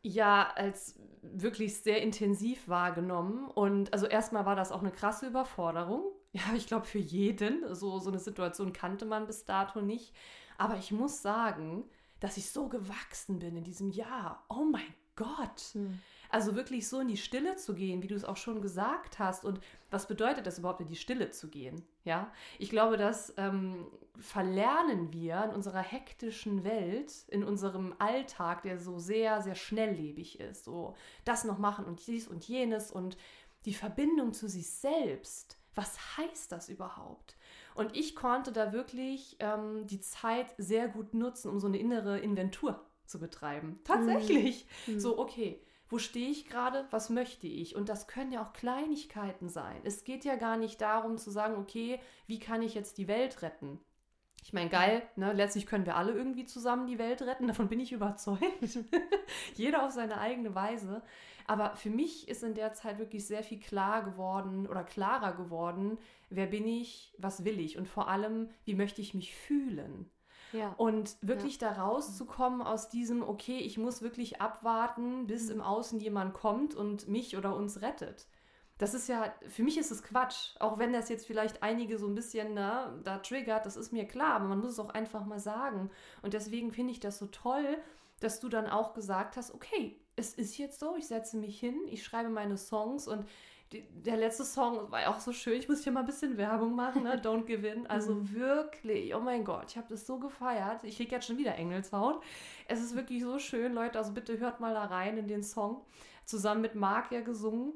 ja 0.02 0.50
als 0.54 0.98
wirklich 1.22 1.80
sehr 1.82 2.00
intensiv 2.02 2.68
wahrgenommen. 2.68 3.48
Und 3.48 3.92
also 3.92 4.06
erstmal 4.06 4.46
war 4.46 4.54
das 4.56 4.70
auch 4.72 4.80
eine 4.80 4.92
krasse 4.92 5.26
Überforderung. 5.26 6.04
Ja, 6.36 6.54
ich 6.54 6.66
glaube 6.66 6.84
für 6.84 6.98
jeden. 6.98 7.74
So, 7.74 7.98
so 7.98 8.10
eine 8.10 8.18
Situation 8.18 8.74
kannte 8.74 9.06
man 9.06 9.26
bis 9.26 9.46
dato 9.46 9.80
nicht. 9.80 10.12
Aber 10.58 10.76
ich 10.76 10.92
muss 10.92 11.22
sagen, 11.22 11.84
dass 12.20 12.36
ich 12.36 12.50
so 12.50 12.68
gewachsen 12.68 13.38
bin 13.38 13.56
in 13.56 13.64
diesem 13.64 13.90
Jahr. 13.90 14.44
Oh 14.50 14.64
mein 14.70 14.94
Gott. 15.14 15.74
Mhm. 15.74 15.98
Also 16.28 16.54
wirklich 16.54 16.88
so 16.88 17.00
in 17.00 17.08
die 17.08 17.16
Stille 17.16 17.56
zu 17.56 17.74
gehen, 17.74 18.02
wie 18.02 18.08
du 18.08 18.14
es 18.14 18.24
auch 18.24 18.36
schon 18.36 18.60
gesagt 18.60 19.18
hast. 19.18 19.46
Und 19.46 19.60
was 19.90 20.08
bedeutet 20.08 20.46
das 20.46 20.58
überhaupt, 20.58 20.82
in 20.82 20.88
die 20.88 20.96
Stille 20.96 21.30
zu 21.30 21.48
gehen? 21.48 21.82
Ja, 22.04 22.30
ich 22.58 22.68
glaube, 22.68 22.98
das 22.98 23.32
ähm, 23.38 23.86
verlernen 24.18 25.14
wir 25.14 25.42
in 25.44 25.50
unserer 25.52 25.80
hektischen 25.80 26.64
Welt, 26.64 27.14
in 27.28 27.44
unserem 27.44 27.94
Alltag, 27.98 28.62
der 28.62 28.78
so 28.78 28.98
sehr, 28.98 29.40
sehr 29.40 29.54
schnelllebig 29.54 30.38
ist. 30.40 30.64
So 30.64 30.94
das 31.24 31.44
noch 31.44 31.58
machen 31.58 31.86
und 31.86 32.06
dies 32.06 32.28
und 32.28 32.46
jenes 32.46 32.90
und 32.90 33.16
die 33.64 33.74
Verbindung 33.74 34.34
zu 34.34 34.48
sich 34.48 34.68
selbst. 34.70 35.56
Was 35.76 36.16
heißt 36.16 36.50
das 36.50 36.68
überhaupt? 36.68 37.36
Und 37.74 37.94
ich 37.94 38.16
konnte 38.16 38.50
da 38.50 38.72
wirklich 38.72 39.36
ähm, 39.38 39.86
die 39.86 40.00
Zeit 40.00 40.54
sehr 40.58 40.88
gut 40.88 41.14
nutzen, 41.14 41.50
um 41.50 41.60
so 41.60 41.68
eine 41.68 41.78
innere 41.78 42.18
Inventur 42.18 42.84
zu 43.04 43.20
betreiben. 43.20 43.78
Tatsächlich. 43.84 44.66
Mhm. 44.86 44.98
So, 44.98 45.18
okay, 45.18 45.62
wo 45.88 45.98
stehe 45.98 46.30
ich 46.30 46.48
gerade? 46.48 46.86
Was 46.90 47.10
möchte 47.10 47.46
ich? 47.46 47.76
Und 47.76 47.88
das 47.88 48.08
können 48.08 48.32
ja 48.32 48.42
auch 48.42 48.52
Kleinigkeiten 48.52 49.48
sein. 49.48 49.80
Es 49.84 50.02
geht 50.02 50.24
ja 50.24 50.34
gar 50.36 50.56
nicht 50.56 50.80
darum 50.80 51.18
zu 51.18 51.30
sagen, 51.30 51.56
okay, 51.56 52.00
wie 52.26 52.40
kann 52.40 52.62
ich 52.62 52.74
jetzt 52.74 52.98
die 52.98 53.06
Welt 53.06 53.42
retten? 53.42 53.78
Ich 54.46 54.52
meine, 54.52 54.70
geil, 54.70 55.02
ne? 55.16 55.32
letztlich 55.32 55.66
können 55.66 55.86
wir 55.86 55.96
alle 55.96 56.12
irgendwie 56.12 56.44
zusammen 56.44 56.86
die 56.86 57.00
Welt 57.00 57.20
retten, 57.20 57.48
davon 57.48 57.66
bin 57.66 57.80
ich 57.80 57.90
überzeugt. 57.90 58.78
Jeder 59.56 59.84
auf 59.84 59.90
seine 59.90 60.20
eigene 60.20 60.54
Weise. 60.54 61.02
Aber 61.48 61.74
für 61.74 61.90
mich 61.90 62.28
ist 62.28 62.44
in 62.44 62.54
der 62.54 62.72
Zeit 62.72 63.00
wirklich 63.00 63.26
sehr 63.26 63.42
viel 63.42 63.58
klar 63.58 64.04
geworden 64.04 64.68
oder 64.68 64.84
klarer 64.84 65.32
geworden, 65.32 65.98
wer 66.30 66.46
bin 66.46 66.68
ich, 66.68 67.12
was 67.18 67.44
will 67.44 67.58
ich 67.58 67.76
und 67.76 67.88
vor 67.88 68.06
allem, 68.06 68.48
wie 68.64 68.74
möchte 68.74 69.00
ich 69.00 69.14
mich 69.14 69.34
fühlen. 69.34 70.08
Ja. 70.52 70.74
Und 70.76 71.16
wirklich 71.22 71.58
da 71.58 71.72
rauszukommen 71.72 72.62
aus 72.62 72.88
diesem, 72.88 73.24
okay, 73.24 73.58
ich 73.58 73.78
muss 73.78 74.00
wirklich 74.00 74.40
abwarten, 74.40 75.26
bis 75.26 75.50
im 75.50 75.60
Außen 75.60 75.98
jemand 75.98 76.34
kommt 76.34 76.76
und 76.76 77.08
mich 77.08 77.36
oder 77.36 77.56
uns 77.56 77.82
rettet. 77.82 78.28
Das 78.78 78.92
ist 78.92 79.08
ja, 79.08 79.32
für 79.48 79.62
mich 79.62 79.78
ist 79.78 79.90
es 79.90 80.02
Quatsch. 80.02 80.54
Auch 80.60 80.78
wenn 80.78 80.92
das 80.92 81.08
jetzt 81.08 81.26
vielleicht 81.26 81.62
einige 81.62 81.98
so 81.98 82.06
ein 82.06 82.14
bisschen 82.14 82.54
ne, 82.54 83.00
da 83.04 83.18
triggert, 83.18 83.64
das 83.64 83.76
ist 83.76 83.92
mir 83.92 84.04
klar, 84.06 84.34
aber 84.34 84.46
man 84.46 84.60
muss 84.60 84.70
es 84.72 84.78
auch 84.78 84.90
einfach 84.90 85.24
mal 85.24 85.38
sagen. 85.40 85.90
Und 86.22 86.34
deswegen 86.34 86.72
finde 86.72 86.92
ich 86.92 87.00
das 87.00 87.18
so 87.18 87.26
toll, 87.26 87.78
dass 88.20 88.40
du 88.40 88.48
dann 88.48 88.66
auch 88.66 88.92
gesagt 88.94 89.36
hast, 89.36 89.54
okay, 89.54 89.98
es 90.16 90.34
ist 90.34 90.56
jetzt 90.58 90.78
so, 90.80 90.94
ich 90.96 91.06
setze 91.06 91.36
mich 91.36 91.58
hin, 91.58 91.76
ich 91.88 92.02
schreibe 92.04 92.28
meine 92.30 92.56
Songs 92.56 93.08
und 93.08 93.26
die, 93.72 93.82
der 93.90 94.16
letzte 94.16 94.44
Song 94.44 94.90
war 94.92 95.08
auch 95.08 95.18
so 95.20 95.32
schön. 95.32 95.58
Ich 95.58 95.68
muss 95.68 95.82
hier 95.82 95.92
mal 95.92 96.00
ein 96.00 96.06
bisschen 96.06 96.36
Werbung 96.36 96.74
machen, 96.76 97.02
ne? 97.02 97.16
Don't 97.22 97.44
Give 97.46 97.66
In. 97.66 97.86
Also 97.88 98.14
Mhm. 98.14 98.32
wirklich, 98.34 99.14
oh 99.14 99.20
mein 99.20 99.44
Gott, 99.44 99.70
ich 99.70 99.76
habe 99.76 99.88
das 99.88 100.06
so 100.06 100.18
gefeiert. 100.18 100.84
Ich 100.84 100.96
kriege 100.96 101.10
jetzt 101.16 101.26
schon 101.26 101.38
wieder 101.38 101.56
Engelshaut. 101.56 102.22
Es 102.68 102.80
ist 102.80 102.94
wirklich 102.94 103.22
so 103.22 103.38
schön, 103.38 103.72
Leute. 103.74 103.98
Also 103.98 104.12
bitte 104.12 104.38
hört 104.38 104.60
mal 104.60 104.74
da 104.74 104.84
rein 104.84 105.18
in 105.18 105.26
den 105.28 105.42
Song. 105.42 105.84
Zusammen 106.24 106.60
mit 106.60 106.74
Marc 106.76 107.10
ja 107.10 107.22
gesungen. 107.22 107.72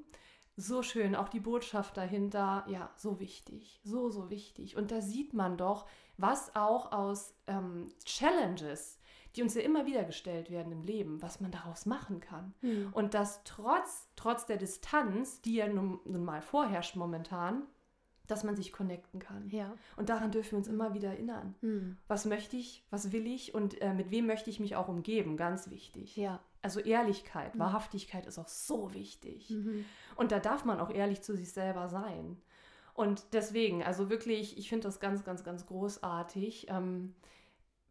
So 0.57 0.83
schön, 0.83 1.15
auch 1.15 1.29
die 1.29 1.41
Botschaft 1.41 1.97
dahinter, 1.97 2.65
ja, 2.69 2.91
so 2.97 3.19
wichtig, 3.19 3.81
so, 3.83 4.11
so 4.11 4.31
wichtig. 4.31 4.77
Und 4.77 4.91
da 4.91 5.01
sieht 5.01 5.33
man 5.33 5.57
doch, 5.57 5.87
was 6.17 6.55
auch 6.55 6.93
aus 6.93 7.35
ähm, 7.47 7.89
Challenges, 8.05 8.99
die 9.37 9.43
uns 9.43 9.55
ja 9.55 9.63
immer 9.63 9.87
wieder 9.87 10.05
gestellt 10.05 10.51
werden 10.51 10.73
im 10.73 10.83
Leben, 10.83 11.23
was 11.23 11.41
man 11.41 11.51
daraus 11.51 11.87
machen 11.87 12.21
kann. 12.21 12.53
Mhm. 12.61 12.91
Und 12.93 13.15
dass 13.15 13.43
trotz, 13.45 14.09
trotz 14.17 14.47
der 14.47 14.57
Distanz, 14.57 15.41
die 15.41 15.55
ja 15.55 15.69
nun, 15.69 16.01
nun 16.05 16.25
mal 16.25 16.43
vorherrscht 16.43 16.97
momentan, 16.97 17.63
dass 18.27 18.45
man 18.45 18.57
sich 18.57 18.73
connecten 18.73 19.19
kann. 19.19 19.49
Ja. 19.51 19.75
Und 19.97 20.09
daran 20.09 20.31
dürfen 20.31 20.53
wir 20.53 20.59
uns 20.59 20.69
immer 20.69 20.95
wieder 20.95 21.09
erinnern. 21.09 21.55
Mhm. 21.63 21.97
Was 22.07 22.27
möchte 22.27 22.57
ich, 22.57 22.85
was 22.91 23.13
will 23.13 23.27
ich 23.27 23.55
und 23.55 23.81
äh, 23.81 23.93
mit 23.93 24.11
wem 24.11 24.27
möchte 24.27 24.51
ich 24.51 24.61
mich 24.61 24.77
auch 24.77 24.89
umgeben? 24.89 25.37
Ganz 25.37 25.71
wichtig. 25.71 26.17
Ja. 26.17 26.41
Also 26.63 26.81
Ehrlichkeit, 26.81 27.55
Mhm. 27.55 27.61
Wahrhaftigkeit 27.61 28.27
ist 28.27 28.39
auch 28.39 28.49
so 28.49 28.93
wichtig. 28.95 29.51
Mhm. 29.51 29.85
Und 30.17 30.33
da 30.33 30.39
darf 30.39 30.65
man 30.65 30.81
auch 30.81 30.91
ehrlich 30.91 31.23
zu 31.23 31.37
sich 31.37 31.53
selber 31.53 31.89
sein. 31.89 32.37
Und 32.95 33.33
deswegen, 33.33 33.83
also 33.83 34.11
wirklich, 34.11 34.59
ich 34.59 34.69
finde 34.69 34.89
das 34.89 35.01
ganz, 35.01 35.25
ganz, 35.25 35.43
ganz 35.45 35.67
großartig. 35.67 36.67
Ähm, 36.69 37.15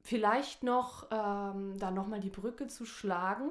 vielleicht 0.01 0.63
noch 0.63 1.07
ähm, 1.11 1.77
da 1.77 1.91
nochmal 1.91 2.19
die 2.19 2.29
Brücke 2.29 2.67
zu 2.67 2.85
schlagen, 2.85 3.49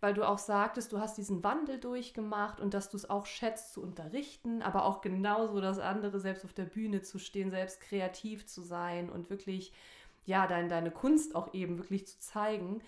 weil 0.00 0.14
du 0.14 0.26
auch 0.26 0.38
sagtest, 0.38 0.92
du 0.92 1.00
hast 1.00 1.18
diesen 1.18 1.42
Wandel 1.42 1.78
durchgemacht 1.80 2.60
und 2.60 2.74
dass 2.74 2.90
du 2.90 2.96
es 2.96 3.10
auch 3.10 3.26
schätzt 3.26 3.72
zu 3.72 3.82
unterrichten, 3.82 4.62
aber 4.62 4.84
auch 4.84 5.00
genauso 5.00 5.60
das 5.60 5.78
andere, 5.78 6.20
selbst 6.20 6.44
auf 6.44 6.52
der 6.52 6.64
Bühne 6.64 7.02
zu 7.02 7.18
stehen, 7.18 7.50
selbst 7.50 7.80
kreativ 7.80 8.46
zu 8.46 8.62
sein 8.62 9.10
und 9.10 9.30
wirklich, 9.30 9.72
ja, 10.24 10.46
dein, 10.46 10.68
deine 10.68 10.90
Kunst 10.90 11.34
auch 11.34 11.52
eben 11.54 11.78
wirklich 11.78 12.06
zu 12.06 12.18
zeigen. 12.20 12.82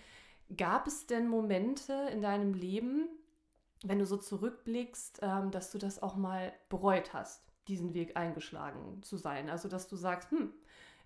Gab 0.57 0.87
es 0.87 1.07
denn 1.07 1.27
Momente 1.27 1.93
in 2.11 2.21
deinem 2.21 2.53
Leben, 2.53 3.07
wenn 3.83 3.99
du 3.99 4.05
so 4.05 4.17
zurückblickst, 4.17 5.19
ähm, 5.21 5.51
dass 5.51 5.71
du 5.71 5.77
das 5.77 6.01
auch 6.01 6.15
mal 6.15 6.53
bereut 6.69 7.13
hast, 7.13 7.43
diesen 7.67 7.93
Weg 7.93 8.17
eingeschlagen 8.17 9.01
zu 9.03 9.17
sein? 9.17 9.49
Also, 9.49 9.69
dass 9.69 9.87
du 9.87 9.95
sagst, 9.95 10.31
hm, 10.31 10.51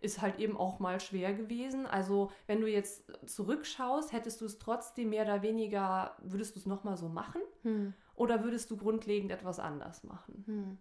ist 0.02 0.22
halt 0.22 0.40
eben 0.40 0.58
auch 0.58 0.80
mal 0.80 1.00
schwer 1.00 1.34
gewesen. 1.34 1.86
Also, 1.86 2.32
wenn 2.48 2.62
du 2.62 2.68
jetzt 2.68 3.12
zurückschaust, 3.26 4.12
hättest 4.12 4.42
du 4.42 4.46
es 4.46 4.60
trotzdem 4.60 5.10
mehr 5.10 5.24
oder 5.24 5.42
weniger, 5.42 6.16
würdest 6.22 6.56
du 6.56 6.60
es 6.60 6.66
nochmal 6.66 6.98
so 6.98 7.10
machen? 7.10 7.42
Mhm. 7.64 7.94
Oder 8.16 8.44
würdest 8.44 8.72
du 8.72 8.78
grundlegend 8.78 9.32
etwas 9.32 9.60
anders 9.60 10.04
machen? 10.04 10.44
Hm. 10.46 10.78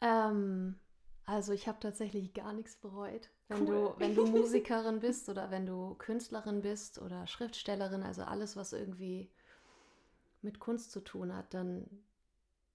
Ähm, 0.00 0.78
also 1.26 1.52
ich 1.52 1.68
habe 1.68 1.78
tatsächlich 1.80 2.32
gar 2.32 2.52
nichts 2.52 2.76
bereut. 2.76 3.30
Wenn, 3.48 3.66
Cool. 3.66 3.66
du, 3.66 3.94
wenn 3.98 4.14
du 4.14 4.26
Musikerin 4.26 5.00
bist 5.00 5.28
oder 5.28 5.50
wenn 5.50 5.66
du 5.66 5.94
Künstlerin 5.96 6.62
bist 6.62 6.98
oder 7.00 7.26
Schriftstellerin, 7.26 8.02
also 8.02 8.22
alles, 8.22 8.56
was 8.56 8.72
irgendwie 8.72 9.30
mit 10.42 10.58
Kunst 10.60 10.90
zu 10.92 11.00
tun 11.00 11.34
hat, 11.34 11.52
dann, 11.54 11.86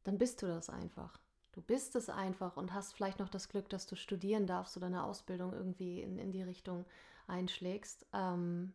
dann 0.04 0.18
bist 0.18 0.42
du 0.42 0.48
das 0.48 0.70
einfach. 0.70 1.20
Du 1.54 1.62
bist 1.62 1.96
es 1.96 2.10
einfach 2.10 2.58
und 2.58 2.74
hast 2.74 2.94
vielleicht 2.94 3.20
noch 3.20 3.30
das 3.30 3.50
Glück, 3.50 3.70
dass 3.70 3.86
du 3.88 3.96
studieren 3.96 4.48
darfst 4.48 4.76
oder 4.78 4.88
eine 4.88 5.04
Ausbildung 5.04 5.54
irgendwie 5.54 6.02
in, 6.02 6.18
in 6.18 6.32
die 6.32 6.44
Richtung 6.44 6.86
einschlägst. 7.28 8.06
Ähm, 8.14 8.74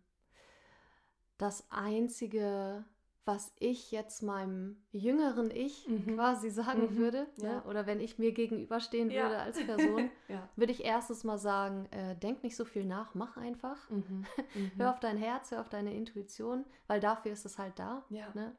das 1.38 1.64
Einzige, 1.70 2.84
was 3.28 3.52
ich 3.58 3.92
jetzt 3.92 4.22
meinem 4.22 4.76
jüngeren 4.90 5.50
Ich 5.50 5.86
Mhm. 5.86 6.14
quasi 6.16 6.48
sagen 6.50 6.94
Mhm. 6.94 6.96
würde, 6.96 7.26
Ja. 7.36 7.56
ne? 7.56 7.62
oder 7.64 7.86
wenn 7.86 8.00
ich 8.00 8.18
mir 8.18 8.32
gegenüberstehen 8.32 9.10
Ja. 9.10 9.22
würde 9.24 9.38
als 9.38 9.64
Person, 9.64 10.10
Ja. 10.28 10.48
würde 10.56 10.72
ich 10.72 10.82
erstens 10.84 11.24
mal 11.24 11.36
sagen, 11.38 11.86
äh, 11.92 12.16
denk 12.16 12.42
nicht 12.42 12.56
so 12.56 12.64
viel 12.64 12.84
nach, 12.86 13.14
mach 13.14 13.36
einfach. 13.36 13.88
Mhm. 13.90 14.24
Mhm. 14.54 14.72
Hör 14.78 14.90
auf 14.90 14.98
dein 15.00 15.18
Herz, 15.18 15.50
hör 15.50 15.60
auf 15.60 15.68
deine 15.68 15.94
Intuition, 15.94 16.64
weil 16.86 17.00
dafür 17.00 17.32
ist 17.32 17.44
es 17.44 17.58
halt 17.58 17.78
da. 17.78 18.02
Ne? 18.34 18.56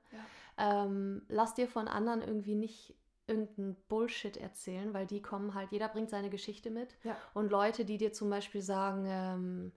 Ähm, 0.57 1.23
lass 1.29 1.55
dir 1.55 1.67
von 1.67 1.87
anderen 1.87 2.21
irgendwie 2.21 2.55
nicht 2.55 2.95
irgendeinen 3.27 3.75
Bullshit 3.87 4.37
erzählen, 4.37 4.93
weil 4.93 5.05
die 5.07 5.21
kommen 5.21 5.53
halt, 5.53 5.71
jeder 5.71 5.87
bringt 5.87 6.09
seine 6.09 6.29
Geschichte 6.29 6.69
mit. 6.69 6.95
Und 7.33 7.49
Leute, 7.51 7.85
die 7.85 7.97
dir 7.97 8.11
zum 8.13 8.29
Beispiel 8.29 8.61
sagen, 8.61 9.05
ähm, 9.07 9.71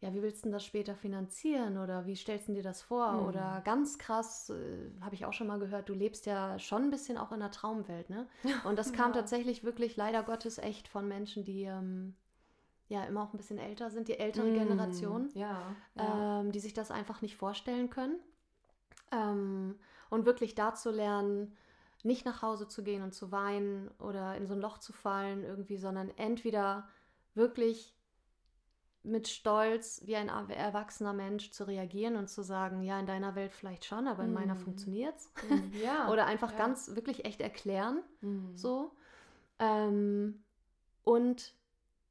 ja, 0.00 0.14
wie 0.14 0.22
willst 0.22 0.44
du 0.46 0.50
das 0.50 0.64
später 0.64 0.94
finanzieren 0.94 1.76
oder 1.78 2.06
wie 2.06 2.16
stellst 2.16 2.48
du 2.48 2.54
dir 2.54 2.62
das 2.62 2.82
vor? 2.82 3.22
Mhm. 3.22 3.26
Oder 3.26 3.60
ganz 3.64 3.98
krass, 3.98 4.50
äh, 4.50 4.90
habe 5.02 5.14
ich 5.14 5.26
auch 5.26 5.32
schon 5.34 5.46
mal 5.46 5.58
gehört, 5.58 5.88
du 5.88 5.94
lebst 5.94 6.26
ja 6.26 6.58
schon 6.58 6.84
ein 6.84 6.90
bisschen 6.90 7.18
auch 7.18 7.32
in 7.32 7.40
der 7.40 7.50
Traumwelt, 7.50 8.08
ne? 8.10 8.26
Und 8.62 8.78
das 8.78 8.92
kam 8.92 9.12
Ja. 9.12 9.14
tatsächlich 9.14 9.64
wirklich 9.64 9.96
leider 9.96 10.22
Gottes 10.22 10.58
echt 10.58 10.88
von 10.88 11.06
Menschen, 11.08 11.44
die 11.44 11.64
ähm, 11.64 12.16
ja 12.88 13.04
immer 13.04 13.22
auch 13.24 13.34
ein 13.34 13.38
bisschen 13.38 13.58
älter 13.58 13.90
sind, 13.90 14.08
die 14.08 14.18
ältere 14.18 14.46
Mm, 14.46 14.52
Generation 14.52 15.30
Ja. 15.34 15.76
ja. 15.94 16.28
ähm, 16.40 16.52
die 16.52 16.60
sich 16.60 16.74
das 16.74 16.90
einfach 16.90 17.22
nicht 17.22 17.36
vorstellen 17.36 17.90
können. 17.90 18.20
Ähm, 19.12 19.78
und 20.10 20.26
wirklich 20.26 20.54
da 20.54 20.74
zu 20.74 20.90
lernen, 20.90 21.56
nicht 22.02 22.24
nach 22.24 22.42
Hause 22.42 22.66
zu 22.68 22.82
gehen 22.82 23.02
und 23.02 23.12
zu 23.14 23.30
weinen 23.32 23.88
oder 23.98 24.36
in 24.36 24.46
so 24.46 24.54
ein 24.54 24.60
Loch 24.60 24.78
zu 24.78 24.92
fallen 24.92 25.44
irgendwie, 25.44 25.76
sondern 25.76 26.10
entweder 26.16 26.88
wirklich 27.34 27.94
mit 29.02 29.28
Stolz 29.28 30.02
wie 30.04 30.16
ein 30.16 30.28
er- 30.28 30.48
erwachsener 30.54 31.12
Mensch 31.12 31.50
zu 31.52 31.64
reagieren 31.66 32.16
und 32.16 32.28
zu 32.28 32.42
sagen, 32.42 32.82
ja, 32.82 32.98
in 33.00 33.06
deiner 33.06 33.34
Welt 33.34 33.52
vielleicht 33.52 33.84
schon, 33.84 34.06
aber 34.06 34.24
in 34.24 34.32
meiner 34.32 34.54
Mhm. 34.54 34.58
funktioniert's. 34.58 35.30
Mm, 35.48 35.76
ja. 35.82 36.08
Oder 36.12 36.26
einfach 36.26 36.52
ja. 36.52 36.58
ganz 36.58 36.94
wirklich 36.94 37.24
echt 37.24 37.40
erklären, 37.40 38.02
Mm. 38.20 38.54
so. 38.56 38.92
Ähm, 39.58 40.42
und 41.04 41.54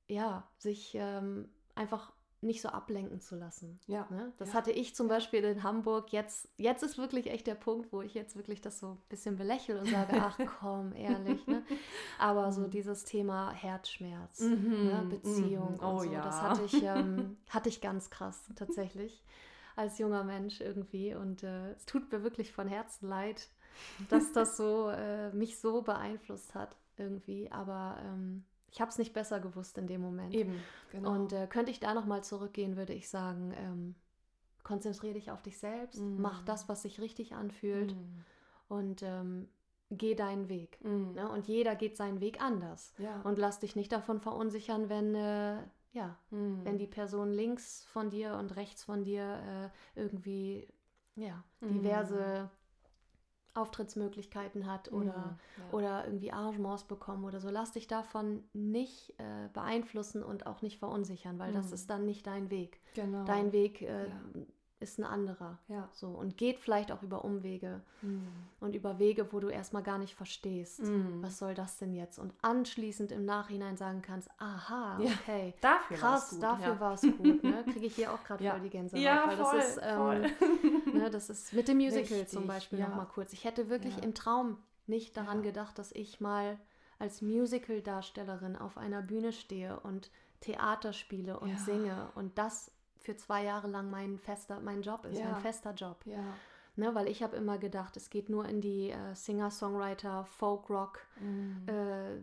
ja, 0.07 0.47
sich 0.57 0.93
ähm, 0.95 1.49
einfach 1.75 2.11
nicht 2.41 2.61
so 2.61 2.69
ablenken 2.69 3.19
zu 3.19 3.35
lassen. 3.35 3.79
Ja. 3.87 4.07
Ne? 4.09 4.31
Das 4.37 4.49
Ja. 4.49 4.53
hatte 4.55 4.71
ich 4.71 4.95
zum 4.95 5.07
Beispiel 5.07 5.43
in 5.43 5.63
Hamburg. 5.63 6.11
Jetzt, 6.13 6.47
jetzt 6.57 6.83
ist 6.83 6.97
wirklich 6.97 7.27
echt 7.29 7.47
der 7.47 7.55
Punkt, 7.55 7.91
wo 7.91 8.01
ich 8.01 8.13
jetzt 8.13 8.35
wirklich 8.35 8.61
das 8.61 8.79
so 8.79 8.91
ein 8.91 8.97
bisschen 9.09 9.35
belächle 9.35 9.79
und 9.79 9.87
sage, 9.89 10.13
ach 10.15 10.37
komm, 10.59 10.93
ehrlich. 10.93 11.45
Ne? 11.47 11.63
Aber 12.17 12.51
so 12.51 12.61
Mhm. 12.61 12.69
dieses 12.71 13.03
Thema 13.03 13.51
Herzschmerz, 13.51 14.39
Mhm, 14.39 14.83
ne? 14.85 15.07
Beziehung 15.09 15.73
mhm. 15.73 15.79
und 15.79 15.95
Oh 15.95 16.03
so, 16.03 16.11
ja. 16.11 16.21
das 16.21 16.41
hatte 16.41 16.63
ich, 16.63 16.81
ähm, 16.83 17.37
hatte 17.49 17.69
ich 17.69 17.81
ganz 17.81 18.09
krass 18.09 18.41
tatsächlich 18.55 19.23
als 19.75 19.97
junger 19.97 20.23
Mensch 20.23 20.61
irgendwie. 20.61 21.13
Und 21.15 21.43
äh, 21.43 21.71
es 21.71 21.85
tut 21.85 22.11
mir 22.11 22.23
wirklich 22.23 22.51
von 22.53 22.67
Herzen 22.67 23.07
leid, 23.09 23.49
dass 24.09 24.31
das 24.33 24.57
so 24.57 24.89
äh, 24.89 25.31
mich 25.31 25.59
so 25.59 25.81
beeinflusst 25.81 26.53
hat 26.55 26.75
irgendwie. 26.97 27.51
Aber 27.51 27.97
ähm, 28.03 28.43
ich 28.71 28.81
habe 28.81 28.89
es 28.91 28.97
nicht 28.97 29.13
besser 29.13 29.39
gewusst 29.39 29.77
in 29.77 29.87
dem 29.87 30.01
Moment. 30.01 30.33
Eben, 30.33 30.55
genau. 30.91 31.11
Und 31.13 31.33
äh, 31.33 31.47
könnte 31.47 31.71
ich 31.71 31.79
da 31.79 31.93
nochmal 31.93 32.23
zurückgehen, 32.23 32.75
würde 32.77 32.93
ich 32.93 33.09
sagen, 33.09 33.53
ähm, 33.57 33.95
konzentriere 34.63 35.13
dich 35.13 35.31
auf 35.31 35.41
dich 35.41 35.57
selbst, 35.57 35.99
Mm. 36.01 36.21
mach 36.21 36.43
das, 36.43 36.69
was 36.69 36.81
sich 36.83 36.99
richtig 37.01 37.33
anfühlt 37.33 37.95
Mm. 37.95 38.23
und 38.73 39.01
ähm, 39.03 39.47
geh 39.89 40.13
deinen 40.13 40.49
Weg. 40.49 40.79
Mm. 40.83 41.13
Ne? 41.13 41.29
Und 41.31 41.47
jeder 41.47 41.75
geht 41.75 41.97
seinen 41.97 42.19
Weg 42.19 42.41
anders. 42.41 42.93
Ja. 42.99 43.21
Und 43.21 43.39
lass 43.39 43.59
dich 43.59 43.75
nicht 43.75 43.91
davon 43.91 44.19
verunsichern, 44.19 44.89
wenn, 44.89 45.15
äh, 45.15 45.57
ja, 45.93 46.17
Mm. 46.29 46.63
wenn 46.63 46.77
die 46.77 46.87
Person 46.87 47.31
links 47.31 47.83
von 47.85 48.09
dir 48.11 48.35
und 48.35 48.55
rechts 48.55 48.83
von 48.83 49.03
dir 49.03 49.71
äh, 49.95 49.99
irgendwie 49.99 50.67
ja, 51.15 51.43
Mm. 51.61 51.69
diverse 51.69 52.49
Auftrittsmöglichkeiten 53.55 54.65
hat 54.65 54.91
oder 54.91 55.37
Mm. 55.57 55.61
ja. 55.61 55.69
oder 55.71 56.05
irgendwie 56.05 56.31
Arrangements 56.31 56.83
bekommen 56.83 57.23
oder 57.25 57.39
so. 57.39 57.49
Lass 57.49 57.71
dich 57.71 57.87
davon 57.87 58.43
nicht 58.53 59.13
äh, 59.19 59.47
beeinflussen 59.53 60.23
und 60.23 60.45
auch 60.47 60.61
nicht 60.61 60.79
verunsichern, 60.79 61.39
weil 61.39 61.51
das 61.53 61.67
Mhm. 61.67 61.73
ist 61.73 61.89
dann 61.89 62.05
nicht 62.05 62.25
dein 62.27 62.49
Weg. 62.49 62.79
genau. 62.95 63.25
Dein 63.25 63.51
Weg 63.51 63.81
äh, 63.81 64.07
Ja. 64.09 64.21
Ist 64.79 64.97
ein 64.97 65.03
anderer. 65.03 65.57
Ja. 65.67 65.89
So 65.91 66.07
und 66.09 66.37
geht 66.37 66.59
vielleicht 66.59 66.91
auch 66.91 67.03
über 67.03 67.25
Umwege 67.25 67.81
Mm. 68.01 68.19
und 68.61 68.75
über 68.75 68.97
Wege, 68.97 69.33
wo 69.33 69.41
du 69.41 69.49
erstmal 69.49 69.83
gar 69.83 69.97
nicht 69.97 70.15
verstehst. 70.15 70.81
Mm. 70.83 71.21
Was 71.21 71.37
soll 71.37 71.53
das 71.53 71.77
denn 71.79 71.93
jetzt? 71.93 72.17
Und 72.17 72.33
anschließend 72.41 73.11
im 73.11 73.25
Nachhinein 73.25 73.75
sagen 73.75 74.01
kannst, 74.01 74.29
aha, 74.39 74.97
Ja, 75.01 75.11
okay. 75.21 75.53
Dafür 75.59 75.97
Krass, 75.97 76.29
gut, 76.29 76.43
dafür 76.43 76.73
ja. 76.75 76.79
war 76.79 76.93
es 76.93 77.01
gut. 77.01 77.43
Ne? 77.43 77.63
Kriege 77.73 77.87
ich 77.87 77.95
hier 77.95 78.13
auch 78.13 78.23
gerade 78.23 78.41
Ja. 78.43 78.51
voll 78.51 78.61
die 78.61 78.69
Gänsehaut. 78.69 79.03
Ja, 79.03 79.27
weil 79.27 79.35
voll, 79.37 79.57
das 79.57 79.69
ist, 79.77 79.79
ähm, 79.83 80.93
ne, 80.93 81.09
das 81.09 81.29
ist 81.29 81.51
mit 81.53 81.67
dem 81.67 81.75
Musical 81.77 82.03
Richtig, 82.19 82.29
zum 82.29 82.47
Beispiel 82.47 82.79
ja. 82.79 82.87
noch 82.87 82.95
mal 82.95 83.05
kurz. 83.05 83.33
Ich 83.33 83.43
hätte 83.43 83.69
wirklich 83.69 84.01
im 84.01 84.13
Traum 84.13 84.57
nicht 84.87 85.17
daran 85.17 85.43
gedacht, 85.43 85.77
dass 85.77 85.91
ich 85.91 86.21
mal 86.21 86.57
als 86.99 87.21
Musical-Darstellerin 87.21 88.55
auf 88.55 88.77
einer 88.77 89.01
Bühne 89.01 89.31
stehe 89.31 89.79
und 89.81 90.09
Theater 90.41 90.93
spiele 90.93 91.39
und 91.39 91.57
singe 91.59 92.09
und 92.15 92.37
das 92.37 92.71
für 92.99 93.15
zwei 93.15 93.43
Jahre 93.43 93.67
lang 93.67 93.89
mein 93.89 94.17
fester, 94.17 94.59
mein 94.59 94.81
Job 94.81 95.05
ist, 95.05 95.19
Ja. 95.19 95.31
mein 95.31 95.41
fester 95.41 95.73
Job. 95.73 95.97
ja. 96.05 96.23
Ne, 96.75 96.95
weil 96.95 97.09
ich 97.09 97.21
habe 97.23 97.35
immer 97.35 97.57
gedacht, 97.57 97.97
es 97.97 98.09
geht 98.09 98.29
nur 98.29 98.45
in 98.45 98.61
die 98.61 98.91
äh, 98.91 99.13
Singer-Songwriter, 99.13 100.23
Folk-Rock 100.23 101.01
Mm. 101.19 101.67
äh. 101.67 102.17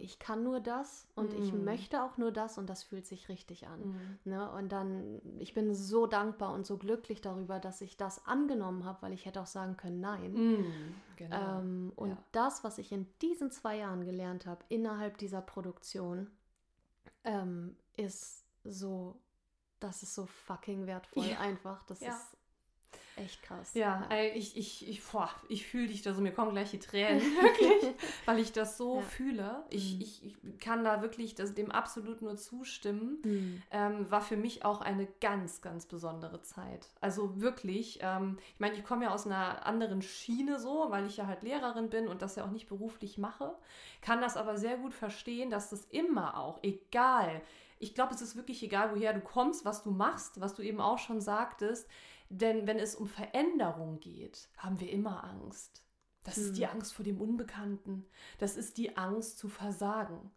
Ich 0.00 0.18
kann 0.18 0.42
nur 0.42 0.58
das 0.58 1.06
und 1.14 1.32
ich 1.32 1.52
Mm. 1.52 1.62
möchte 1.64 2.02
auch 2.02 2.16
nur 2.18 2.32
das 2.32 2.58
und 2.58 2.68
das 2.68 2.82
fühlt 2.82 3.06
sich 3.06 3.28
richtig 3.28 3.68
an. 3.68 3.80
Mm. 3.80 4.18
Ne? 4.30 4.50
Und 4.50 4.72
dann, 4.72 5.20
ich 5.38 5.54
bin 5.54 5.74
so 5.74 6.08
dankbar 6.08 6.52
und 6.54 6.66
so 6.66 6.76
glücklich 6.76 7.20
darüber, 7.20 7.60
dass 7.60 7.80
ich 7.82 7.96
das 7.96 8.26
angenommen 8.26 8.84
habe, 8.84 9.02
weil 9.02 9.12
ich 9.12 9.26
hätte 9.26 9.40
auch 9.40 9.46
sagen 9.46 9.76
können, 9.76 10.00
nein. 10.00 10.32
Mm. 10.32 10.64
Genau. 11.16 11.58
Ähm, 11.60 11.92
und 11.94 12.10
Ja. 12.10 12.18
das, 12.32 12.64
was 12.64 12.78
ich 12.78 12.90
in 12.90 13.06
diesen 13.20 13.52
zwei 13.52 13.76
Jahren 13.76 14.04
gelernt 14.04 14.44
habe, 14.46 14.64
innerhalb 14.70 15.18
dieser 15.18 15.42
Produktion, 15.42 16.30
ähm, 17.24 17.76
ist 17.96 18.44
so, 18.64 19.20
das 19.82 20.02
ist 20.02 20.14
so 20.14 20.26
fucking 20.26 20.86
wertvoll 20.86 21.26
Ja. 21.26 21.38
einfach. 21.38 21.82
Das 21.84 22.00
Ja. 22.00 22.10
ist 22.10 22.36
echt 23.16 23.42
krass. 23.42 23.74
Ja, 23.74 24.06
ey, 24.10 24.30
ich, 24.32 24.56
ich, 24.56 24.86
ich, 24.88 25.02
boah, 25.04 25.30
ich 25.48 25.66
fühle 25.66 25.86
dich 25.88 26.02
da 26.02 26.12
so, 26.12 26.20
mir 26.20 26.32
kommen 26.32 26.52
gleich 26.52 26.70
die 26.70 26.78
Tränen, 26.78 27.20
wirklich, 27.40 27.94
weil 28.26 28.38
ich 28.38 28.52
das 28.52 28.76
so 28.76 28.96
Ja. 28.96 29.02
fühle. 29.02 29.64
Ich, 29.70 29.94
Mhm. 29.94 30.00
ich, 30.02 30.24
ich 30.24 30.58
kann 30.60 30.84
da 30.84 31.00
wirklich 31.00 31.34
das, 31.34 31.54
dem 31.54 31.70
absolut 31.70 32.20
nur 32.22 32.36
zustimmen. 32.36 33.20
Hm. 33.22 33.62
Ähm, 33.70 34.10
war 34.10 34.20
für 34.20 34.36
mich 34.36 34.64
auch 34.66 34.82
eine 34.82 35.06
ganz, 35.22 35.62
ganz 35.62 35.86
besondere 35.86 36.42
Zeit. 36.42 36.90
Also 37.00 37.40
wirklich, 37.40 38.00
ähm, 38.02 38.38
ich 38.52 38.60
meine, 38.60 38.74
ich 38.74 38.84
komme 38.84 39.04
ja 39.04 39.14
aus 39.14 39.24
einer 39.26 39.64
anderen 39.64 40.02
Schiene 40.02 40.58
so, 40.60 40.86
weil 40.90 41.06
ich 41.06 41.16
ja 41.16 41.26
halt 41.26 41.42
Lehrerin 41.42 41.88
bin 41.88 42.08
und 42.08 42.20
das 42.20 42.36
ja 42.36 42.44
auch 42.44 42.50
nicht 42.50 42.68
beruflich 42.68 43.16
mache, 43.16 43.54
kann 44.02 44.20
das 44.20 44.36
aber 44.36 44.58
sehr 44.58 44.76
gut 44.76 44.92
verstehen, 44.92 45.48
dass 45.48 45.70
das 45.70 45.84
immer 45.86 46.36
auch, 46.36 46.58
egal, 46.62 47.40
ich 47.82 47.94
glaube, 47.94 48.14
es 48.14 48.22
ist 48.22 48.36
wirklich 48.36 48.62
egal, 48.62 48.92
woher 48.94 49.12
du 49.12 49.20
kommst, 49.20 49.64
was 49.64 49.82
du 49.82 49.90
machst, 49.90 50.40
was 50.40 50.54
du 50.54 50.62
eben 50.62 50.80
auch 50.80 50.98
schon 50.98 51.20
sagtest, 51.20 51.88
denn 52.30 52.66
wenn 52.66 52.78
es 52.78 52.94
um 52.94 53.06
Veränderung 53.06 54.00
geht, 54.00 54.48
haben 54.56 54.80
wir 54.80 54.90
immer 54.90 55.24
Angst. 55.24 55.82
Das 56.24 56.38
ist 56.38 56.48
Hm. 56.48 56.54
die 56.54 56.66
Angst 56.66 56.94
vor 56.94 57.04
dem 57.04 57.20
Unbekannten. 57.20 58.06
Das 58.38 58.56
ist 58.56 58.78
die 58.78 58.96
Angst 58.96 59.38
zu 59.38 59.48
versagen. 59.48 60.30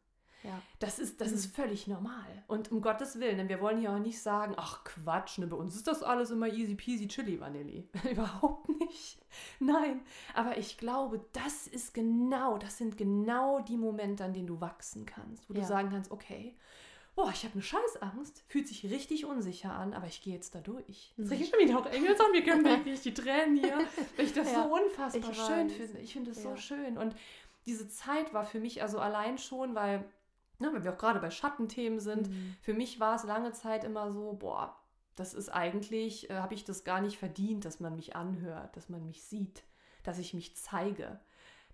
Ja. 0.43 0.61
Das 0.79 0.99
ist, 0.99 1.21
das 1.21 1.29
Mhm. 1.29 1.35
ist 1.35 1.55
völlig 1.55 1.87
normal. 1.87 2.43
Und 2.47 2.71
um 2.71 2.81
Gottes 2.81 3.19
Willen, 3.19 3.37
denn 3.37 3.49
wir 3.49 3.61
wollen 3.61 3.79
hier 3.79 3.91
auch 3.91 3.99
nicht 3.99 4.21
sagen, 4.21 4.53
ach 4.57 4.83
Quatsch, 4.83 5.37
ne, 5.39 5.47
bei 5.47 5.55
uns 5.55 5.75
ist 5.75 5.87
das 5.87 6.03
alles 6.03 6.29
immer 6.31 6.47
easy 6.47 6.75
peasy 6.75 7.07
chili 7.07 7.39
vanilli. 7.39 7.87
Überhaupt 8.11 8.69
nicht. 8.69 9.19
Nein, 9.59 10.01
aber 10.35 10.57
ich 10.57 10.77
glaube, 10.77 11.25
das 11.33 11.65
ist 11.67 11.93
genau, 11.95 12.57
das 12.59 12.77
sind 12.77 12.95
genau 12.97 13.59
die 13.61 13.77
Momente, 13.77 14.23
an 14.23 14.33
denen 14.33 14.47
du 14.47 14.59
wachsen 14.61 15.05
kannst, 15.05 15.49
wo 15.49 15.53
Ja. 15.53 15.61
du 15.61 15.65
sagen 15.67 15.89
kannst, 15.89 16.11
okay, 16.11 16.55
boah, 17.15 17.31
ich 17.31 17.43
habe 17.43 17.53
eine 17.53 17.63
Scheißangst, 17.63 18.43
fühlt 18.47 18.67
sich 18.67 18.83
richtig 18.85 19.25
unsicher 19.25 19.71
an, 19.73 19.93
aber 19.93 20.07
ich 20.07 20.21
gehe 20.21 20.33
jetzt 20.33 20.53
da 20.53 20.59
durch. 20.59 21.13
Jetzt 21.17 21.17
Mhm. 21.17 21.27
kriege 21.29 21.43
ich 21.43 21.49
schon 21.49 21.59
wieder 21.59 21.79
auch 21.79 21.85
Engels 21.85 22.19
an, 22.19 22.31
mir 22.31 22.43
können 22.43 22.65
wirklich 22.65 23.01
die 23.01 23.13
Tränen 23.13 23.55
hier, 23.55 23.77
weil 24.17 24.25
ich 24.25 24.33
das 24.33 24.51
Ja, 24.51 24.63
so 24.63 24.73
unfassbar 24.75 25.31
ich 25.31 25.37
schön 25.37 25.69
finde. 25.69 25.99
Ich 25.99 26.13
finde 26.13 26.31
es 26.31 26.41
so 26.43 26.49
Ja. 26.49 26.57
schön 26.57 26.97
und 26.97 27.15
diese 27.65 27.87
Zeit 27.87 28.33
war 28.33 28.45
für 28.45 28.59
mich 28.59 28.81
also 28.83 28.99
allein 28.99 29.37
schon, 29.37 29.73
weil, 29.75 30.05
ne, 30.59 30.71
weil 30.73 30.83
wir 30.83 30.93
auch 30.93 30.97
gerade 30.97 31.19
bei 31.19 31.31
Schattenthemen 31.31 31.99
sind, 31.99 32.29
Mhm. 32.29 32.55
für 32.61 32.73
mich 32.73 32.99
war 32.99 33.15
es 33.15 33.23
lange 33.23 33.53
Zeit 33.53 33.83
immer 33.83 34.11
so, 34.11 34.33
boah, 34.33 34.77
das 35.15 35.33
ist 35.33 35.49
eigentlich, 35.49 36.29
äh, 36.29 36.35
habe 36.35 36.53
ich 36.53 36.65
das 36.65 36.83
gar 36.83 36.99
nicht 37.01 37.17
verdient, 37.17 37.63
dass 37.65 37.79
man 37.79 37.95
mich 37.95 38.15
anhört, 38.15 38.75
dass 38.75 38.89
man 38.89 39.05
mich 39.05 39.23
sieht, 39.23 39.63
dass 40.03 40.19
ich 40.19 40.33
mich 40.33 40.55
zeige. 40.57 41.19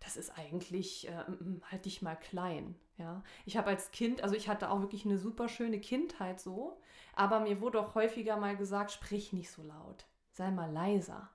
Das 0.02 0.18
ist 0.18 0.38
eigentlich, 0.38 1.08
äh, 1.08 1.24
halt 1.72 1.86
dich 1.86 2.02
mal 2.02 2.16
klein. 2.16 2.76
Ja, 2.98 3.24
ich 3.46 3.58
habe 3.58 3.70
als 3.70 3.92
Kind, 3.92 4.22
also 4.22 4.36
ich 4.36 4.48
hatte 4.48 4.70
auch 4.70 4.82
wirklich 4.82 5.06
eine 5.06 5.18
super 5.18 5.48
schöne 5.48 5.80
Kindheit 5.80 6.40
so, 6.40 6.80
aber 7.16 7.40
mir 7.40 7.62
wurde 7.62 7.80
auch 7.80 7.96
häufiger 7.96 8.38
mal 8.38 8.56
gesagt, 8.56 8.92
sprich 8.92 9.34
nicht 9.34 9.50
so 9.50 9.64
laut, 9.64 10.06
sei 10.32 10.52
mal 10.52 10.72
leiser. 10.72 11.30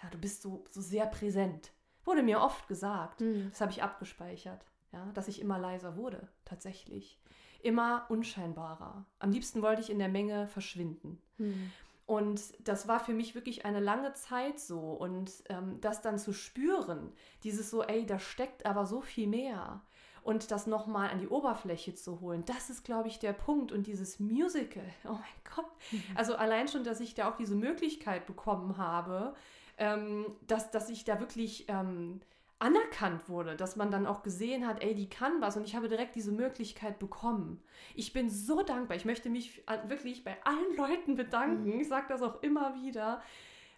Ja, 0.00 0.10
du 0.10 0.18
bist 0.18 0.42
so, 0.42 0.64
so 0.70 0.80
sehr 0.80 1.06
präsent. 1.06 1.72
Wurde 2.04 2.22
mir 2.22 2.40
oft 2.40 2.68
gesagt. 2.68 3.20
Mhm. 3.20 3.48
Das 3.50 3.60
habe 3.60 3.72
ich 3.72 3.82
abgespeichert, 3.82 4.64
ja, 4.92 5.10
dass 5.12 5.26
ich 5.28 5.40
immer 5.40 5.58
leiser 5.58 5.96
wurde, 5.96 6.28
tatsächlich. 6.44 7.18
Immer 7.60 8.06
unscheinbarer. 8.08 9.04
Am 9.18 9.32
liebsten 9.32 9.62
wollte 9.62 9.82
ich 9.82 9.90
in 9.90 9.98
der 9.98 10.08
Menge 10.08 10.46
verschwinden. 10.46 11.20
Mhm. 11.38 11.72
Und 12.08 12.40
das 12.66 12.88
war 12.88 13.00
für 13.00 13.12
mich 13.12 13.34
wirklich 13.34 13.66
eine 13.66 13.80
lange 13.80 14.14
Zeit 14.14 14.58
so. 14.58 14.78
Und 14.78 15.30
ähm, 15.50 15.78
das 15.82 16.00
dann 16.00 16.18
zu 16.18 16.32
spüren, 16.32 17.12
dieses 17.44 17.68
so, 17.68 17.82
ey, 17.82 18.06
da 18.06 18.18
steckt 18.18 18.64
aber 18.64 18.86
so 18.86 19.02
viel 19.02 19.26
mehr. 19.26 19.82
Und 20.22 20.50
das 20.50 20.66
nochmal 20.66 21.10
an 21.10 21.18
die 21.18 21.28
Oberfläche 21.28 21.94
zu 21.94 22.22
holen, 22.22 22.46
das 22.46 22.70
ist, 22.70 22.82
glaube 22.82 23.08
ich, 23.08 23.18
der 23.18 23.34
Punkt. 23.34 23.72
Und 23.72 23.86
dieses 23.86 24.20
Musical, 24.20 24.86
oh 25.04 25.12
mein 25.12 25.54
Gott. 25.54 25.70
Also 26.14 26.34
allein 26.34 26.66
schon, 26.68 26.82
dass 26.82 27.00
ich 27.00 27.14
da 27.14 27.30
auch 27.30 27.36
diese 27.36 27.54
Möglichkeit 27.54 28.24
bekommen 28.24 28.78
habe, 28.78 29.34
ähm, 29.76 30.34
dass, 30.46 30.70
dass 30.70 30.88
ich 30.88 31.04
da 31.04 31.20
wirklich 31.20 31.66
ähm, 31.68 32.22
anerkannt 32.60 33.28
wurde, 33.28 33.54
dass 33.54 33.76
man 33.76 33.90
dann 33.90 34.06
auch 34.06 34.22
gesehen 34.22 34.66
hat, 34.66 34.82
ey, 34.82 34.94
die 34.94 35.08
kann 35.08 35.40
was 35.40 35.56
und 35.56 35.64
ich 35.64 35.76
habe 35.76 35.88
direkt 35.88 36.16
diese 36.16 36.32
Möglichkeit 36.32 36.98
bekommen. 36.98 37.62
Ich 37.94 38.12
bin 38.12 38.30
so 38.30 38.62
dankbar. 38.62 38.96
Ich 38.96 39.04
möchte 39.04 39.30
mich 39.30 39.62
wirklich 39.86 40.24
bei 40.24 40.36
allen 40.44 40.76
Leuten 40.76 41.14
bedanken. 41.14 41.74
Mhm. 41.74 41.80
Ich 41.80 41.88
sage 41.88 42.06
das 42.08 42.22
auch 42.22 42.42
immer 42.42 42.74
wieder, 42.74 43.22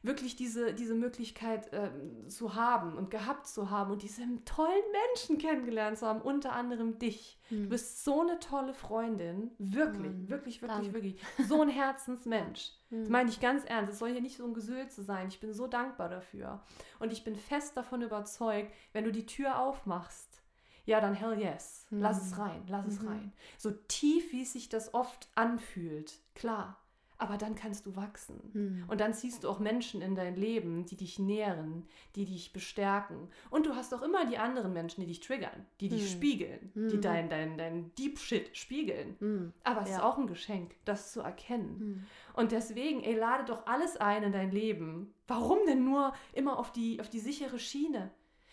wirklich 0.02 0.34
diese, 0.34 0.72
diese 0.72 0.94
Möglichkeit 0.94 1.72
äh, 1.72 1.90
zu 2.28 2.54
haben 2.54 2.96
und 2.96 3.10
gehabt 3.10 3.46
zu 3.46 3.70
haben 3.70 3.90
und 3.90 4.02
diese 4.02 4.22
tollen 4.44 4.82
Menschen 4.92 5.36
kennengelernt 5.38 5.98
zu 5.98 6.06
haben, 6.06 6.22
unter 6.22 6.52
anderem 6.52 6.98
dich. 6.98 7.38
Mhm. 7.50 7.64
Du 7.64 7.68
bist 7.68 8.02
so 8.02 8.22
eine 8.22 8.38
tolle 8.38 8.72
Freundin, 8.72 9.50
wirklich, 9.58 10.12
mhm. 10.12 10.28
wirklich, 10.28 10.62
wirklich, 10.62 10.80
Dank. 10.80 10.94
wirklich. 10.94 11.22
So 11.46 11.60
ein 11.60 11.68
Herzensmensch. 11.68 12.72
Mhm. 12.90 13.00
Das 13.00 13.08
meine 13.08 13.30
ich 13.30 13.40
ganz 13.40 13.64
ernst. 13.64 13.92
Es 13.92 13.98
soll 14.00 14.10
hier 14.10 14.20
nicht 14.20 14.36
so 14.36 14.44
ein 14.44 14.52
Gesülze 14.52 15.02
sein. 15.02 15.28
Ich 15.28 15.38
bin 15.38 15.52
so 15.54 15.68
dankbar 15.68 16.08
dafür. 16.08 16.60
Und 16.98 17.12
ich 17.12 17.22
bin 17.22 17.36
fest 17.36 17.76
davon 17.76 18.02
überzeugt, 18.02 18.72
wenn 18.92 19.04
du 19.04 19.12
die 19.12 19.26
Tür 19.26 19.60
aufmachst, 19.60 20.42
ja, 20.86 21.00
dann 21.00 21.14
hell 21.14 21.38
yes. 21.38 21.86
Lass 21.90 22.20
es 22.20 22.36
hm. 22.36 22.42
rein, 22.42 22.62
lass 22.66 22.86
es 22.86 23.00
mhm. 23.00 23.08
rein. 23.08 23.32
So 23.58 23.70
tief, 23.70 24.32
wie 24.32 24.44
sich 24.44 24.68
das 24.68 24.92
oft 24.92 25.28
anfühlt, 25.36 26.18
klar 26.34 26.79
aber 27.20 27.36
dann 27.36 27.54
kannst 27.54 27.84
du 27.84 27.96
wachsen. 27.96 28.40
Mhm. 28.52 28.84
Und 28.88 29.00
dann 29.00 29.12
ziehst 29.12 29.44
du 29.44 29.48
auch 29.50 29.58
Menschen 29.58 30.00
in 30.00 30.14
dein 30.14 30.36
Leben, 30.36 30.86
die 30.86 30.96
dich 30.96 31.18
nähren, 31.18 31.86
die 32.16 32.24
dich 32.24 32.52
bestärken. 32.52 33.28
Und 33.50 33.66
du 33.66 33.74
hast 33.74 33.94
auch 33.94 34.02
immer 34.02 34.24
die 34.24 34.38
anderen 34.38 34.72
Menschen, 34.72 35.02
die 35.02 35.06
dich 35.06 35.20
triggern, 35.20 35.66
die 35.80 35.90
dich 35.90 36.02
mhm. 36.02 36.16
spiegeln, 36.16 36.72
mhm. 36.74 36.88
die 36.88 36.94
hm. 36.94 37.00
dein, 37.02 37.28
dein, 37.28 37.58
dein 37.58 37.94
Deep 37.96 38.18
Shit 38.18 38.56
spiegeln. 38.56 39.16
Hm. 39.18 39.52
Aber 39.64 39.82
es 39.82 39.90
ja. 39.90 39.96
ist 39.96 40.02
auch 40.02 40.16
ein 40.16 40.26
Geschenk, 40.26 40.74
das 40.86 41.12
zu 41.12 41.20
erkennen. 41.20 41.78
Hm. 41.78 42.06
Und 42.34 42.52
deswegen, 42.52 43.02
ey, 43.02 43.14
lade 43.14 43.44
doch 43.44 43.66
alles 43.66 43.98
ein 43.98 44.22
in 44.22 44.32
dein 44.32 44.50
Leben. 44.50 45.12
Warum 45.26 45.58
denn 45.66 45.84
nur 45.84 46.14
immer 46.32 46.58
auf 46.58 46.72
die, 46.72 47.00
auf 47.00 47.10
die 47.10 47.20
sichere 47.20 47.58
Schiene? 47.58 48.10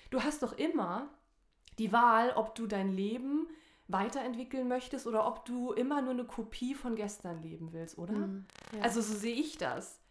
Du 0.09 0.23
hast 0.23 0.43
doch 0.43 0.57
immer 0.57 1.09
die 1.79 1.91
Wahl, 1.91 2.33
ob 2.35 2.55
du 2.55 2.67
dein 2.67 2.91
Leben 2.91 3.47
weiterentwickeln 3.87 4.67
möchtest 4.67 5.07
oder 5.07 5.25
ob 5.27 5.45
du 5.45 5.71
immer 5.71 6.01
nur 6.01 6.11
eine 6.11 6.25
Kopie 6.25 6.75
von 6.75 6.95
gestern 6.95 7.41
leben 7.41 7.71
willst, 7.71 7.97
oder? 7.97 8.13
Mm, 8.13 8.45
ja. 8.75 8.81
Also 8.81 9.01
so 9.01 9.13
sehe 9.13 9.35
ich 9.35 9.57
das. 9.57 10.01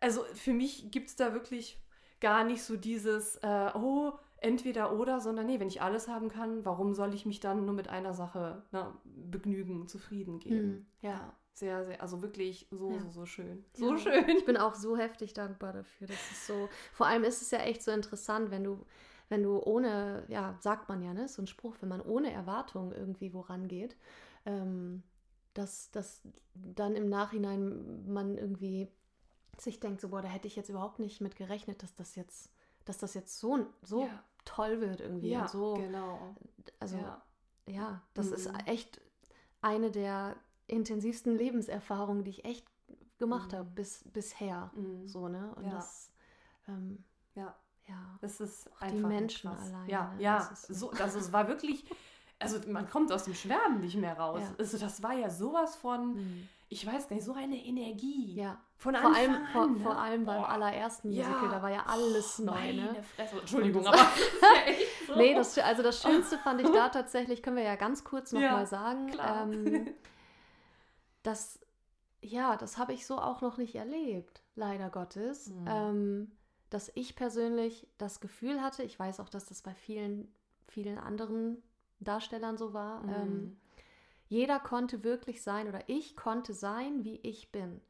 Also 0.00 0.24
für 0.34 0.52
mich 0.52 0.90
gibt 0.90 1.08
es 1.08 1.16
da 1.16 1.32
wirklich 1.32 1.80
gar 2.20 2.44
nicht 2.44 2.62
so 2.62 2.76
dieses, 2.76 3.36
äh, 3.36 3.70
oh, 3.74 4.12
entweder 4.38 4.98
oder, 4.98 5.20
sondern 5.20 5.46
nee, 5.46 5.60
wenn 5.60 5.68
ich 5.68 5.82
alles 5.82 6.08
haben 6.08 6.28
kann, 6.28 6.64
warum 6.64 6.94
soll 6.94 7.14
ich 7.14 7.26
mich 7.26 7.40
dann 7.40 7.64
nur 7.64 7.74
mit 7.74 7.88
einer 7.88 8.14
Sache 8.14 8.62
na, 8.72 8.98
begnügen, 9.04 9.86
zufrieden 9.86 10.38
geben? 10.38 10.68
Mm, 10.68 10.86
ja. 11.06 11.36
Sehr, 11.52 11.84
sehr, 11.84 12.00
also 12.00 12.22
wirklich 12.22 12.68
so, 12.70 12.92
ja. 12.92 13.00
so, 13.00 13.10
so 13.10 13.26
schön. 13.26 13.64
So 13.74 13.92
ja. 13.92 13.98
schön. 13.98 14.28
Ich 14.30 14.46
bin 14.46 14.56
auch 14.56 14.74
so 14.74 14.96
heftig 14.96 15.34
dankbar 15.34 15.74
dafür. 15.74 16.06
Das 16.06 16.30
ist 16.30 16.46
so, 16.46 16.70
vor 16.92 17.06
allem 17.06 17.22
ist 17.24 17.42
es 17.42 17.50
ja 17.50 17.58
echt 17.58 17.82
so 17.82 17.90
interessant, 17.90 18.50
wenn 18.50 18.64
du 18.64 18.86
wenn 19.30 19.44
du 19.44 19.62
ohne, 19.62 20.24
ja, 20.28 20.56
sagt 20.60 20.88
man 20.88 21.02
ja, 21.02 21.14
ne, 21.14 21.28
so 21.28 21.40
ein 21.40 21.46
Spruch, 21.46 21.76
wenn 21.80 21.88
man 21.88 22.02
ohne 22.02 22.32
Erwartung 22.32 22.92
irgendwie 22.92 23.32
woran 23.32 23.68
geht, 23.68 23.96
ähm, 24.44 25.02
dass, 25.54 25.90
dass 25.92 26.20
dann 26.54 26.96
im 26.96 27.08
Nachhinein 27.08 28.12
man 28.12 28.36
irgendwie 28.36 28.88
sich 29.56 29.78
denkt, 29.78 30.00
so, 30.00 30.08
boah, 30.08 30.20
da 30.20 30.28
hätte 30.28 30.48
ich 30.48 30.56
jetzt 30.56 30.68
überhaupt 30.68 30.98
nicht 30.98 31.20
mit 31.20 31.36
gerechnet, 31.36 31.82
dass 31.82 31.94
das 31.94 32.16
jetzt, 32.16 32.50
dass 32.84 32.98
das 32.98 33.14
jetzt 33.14 33.38
so, 33.38 33.66
so 33.82 34.02
ja. 34.06 34.24
toll 34.44 34.80
wird 34.80 35.00
irgendwie. 35.00 35.30
Ja, 35.30 35.46
so, 35.46 35.74
genau. 35.74 36.34
Also, 36.80 36.96
ja, 36.96 37.22
ja 37.66 38.02
das 38.14 38.26
mhm. 38.26 38.34
ist 38.34 38.50
echt 38.66 39.00
eine 39.62 39.92
der 39.92 40.36
intensivsten 40.66 41.36
Lebenserfahrungen, 41.36 42.24
die 42.24 42.30
ich 42.30 42.44
echt 42.44 42.66
gemacht 43.18 43.52
mhm. 43.52 43.56
habe 43.58 43.70
bis, 43.70 44.02
bisher. 44.12 44.72
Mhm. 44.74 45.06
So, 45.06 45.28
ne? 45.28 45.54
Und 45.54 45.70
das, 45.70 46.10
ähm, 46.66 47.04
ja. 47.36 47.54
Ja. 47.90 48.18
Das 48.20 48.40
ist 48.40 48.70
Auch 48.72 48.82
einfach 48.82 48.96
die 48.96 49.04
Menschen 49.04 49.50
krass. 49.50 49.68
allein. 49.68 49.88
Ja, 49.88 50.12
ne? 50.14 50.22
ja. 50.22 50.48
Das, 50.50 50.62
so, 50.62 50.90
also 50.90 51.18
es 51.18 51.32
war 51.32 51.48
wirklich, 51.48 51.84
also 52.38 52.58
man 52.68 52.88
kommt 52.88 53.12
aus 53.12 53.24
dem 53.24 53.34
Schwärmen 53.34 53.80
nicht 53.80 53.96
mehr 53.96 54.16
raus. 54.18 54.42
Ja. 54.42 54.54
Also 54.58 54.78
das 54.78 55.02
war 55.02 55.14
ja 55.14 55.30
sowas 55.30 55.76
von, 55.76 56.14
mhm. 56.14 56.48
ich 56.68 56.86
weiß 56.86 57.08
gar 57.08 57.16
nicht, 57.16 57.24
so 57.24 57.32
eine 57.32 57.56
Energie. 57.56 58.34
Ja. 58.34 58.58
Von 58.76 58.94
vor 58.94 59.14
allem, 59.14 59.34
an, 59.34 59.46
vor, 59.52 59.66
ne? 59.66 59.80
vor, 59.80 59.98
allem 59.98 60.24
beim 60.24 60.40
Boah. 60.40 60.48
allerersten 60.48 61.08
Musical, 61.08 61.44
ja. 61.44 61.50
da 61.50 61.62
war 61.62 61.70
ja 61.70 61.84
alles 61.86 62.40
oh, 62.40 62.44
neu. 62.44 62.72
Ne? 62.72 63.02
Fresse. 63.14 63.38
Entschuldigung, 63.38 63.86
aber 63.86 63.98
so. 65.06 65.16
nee, 65.16 65.34
das, 65.34 65.58
also 65.58 65.82
das 65.82 66.00
Schönste 66.00 66.38
fand 66.38 66.62
ich 66.62 66.68
da 66.70 66.88
tatsächlich, 66.90 67.42
können 67.42 67.56
wir 67.56 67.64
ja 67.64 67.76
ganz 67.76 68.04
kurz 68.04 68.32
nochmal 68.32 68.48
ja, 68.48 68.56
mal 68.56 68.66
sagen, 68.66 69.12
ähm, 69.18 69.94
dass 71.22 71.60
ja, 72.22 72.56
das 72.56 72.76
habe 72.78 72.92
ich 72.92 73.06
so 73.06 73.18
auch 73.18 73.40
noch 73.40 73.56
nicht 73.56 73.74
erlebt, 73.74 74.42
leider 74.54 74.90
Gottes. 74.90 75.48
Mhm. 75.48 75.66
Ähm, 75.66 76.32
dass 76.70 76.90
ich 76.94 77.16
persönlich 77.16 77.86
das 77.98 78.20
Gefühl 78.20 78.62
hatte, 78.62 78.82
ich 78.82 78.98
weiß 78.98 79.20
auch, 79.20 79.28
dass 79.28 79.46
das 79.46 79.62
bei 79.62 79.74
vielen, 79.74 80.32
vielen 80.68 80.98
anderen 80.98 81.62
Darstellern 81.98 82.56
so 82.56 82.72
war, 82.72 83.02
mhm. 83.02 83.12
ähm, 83.12 83.56
jeder 84.28 84.60
konnte 84.60 85.02
wirklich 85.02 85.42
sein 85.42 85.68
oder 85.68 85.80
ich 85.88 86.16
konnte 86.16 86.54
sein, 86.54 87.04
wie 87.04 87.16
ich 87.16 87.50
bin. 87.50 87.80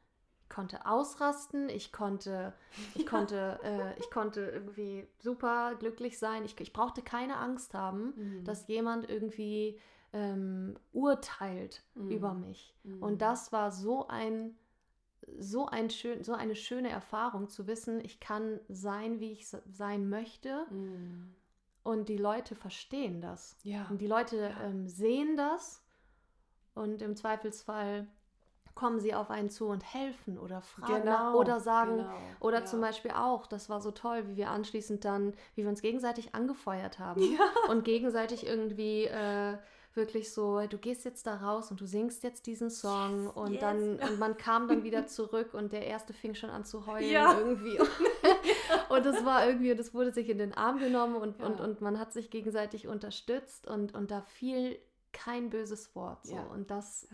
Ich 0.43 0.49
konnte 0.49 0.87
ausrasten, 0.87 1.69
ich 1.69 1.93
konnte, 1.93 2.55
ich 2.95 3.03
ja. 3.05 3.11
konnte, 3.11 3.61
äh, 3.63 3.99
ich 4.01 4.11
konnte 4.11 4.41
irgendwie 4.41 5.07
super 5.19 5.75
glücklich 5.79 6.19
sein. 6.19 6.45
Ich, 6.45 6.59
ich 6.59 6.73
brauchte 6.73 7.03
keine 7.03 7.37
Angst 7.37 7.75
haben, 7.75 8.15
mhm. 8.17 8.45
dass 8.45 8.67
jemand 8.69 9.09
irgendwie 9.09 9.79
ähm, 10.15 10.77
urteilt 10.93 11.85
mhm. 11.95 12.11
über 12.11 12.33
mich. 12.33 12.75
Und 13.01 13.13
mhm. 13.13 13.19
das 13.19 13.53
war 13.53 13.71
so 13.71 14.09
ein 14.09 14.57
so, 15.39 15.67
ein 15.67 15.91
schön, 15.91 16.23
so 16.25 16.33
eine 16.33 16.55
schöne 16.55 16.91
Erfahrung 16.91 17.49
zu 17.49 17.67
wissen, 17.67 18.01
ich 18.05 18.21
kann 18.21 18.61
sein, 18.69 19.21
wie 19.21 19.33
ich 19.33 19.47
sein 19.47 20.09
möchte. 20.09 20.65
Mm. 20.71 21.35
Und 21.83 22.09
die 22.09 22.19
Leute 22.19 22.55
verstehen 22.55 23.21
das. 23.21 23.57
Ja. 23.63 23.87
Und 23.89 24.01
die 24.01 24.07
Leute 24.07 24.37
ja. 24.37 24.65
ähm, 24.65 24.87
sehen 24.87 25.37
das. 25.37 25.83
Und 26.75 27.03
im 27.03 27.17
Zweifelsfall 27.17 28.07
kommen 28.75 29.01
sie 29.01 29.15
auf 29.15 29.31
einen 29.31 29.51
zu 29.51 29.67
und 29.67 29.83
helfen 29.83 30.39
oder 30.39 30.63
fragen 30.63 31.03
genau, 31.03 31.37
oder 31.37 31.61
sagen 31.61 31.99
genau, 31.99 32.17
oder 32.41 32.61
ja. 32.61 32.65
zum 32.65 32.81
Beispiel 32.81 33.11
auch, 33.11 33.47
das 33.47 33.69
war 33.69 33.81
so 33.81 33.91
toll, 33.91 34.27
wie 34.29 34.37
wir 34.37 34.51
anschließend 34.51 35.05
dann, 35.05 35.35
wie 35.55 35.63
wir 35.63 35.69
uns 35.69 35.83
gegenseitig 35.83 36.35
angefeuert 36.35 36.99
haben 36.99 37.21
ja. 37.39 37.51
und 37.69 37.85
gegenseitig 37.85 38.47
irgendwie 38.47 39.05
äh, 39.05 39.59
wirklich 39.95 40.33
so, 40.33 40.61
du 40.67 40.79
gehst 40.79 41.05
jetzt 41.05 41.27
da 41.27 41.37
raus 41.37 41.71
und 41.71 41.81
du 41.81 41.87
singst 41.87 42.23
jetzt 42.23 42.47
diesen 42.47 42.71
Song 42.71 43.25
yes, 43.25 43.33
und 43.35 43.53
yes. 43.53 43.61
dann 43.61 43.99
und 43.99 44.19
man 44.19 44.37
kam 44.37 44.69
dann 44.69 44.85
wieder 44.85 45.07
zurück 45.09 45.55
und 45.55 45.73
der 45.73 45.87
erste 45.87 46.13
fing 46.13 46.35
schon 46.35 46.51
an 46.51 46.65
zu 46.65 46.87
heulen 46.87 47.11
ja. 47.11 47.39
irgendwie. 47.39 47.79
und 48.89 49.05
das 49.05 49.25
war 49.25 49.47
irgendwie, 49.47 49.75
das 49.75 49.93
wurde 49.93 50.13
sich 50.13 50.29
in 50.29 50.39
den 50.39 50.55
Arm 50.55 50.79
genommen 50.79 51.17
und, 51.17 51.41
ja. 51.41 51.47
und, 51.47 51.61
und 51.61 51.81
man 51.81 51.99
hat 51.99 52.13
sich 52.13 52.31
gegenseitig 52.31 52.87
unterstützt 52.87 53.67
und, 53.67 53.95
und 53.95 54.11
da 54.11 54.23
fiel 54.23 54.79
kein 55.13 55.51
böses 55.51 55.95
Wort. 55.95 56.27
So. 56.27 56.37
Ja. 56.37 56.43
Und 56.45 56.71
das, 56.71 57.09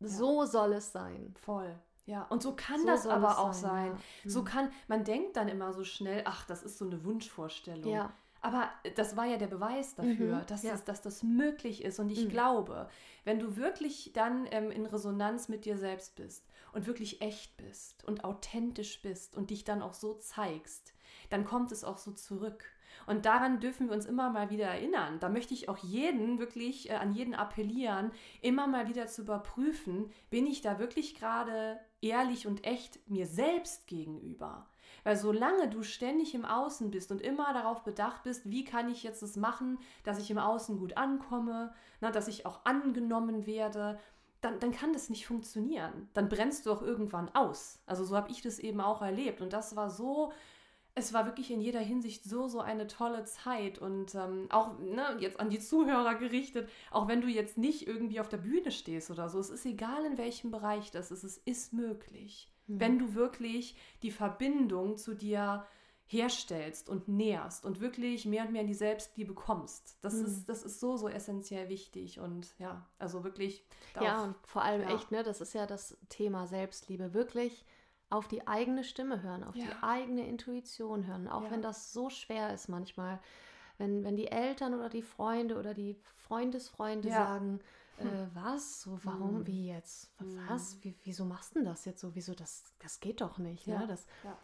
so 0.00 0.44
soll 0.44 0.74
es 0.74 0.92
sein. 0.92 1.34
Voll. 1.40 1.78
Ja, 2.04 2.22
und 2.24 2.40
so 2.42 2.54
kann 2.54 2.80
so 2.80 2.86
das 2.86 3.06
aber 3.06 3.38
auch 3.38 3.52
sein. 3.52 3.92
sein. 3.92 4.02
Ja. 4.24 4.30
So 4.30 4.42
mhm. 4.42 4.44
kann, 4.44 4.72
man 4.86 5.04
denkt 5.04 5.36
dann 5.36 5.48
immer 5.48 5.72
so 5.72 5.82
schnell, 5.82 6.22
ach, 6.24 6.46
das 6.46 6.62
ist 6.62 6.78
so 6.78 6.84
eine 6.84 7.04
Wunschvorstellung. 7.04 7.92
Ja. 7.92 8.12
Aber 8.46 8.70
das 8.94 9.16
war 9.16 9.26
ja 9.26 9.38
der 9.38 9.48
Beweis 9.48 9.96
dafür, 9.96 10.36
mhm, 10.36 10.46
dass, 10.46 10.62
ja. 10.62 10.70
das, 10.70 10.84
dass 10.84 11.02
das 11.02 11.24
möglich 11.24 11.82
ist. 11.82 11.98
Und 11.98 12.10
ich 12.10 12.26
mhm. 12.26 12.28
glaube, 12.28 12.88
wenn 13.24 13.40
du 13.40 13.56
wirklich 13.56 14.12
dann 14.14 14.46
ähm, 14.52 14.70
in 14.70 14.86
Resonanz 14.86 15.48
mit 15.48 15.64
dir 15.64 15.76
selbst 15.76 16.14
bist 16.14 16.46
und 16.72 16.86
wirklich 16.86 17.20
echt 17.20 17.56
bist 17.56 18.04
und 18.04 18.22
authentisch 18.22 19.02
bist 19.02 19.36
und 19.36 19.50
dich 19.50 19.64
dann 19.64 19.82
auch 19.82 19.94
so 19.94 20.14
zeigst, 20.14 20.94
dann 21.28 21.44
kommt 21.44 21.72
es 21.72 21.82
auch 21.82 21.98
so 21.98 22.12
zurück. 22.12 22.62
Und 23.08 23.26
daran 23.26 23.58
dürfen 23.58 23.88
wir 23.88 23.96
uns 23.96 24.06
immer 24.06 24.30
mal 24.30 24.48
wieder 24.48 24.66
erinnern. 24.66 25.18
Da 25.18 25.28
möchte 25.28 25.52
ich 25.52 25.68
auch 25.68 25.78
jeden 25.78 26.38
wirklich 26.38 26.88
äh, 26.88 26.94
an 26.94 27.12
jeden 27.12 27.34
appellieren, 27.34 28.12
immer 28.42 28.68
mal 28.68 28.86
wieder 28.86 29.08
zu 29.08 29.22
überprüfen, 29.22 30.12
bin 30.30 30.46
ich 30.46 30.60
da 30.60 30.78
wirklich 30.78 31.16
gerade 31.16 31.80
ehrlich 32.00 32.46
und 32.46 32.64
echt 32.64 33.10
mir 33.10 33.26
selbst 33.26 33.88
gegenüber? 33.88 34.68
Weil 35.06 35.16
solange 35.16 35.68
du 35.68 35.84
ständig 35.84 36.34
im 36.34 36.44
Außen 36.44 36.90
bist 36.90 37.12
und 37.12 37.22
immer 37.22 37.52
darauf 37.52 37.84
bedacht 37.84 38.24
bist, 38.24 38.50
wie 38.50 38.64
kann 38.64 38.90
ich 38.90 39.04
jetzt 39.04 39.22
das 39.22 39.36
machen, 39.36 39.78
dass 40.02 40.18
ich 40.18 40.32
im 40.32 40.38
Außen 40.38 40.80
gut 40.80 40.96
ankomme, 40.96 41.72
na, 42.00 42.10
dass 42.10 42.26
ich 42.26 42.44
auch 42.44 42.64
angenommen 42.64 43.46
werde, 43.46 44.00
dann, 44.40 44.58
dann 44.58 44.72
kann 44.72 44.92
das 44.92 45.08
nicht 45.08 45.24
funktionieren. 45.24 46.08
Dann 46.12 46.28
brennst 46.28 46.66
du 46.66 46.72
auch 46.72 46.82
irgendwann 46.82 47.32
aus. 47.36 47.78
Also 47.86 48.04
so 48.04 48.16
habe 48.16 48.32
ich 48.32 48.42
das 48.42 48.58
eben 48.58 48.80
auch 48.80 49.00
erlebt. 49.00 49.40
Und 49.40 49.52
das 49.52 49.76
war 49.76 49.90
so, 49.90 50.32
es 50.96 51.12
war 51.12 51.24
wirklich 51.24 51.52
in 51.52 51.60
jeder 51.60 51.78
Hinsicht 51.78 52.24
so, 52.24 52.48
so 52.48 52.58
eine 52.58 52.88
tolle 52.88 53.22
Zeit. 53.26 53.78
Und 53.78 54.16
ähm, 54.16 54.48
auch 54.50 54.76
ne, 54.80 55.18
jetzt 55.20 55.38
an 55.38 55.50
die 55.50 55.60
Zuhörer 55.60 56.16
gerichtet, 56.16 56.68
auch 56.90 57.06
wenn 57.06 57.20
du 57.20 57.28
jetzt 57.28 57.58
nicht 57.58 57.86
irgendwie 57.86 58.18
auf 58.18 58.28
der 58.28 58.38
Bühne 58.38 58.72
stehst 58.72 59.12
oder 59.12 59.28
so, 59.28 59.38
es 59.38 59.50
ist 59.50 59.66
egal, 59.66 60.04
in 60.04 60.18
welchem 60.18 60.50
Bereich 60.50 60.90
das 60.90 61.12
ist, 61.12 61.22
es 61.22 61.38
ist 61.44 61.72
möglich. 61.72 62.50
Mhm. 62.66 62.80
Wenn 62.80 62.98
du 62.98 63.14
wirklich 63.14 63.76
die 64.02 64.10
Verbindung 64.10 64.96
zu 64.96 65.14
dir 65.14 65.66
herstellst 66.08 66.88
und 66.88 67.08
näherst 67.08 67.64
und 67.64 67.80
wirklich 67.80 68.26
mehr 68.26 68.44
und 68.44 68.52
mehr 68.52 68.60
in 68.60 68.68
die 68.68 68.74
Selbstliebe 68.74 69.34
kommst. 69.34 69.98
Das, 70.02 70.14
mhm. 70.14 70.26
ist, 70.26 70.48
das 70.48 70.62
ist 70.62 70.78
so, 70.78 70.96
so 70.96 71.08
essentiell 71.08 71.68
wichtig 71.68 72.20
und 72.20 72.54
ja, 72.58 72.86
also 72.98 73.24
wirklich. 73.24 73.64
Ja, 74.00 74.22
und 74.22 74.36
vor 74.46 74.62
allem 74.62 74.82
ja. 74.82 74.94
echt, 74.94 75.10
ne, 75.10 75.24
das 75.24 75.40
ist 75.40 75.52
ja 75.52 75.66
das 75.66 75.96
Thema 76.08 76.46
Selbstliebe. 76.46 77.12
Wirklich 77.12 77.64
auf 78.08 78.28
die 78.28 78.46
eigene 78.46 78.84
Stimme 78.84 79.22
hören, 79.22 79.42
auf 79.42 79.56
ja. 79.56 79.64
die 79.64 79.82
eigene 79.82 80.24
Intuition 80.28 81.08
hören, 81.08 81.26
auch 81.26 81.42
ja. 81.42 81.50
wenn 81.50 81.60
das 81.60 81.92
so 81.92 82.08
schwer 82.08 82.54
ist 82.54 82.68
manchmal. 82.68 83.18
wenn, 83.78 84.04
wenn 84.04 84.16
die 84.16 84.28
Eltern 84.28 84.74
oder 84.74 84.88
die 84.88 85.02
Freunde 85.02 85.58
oder 85.58 85.74
die 85.74 85.96
Freundesfreunde 86.14 87.10
sagen. 87.10 87.60
Äh, 87.98 88.26
was? 88.34 88.82
So, 88.82 88.98
warum? 89.04 89.38
Hm. 89.38 89.46
Wie 89.46 89.66
jetzt? 89.68 90.10
Was? 90.48 90.74
Hm. 90.74 90.84
Wie, 90.84 90.94
wieso 91.04 91.24
machst 91.24 91.54
du 91.54 91.60
denn 91.60 91.66
das 91.66 91.84
jetzt 91.84 92.00
so? 92.00 92.14
Wieso? 92.14 92.34
Das, 92.34 92.64
das 92.80 93.00
geht 93.00 93.20
doch 93.20 93.38
nicht. 93.38 93.66
Ja. 93.66 93.80
Ne? 93.80 93.86
Das, 93.86 94.06
Ja. 94.24 94.38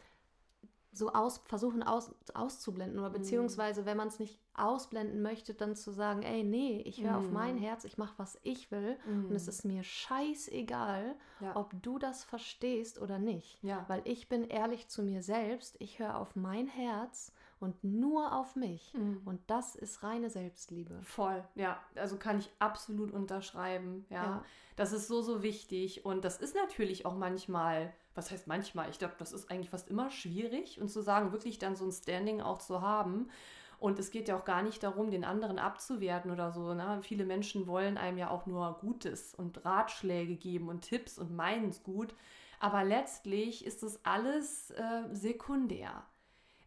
so 0.94 1.11
aus, 1.12 1.40
versuchen 1.46 1.82
aus, 1.82 2.14
auszublenden 2.34 2.98
oder 2.98 3.09
Mhm. 3.09 3.14
beziehungsweise, 3.14 3.86
wenn 3.86 3.96
man 3.96 4.09
es 4.09 4.18
nicht 4.18 4.38
ausblenden 4.55 5.22
möchte, 5.22 5.55
dann 5.55 5.74
zu 5.74 5.90
sagen, 5.90 6.22
ey, 6.22 6.44
nee, 6.44 6.82
ich 6.82 7.03
höre 7.03 7.16
auf 7.16 7.30
mein 7.30 7.55
Mhm. 7.55 7.61
Herz, 7.61 7.84
ich 7.84 7.96
mache, 7.96 8.12
was 8.18 8.38
ich 8.42 8.70
will 8.70 8.98
und 9.07 9.32
es 9.34 9.44
Mhm. 9.44 9.48
ist 9.48 9.64
mir 9.64 9.82
scheißegal, 9.84 11.16
ja. 11.40 11.57
ob 11.57 11.72
du 11.82 11.98
das 11.98 12.24
verstehst 12.24 12.98
oder 13.00 13.18
nicht. 13.18 13.62
Weil 13.88 14.03
ich 14.05 14.28
bin 14.28 14.44
ehrlich 14.44 14.88
zu 14.88 15.03
mir 15.03 15.22
selbst, 15.22 15.76
ich 15.78 15.98
höre 15.98 16.18
auf 16.18 16.36
mein 16.36 16.66
Herz 16.68 17.32
und 17.63 17.83
nur 17.85 18.35
auf 18.35 18.57
mich. 18.57 18.93
Mhm. 18.95 19.23
Und 19.25 19.41
das 19.47 19.75
ist 19.75 20.03
reine 20.03 20.31
Selbstliebe. 20.31 21.01
Voll, 21.03 21.45
ja. 21.55 21.81
Also 21.95 22.17
kann 22.17 22.39
ich 22.39 22.51
absolut 22.59 23.13
unterschreiben. 23.13 24.05
Ja. 24.11 24.25
Ja. 24.25 24.45
Das 24.77 24.93
ist 24.93 25.07
so, 25.07 25.23
so 25.23 25.43
wichtig. 25.43 26.05
Und 26.05 26.25
das 26.25 26.39
ist 26.39 26.57
natürlich 26.57 27.07
auch 27.07 27.17
manchmal, 27.17 27.93
was 28.15 28.31
heißt 28.31 28.47
manchmal? 28.47 28.91
Ich 28.91 28.99
glaube, 28.99 29.15
das 29.19 29.33
ist 29.33 29.51
eigentlich 29.51 29.71
fast 29.71 29.89
immer 29.89 30.11
schwierig. 30.11 30.81
Und 30.81 30.89
zu 30.89 31.03
sagen, 31.03 31.33
wirklich 31.33 31.59
dann 31.59 31.77
so 31.77 31.85
ein 31.85 31.93
Standing 31.93 32.41
auch 32.41 32.59
zu 32.59 32.83
haben. 32.83 33.31
Und 33.79 33.99
es 33.99 34.11
geht 34.11 34.29
ja 34.29 34.37
auch 34.37 34.45
gar 34.45 34.63
nicht 34.63 34.83
darum, 34.83 35.11
den 35.11 35.25
anderen 35.25 35.59
abzuwerten 35.59 36.31
oder 36.31 36.53
so. 36.53 36.75
Ne? 36.75 37.01
Viele 37.03 37.25
Menschen 37.25 37.67
wollen 37.67 37.97
einem 37.97 38.19
ja 38.19 38.31
auch 38.31 38.47
nur 38.47 38.79
Gutes 38.81 39.35
und 39.35 39.65
Ratschläge 39.65 40.37
geben 40.37 40.69
und 40.69 40.83
Tipps 40.83 41.19
und 41.19 41.35
meinen 41.35 41.69
es 41.69 41.83
gut. 41.83 42.15
Aber 42.61 42.85
letztlich 42.85 43.65
ist 43.65 43.83
das 43.83 44.05
alles 44.05 44.71
äh, 44.71 45.03
sekundär 45.13 46.05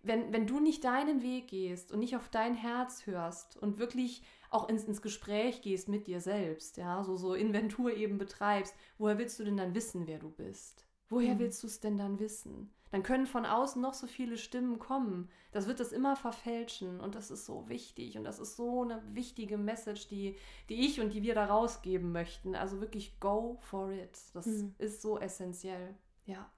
wenn, 0.08 0.32
wenn 0.34 0.48
du 0.48 0.60
nicht 0.60 0.84
deinen 0.84 1.22
Weg 1.22 1.48
gehst 1.48 1.92
und 1.92 2.00
nicht 2.00 2.16
auf 2.16 2.30
dein 2.30 2.56
Herz 2.56 3.06
hörst 3.06 3.58
und 3.58 3.78
wirklich 3.80 4.24
auch 4.50 4.70
ins, 4.70 4.84
ins 4.86 5.02
Gespräch 5.02 5.62
gehst 5.62 5.90
mit 5.90 6.08
dir 6.08 6.22
selbst, 6.22 6.78
ja, 6.78 7.04
so, 7.04 7.18
so 7.18 7.34
Inventur 7.34 7.94
eben 7.96 8.18
betreibst, 8.18 8.76
woher 8.98 9.18
willst 9.18 9.40
du 9.40 9.44
denn 9.44 9.58
dann 9.58 9.76
wissen, 9.76 10.08
wer 10.08 10.20
du 10.20 10.30
bist? 10.30 10.86
Woher 11.10 11.36
Mhm. 11.36 11.40
willst 11.40 11.62
du 11.64 11.68
es 11.68 11.80
denn 11.80 11.98
dann 11.98 12.20
wissen? 12.20 12.72
Dann 12.92 13.04
können 13.04 13.26
von 13.28 13.46
außen 13.46 13.82
noch 13.82 13.94
so 13.94 14.08
viele 14.08 14.38
Stimmen 14.38 14.80
kommen. 14.80 15.30
Das 15.52 15.68
wird 15.68 15.80
das 15.80 15.92
immer 15.92 16.16
verfälschen 16.16 17.00
und 17.00 17.16
das 17.16 17.30
ist 17.32 17.46
so 17.46 17.68
wichtig 17.68 18.18
und 18.18 18.24
das 18.24 18.40
ist 18.40 18.56
so 18.56 18.84
eine 18.84 19.02
wichtige 19.14 19.58
Message, 19.58 20.08
die, 20.08 20.38
die 20.70 20.86
ich 20.86 21.02
und 21.02 21.14
die 21.14 21.24
wir 21.24 21.36
da 21.36 21.46
rausgeben 21.46 22.12
möchten. 22.12 22.56
Also 22.56 22.80
wirklich 22.82 23.20
go 23.20 23.58
for 23.62 23.92
it. 23.92 24.18
Das 24.34 24.46
Mhm. 24.46 24.76
ist 24.78 25.02
so 25.02 25.20
essentiell. 25.20 25.96
Ja. 26.26 26.50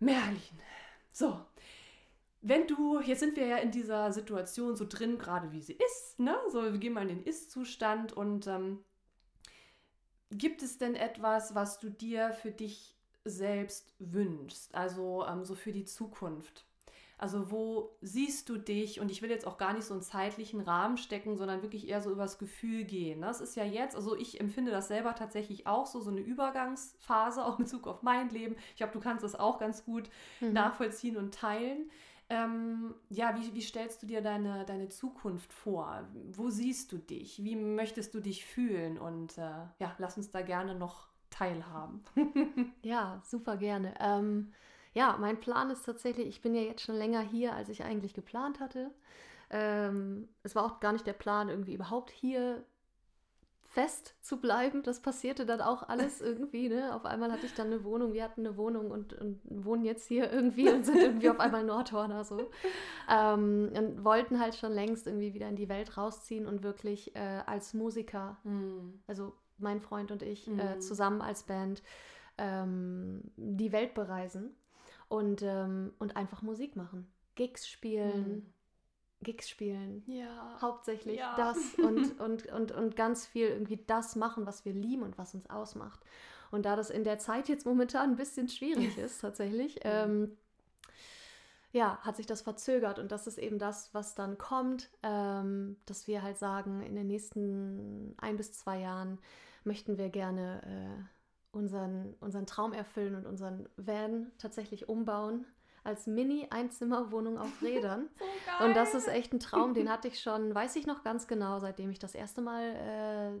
Merlin. 0.00 0.40
So, 1.12 1.40
wenn 2.42 2.66
du, 2.66 3.00
jetzt 3.00 3.20
sind 3.20 3.36
wir 3.36 3.46
ja 3.46 3.56
in 3.56 3.70
dieser 3.70 4.12
Situation 4.12 4.76
so 4.76 4.86
drin, 4.88 5.18
gerade 5.18 5.52
wie 5.52 5.60
sie 5.62 5.74
ist, 5.74 6.18
ne? 6.18 6.36
So, 6.50 6.62
wir 6.62 6.78
gehen 6.78 6.92
mal 6.92 7.02
in 7.02 7.08
den 7.18 7.24
Ist-Zustand 7.24 8.12
und 8.12 8.46
ähm, 8.46 8.84
gibt 10.30 10.62
es 10.62 10.78
denn 10.78 10.94
etwas, 10.94 11.54
was 11.54 11.78
du 11.78 11.90
dir 11.90 12.32
für 12.32 12.50
dich 12.50 12.96
selbst 13.24 13.94
wünschst? 13.98 14.74
Also 14.74 15.24
ähm, 15.26 15.44
so 15.44 15.54
für 15.54 15.72
die 15.72 15.84
Zukunft. 15.84 16.64
Also 17.18 17.50
wo 17.50 17.96
siehst 18.02 18.50
du 18.50 18.58
dich? 18.58 19.00
Und 19.00 19.10
ich 19.10 19.22
will 19.22 19.30
jetzt 19.30 19.46
auch 19.46 19.56
gar 19.56 19.72
nicht 19.72 19.84
so 19.86 19.94
einen 19.94 20.02
zeitlichen 20.02 20.60
Rahmen 20.60 20.98
stecken, 20.98 21.38
sondern 21.38 21.62
wirklich 21.62 21.88
eher 21.88 22.02
so 22.02 22.10
übers 22.10 22.38
Gefühl 22.38 22.84
gehen. 22.84 23.22
Das 23.22 23.40
ist 23.40 23.56
ja 23.56 23.64
jetzt, 23.64 23.96
also 23.96 24.14
ich 24.16 24.38
empfinde 24.38 24.70
das 24.70 24.88
selber 24.88 25.14
tatsächlich 25.14 25.66
auch 25.66 25.86
so, 25.86 26.00
so 26.00 26.10
eine 26.10 26.20
Übergangsphase, 26.20 27.42
auch 27.44 27.58
in 27.58 27.64
Bezug 27.64 27.86
auf 27.86 28.02
mein 28.02 28.28
Leben. 28.28 28.56
Ich 28.70 28.76
glaube, 28.76 28.92
du 28.92 29.00
kannst 29.00 29.24
das 29.24 29.34
auch 29.34 29.58
ganz 29.58 29.84
gut 29.84 30.10
Mhm. 30.40 30.52
nachvollziehen 30.52 31.16
und 31.16 31.32
teilen. 31.34 31.90
Ähm, 32.28 32.94
ja, 33.08 33.36
wie, 33.36 33.54
wie 33.54 33.62
stellst 33.62 34.02
du 34.02 34.06
dir 34.06 34.20
deine, 34.20 34.64
deine 34.64 34.88
Zukunft 34.88 35.52
vor? 35.52 36.08
Wo 36.32 36.50
siehst 36.50 36.90
du 36.90 36.98
dich? 36.98 37.42
Wie 37.44 37.54
möchtest 37.54 38.14
du 38.14 38.20
dich 38.20 38.44
fühlen? 38.44 38.98
Und 38.98 39.38
äh, 39.38 39.42
ja, 39.78 39.94
lass 39.98 40.16
uns 40.16 40.30
da 40.32 40.42
gerne 40.42 40.74
noch 40.74 41.08
teilhaben. 41.30 42.02
Ja, 42.82 43.20
super 43.24 43.56
gerne. 43.56 43.94
Ähm, 44.00 44.52
ja, 44.94 45.16
mein 45.18 45.40
Plan 45.40 45.70
ist 45.70 45.84
tatsächlich, 45.84 46.26
ich 46.28 46.40
bin 46.40 46.54
ja 46.54 46.62
jetzt 46.62 46.82
schon 46.82 46.94
länger 46.96 47.20
hier, 47.20 47.54
als 47.54 47.68
ich 47.68 47.84
eigentlich 47.84 48.14
geplant 48.14 48.60
hatte. 48.60 48.92
Ähm, 49.50 50.28
es 50.42 50.54
war 50.54 50.64
auch 50.64 50.80
gar 50.80 50.92
nicht 50.92 51.06
der 51.06 51.12
Plan, 51.12 51.48
irgendwie 51.48 51.74
überhaupt 51.74 52.10
hier 52.10 52.64
fest 53.76 54.14
zu 54.22 54.40
bleiben. 54.40 54.82
Das 54.82 55.00
passierte 55.02 55.44
dann 55.44 55.60
auch 55.60 55.88
alles 55.88 56.20
irgendwie. 56.30 56.68
Ne? 56.70 56.94
Auf 56.94 57.04
einmal 57.04 57.30
hatte 57.30 57.44
ich 57.44 57.54
dann 57.54 57.66
eine 57.66 57.84
Wohnung, 57.84 58.14
wir 58.14 58.24
hatten 58.24 58.46
eine 58.46 58.56
Wohnung 58.56 58.90
und, 58.90 59.12
und 59.12 59.40
wohnen 59.44 59.84
jetzt 59.84 60.08
hier 60.08 60.32
irgendwie 60.32 60.68
und 60.74 60.84
sind 60.86 60.96
irgendwie 60.96 61.28
auf 61.28 61.38
einmal 61.38 61.62
Nordhorner 61.64 62.24
so. 62.24 62.40
Ähm, 63.10 63.70
und 63.76 64.02
wollten 64.02 64.40
halt 64.40 64.54
schon 64.54 64.72
längst 64.72 65.06
irgendwie 65.06 65.34
wieder 65.34 65.48
in 65.48 65.56
die 65.56 65.68
Welt 65.68 65.96
rausziehen 65.98 66.46
und 66.46 66.62
wirklich 66.62 67.14
äh, 67.14 67.42
als 67.46 67.74
Musiker 67.74 68.38
Hm. 68.44 69.02
also 69.06 69.34
mein 69.58 69.80
Freund 69.80 70.10
und 70.10 70.22
ich, 70.22 70.46
Mhm. 70.46 70.58
äh, 70.58 70.78
zusammen 70.78 71.20
als 71.22 71.42
Band 71.44 71.82
ähm, 72.38 73.22
die 73.36 73.72
Welt 73.72 73.94
bereisen 73.94 74.54
und, 75.08 75.42
ähm, 75.42 75.92
und 75.98 76.16
einfach 76.16 76.42
Musik 76.42 76.76
machen. 76.76 77.06
Gigs 77.34 77.68
spielen, 77.68 78.52
Gigs 79.22 79.48
spielen. 79.48 80.02
Ja. 80.06 80.58
Hauptsächlich 80.60 81.18
Ja. 81.18 81.36
das 81.36 81.56
und, 81.78 82.20
und, 82.20 82.46
und, 82.46 82.72
und 82.72 82.96
ganz 82.96 83.26
viel 83.26 83.48
irgendwie 83.48 83.82
das 83.86 84.16
machen, 84.16 84.46
was 84.46 84.64
wir 84.64 84.72
lieben 84.72 85.02
und 85.02 85.18
was 85.18 85.34
uns 85.34 85.48
ausmacht. 85.48 86.00
Und 86.50 86.64
da 86.64 86.76
das 86.76 86.90
in 86.90 87.04
der 87.04 87.18
Zeit 87.18 87.48
jetzt 87.48 87.66
momentan 87.66 88.10
ein 88.10 88.16
bisschen 88.16 88.48
schwierig 88.48 88.96
ist, 88.98 89.20
tatsächlich, 89.20 89.80
ähm, 89.82 90.36
ja, 91.72 91.98
hat 91.98 92.16
sich 92.16 92.26
das 92.26 92.40
verzögert 92.40 92.98
und 92.98 93.12
das 93.12 93.26
ist 93.26 93.38
eben 93.38 93.58
das, 93.58 93.92
was 93.92 94.14
dann 94.14 94.38
kommt, 94.38 94.88
ähm, 95.02 95.76
dass 95.84 96.06
wir 96.06 96.22
halt 96.22 96.38
sagen, 96.38 96.82
in 96.82 96.94
den 96.94 97.06
nächsten 97.06 98.14
ein 98.18 98.36
bis 98.36 98.52
zwei 98.52 98.80
Jahren 98.80 99.18
möchten 99.64 99.98
wir 99.98 100.08
gerne 100.08 100.62
äh, 100.64 101.56
unseren, 101.56 102.14
unseren 102.20 102.46
Traum 102.46 102.72
erfüllen 102.72 103.14
und 103.14 103.26
unseren 103.26 103.68
Van 103.76 104.30
tatsächlich 104.38 104.88
umbauen 104.88 105.44
als 105.86 106.06
Mini-Einzimmerwohnung 106.06 107.38
auf 107.38 107.50
Rädern. 107.62 108.08
So 108.58 108.64
Und 108.64 108.76
das 108.76 108.94
ist 108.94 109.08
echt 109.08 109.32
ein 109.32 109.40
Traum, 109.40 109.72
den 109.74 109.90
hatte 109.90 110.08
ich 110.08 110.20
schon, 110.20 110.54
weiß 110.54 110.76
ich 110.76 110.86
noch 110.86 111.02
ganz 111.02 111.26
genau, 111.26 111.58
seitdem 111.60 111.90
ich 111.90 111.98
das 111.98 112.14
erste 112.14 112.42
Mal 112.42 112.62
äh, 113.36 113.40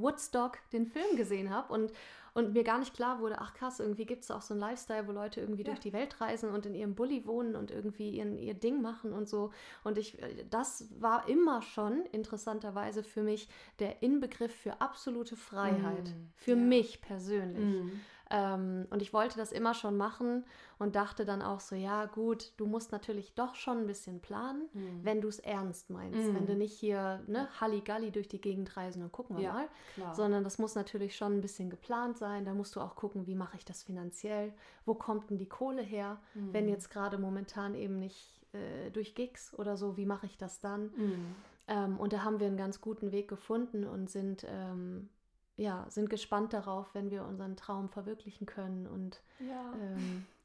Woodstock, 0.00 0.58
den 0.72 0.86
Film 0.86 1.16
gesehen 1.16 1.48
habe 1.50 1.72
und, 1.72 1.90
und 2.34 2.52
mir 2.52 2.64
gar 2.64 2.78
nicht 2.78 2.92
klar 2.94 3.18
wurde, 3.20 3.36
ach 3.38 3.54
krass, 3.54 3.80
irgendwie 3.80 4.04
gibt 4.04 4.24
es 4.24 4.30
auch 4.30 4.42
so 4.42 4.52
einen 4.52 4.60
Lifestyle, 4.60 5.08
wo 5.08 5.12
Leute 5.12 5.40
irgendwie 5.40 5.62
Ja. 5.62 5.68
durch 5.68 5.80
die 5.80 5.94
Welt 5.94 6.20
reisen 6.20 6.50
und 6.50 6.66
in 6.66 6.74
ihrem 6.74 6.94
Bulli 6.94 7.26
wohnen 7.26 7.56
und 7.56 7.70
irgendwie 7.70 8.10
ihren, 8.10 8.36
ihr 8.36 8.52
Ding 8.52 8.82
machen 8.82 9.14
und 9.14 9.26
so. 9.26 9.52
Und 9.84 9.96
ich, 9.96 10.22
äh, 10.22 10.44
das 10.50 10.86
war 11.00 11.26
immer 11.28 11.62
schon 11.62 12.04
interessanterweise 12.12 13.02
für 13.02 13.22
mich 13.22 13.48
der 13.78 14.02
Inbegriff 14.02 14.54
für 14.54 14.82
absolute 14.82 15.34
Freiheit. 15.36 16.10
Mm, 16.10 16.28
für 16.34 16.50
ja. 16.50 16.56
mich 16.56 17.00
persönlich. 17.00 17.64
Mhm. 17.64 18.00
Ähm, 18.30 18.86
und 18.90 19.02
ich 19.02 19.12
wollte 19.12 19.36
das 19.36 19.52
immer 19.52 19.72
schon 19.72 19.96
machen 19.96 20.44
und 20.78 20.96
dachte 20.96 21.24
dann 21.24 21.42
auch 21.42 21.60
so, 21.60 21.76
ja 21.76 22.06
gut, 22.06 22.52
du 22.56 22.66
musst 22.66 22.90
natürlich 22.90 23.34
doch 23.34 23.54
schon 23.54 23.78
ein 23.78 23.86
bisschen 23.86 24.20
planen, 24.20 24.68
Mhm. 24.72 25.00
wenn 25.04 25.20
du 25.20 25.28
es 25.28 25.38
ernst 25.38 25.90
meinst. 25.90 26.18
Mhm. 26.30 26.34
Wenn 26.34 26.46
du 26.46 26.54
nicht 26.56 26.72
hier 26.72 27.22
ne, 27.28 27.48
Halligalli 27.60 28.10
durch 28.10 28.26
die 28.28 28.40
Gegend 28.40 28.76
reisen 28.76 29.02
und 29.02 29.12
gucken 29.12 29.36
wir 29.36 29.42
Ja, 29.44 29.52
mal. 29.52 29.68
klar. 29.94 30.14
Sondern 30.14 30.42
das 30.42 30.58
muss 30.58 30.74
natürlich 30.74 31.16
schon 31.16 31.34
ein 31.34 31.40
bisschen 31.40 31.70
geplant 31.70 32.18
sein. 32.18 32.44
Da 32.44 32.52
musst 32.52 32.74
du 32.74 32.80
auch 32.80 32.96
gucken, 32.96 33.26
wie 33.26 33.36
mache 33.36 33.56
ich 33.56 33.64
das 33.64 33.82
finanziell? 33.84 34.52
Wo 34.84 34.94
kommt 34.94 35.30
denn 35.30 35.38
die 35.38 35.48
Kohle 35.48 35.82
her? 35.82 36.18
Wenn 36.34 36.64
Mhm. 36.64 36.70
jetzt 36.70 36.90
gerade 36.90 37.18
momentan 37.18 37.74
eben 37.74 37.98
nicht 37.98 38.44
äh, 38.54 38.90
durch 38.90 39.14
Gigs 39.14 39.54
oder 39.54 39.76
so, 39.76 39.96
wie 39.96 40.06
mache 40.06 40.26
ich 40.26 40.36
das 40.36 40.58
dann? 40.60 40.90
Mhm. 40.96 41.34
Ähm, 41.68 41.98
und 41.98 42.12
da 42.12 42.22
haben 42.24 42.40
wir 42.40 42.46
einen 42.46 42.56
ganz 42.56 42.80
guten 42.80 43.12
Weg 43.12 43.28
gefunden 43.28 43.84
und 43.84 44.08
sind, 44.08 44.46
ähm, 44.48 45.08
ja, 45.56 45.86
sind 45.88 46.10
gespannt 46.10 46.52
darauf, 46.52 46.94
wenn 46.94 47.10
wir 47.10 47.24
unseren 47.24 47.56
Traum 47.56 47.88
verwirklichen 47.88 48.46
können 48.46 48.86
und 48.86 49.22
Ja. 49.38 49.72
ähm, 49.80 50.26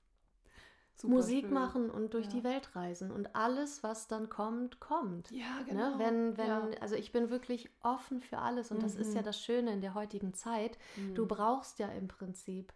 Musik 1.03 1.45
schön. 1.45 1.53
machen 1.53 1.89
und 1.89 2.13
durch 2.13 2.25
Ja. 2.27 2.31
die 2.33 2.43
Welt 2.43 2.75
reisen. 2.75 3.11
Und 3.11 3.35
alles, 3.35 3.81
was 3.81 4.07
dann 4.07 4.29
kommt, 4.29 4.79
kommt. 4.79 5.31
Ja, 5.31 5.61
genau. 5.67 5.89
Ne? 5.91 5.93
Wenn, 5.97 6.37
wenn, 6.37 6.47
ja. 6.47 6.69
Also 6.79 6.95
ich 6.95 7.11
bin 7.11 7.29
wirklich 7.31 7.69
offen 7.81 8.21
für 8.21 8.37
alles 8.37 8.69
und 8.71 8.83
das 8.83 8.95
ist 8.95 9.13
ja 9.15 9.21
Mhm. 9.21 9.25
das 9.25 9.41
Schöne 9.41 9.73
in 9.73 9.81
der 9.81 9.95
heutigen 9.95 10.33
Zeit. 10.33 10.77
Du 11.15 11.23
Mhm. 11.23 11.27
brauchst 11.27 11.79
ja 11.79 11.87
im 11.87 12.07
Prinzip 12.07 12.71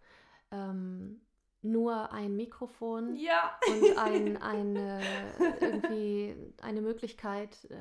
ähm, 0.51 1.21
nur 1.61 2.11
ein 2.11 2.35
Mikrofon 2.35 3.15
Ja. 3.15 3.57
und 3.69 3.97
ein, 3.97 4.37
eine, 4.41 5.01
irgendwie 5.61 6.35
eine 6.61 6.81
Möglichkeit, 6.81 7.65
äh, 7.69 7.77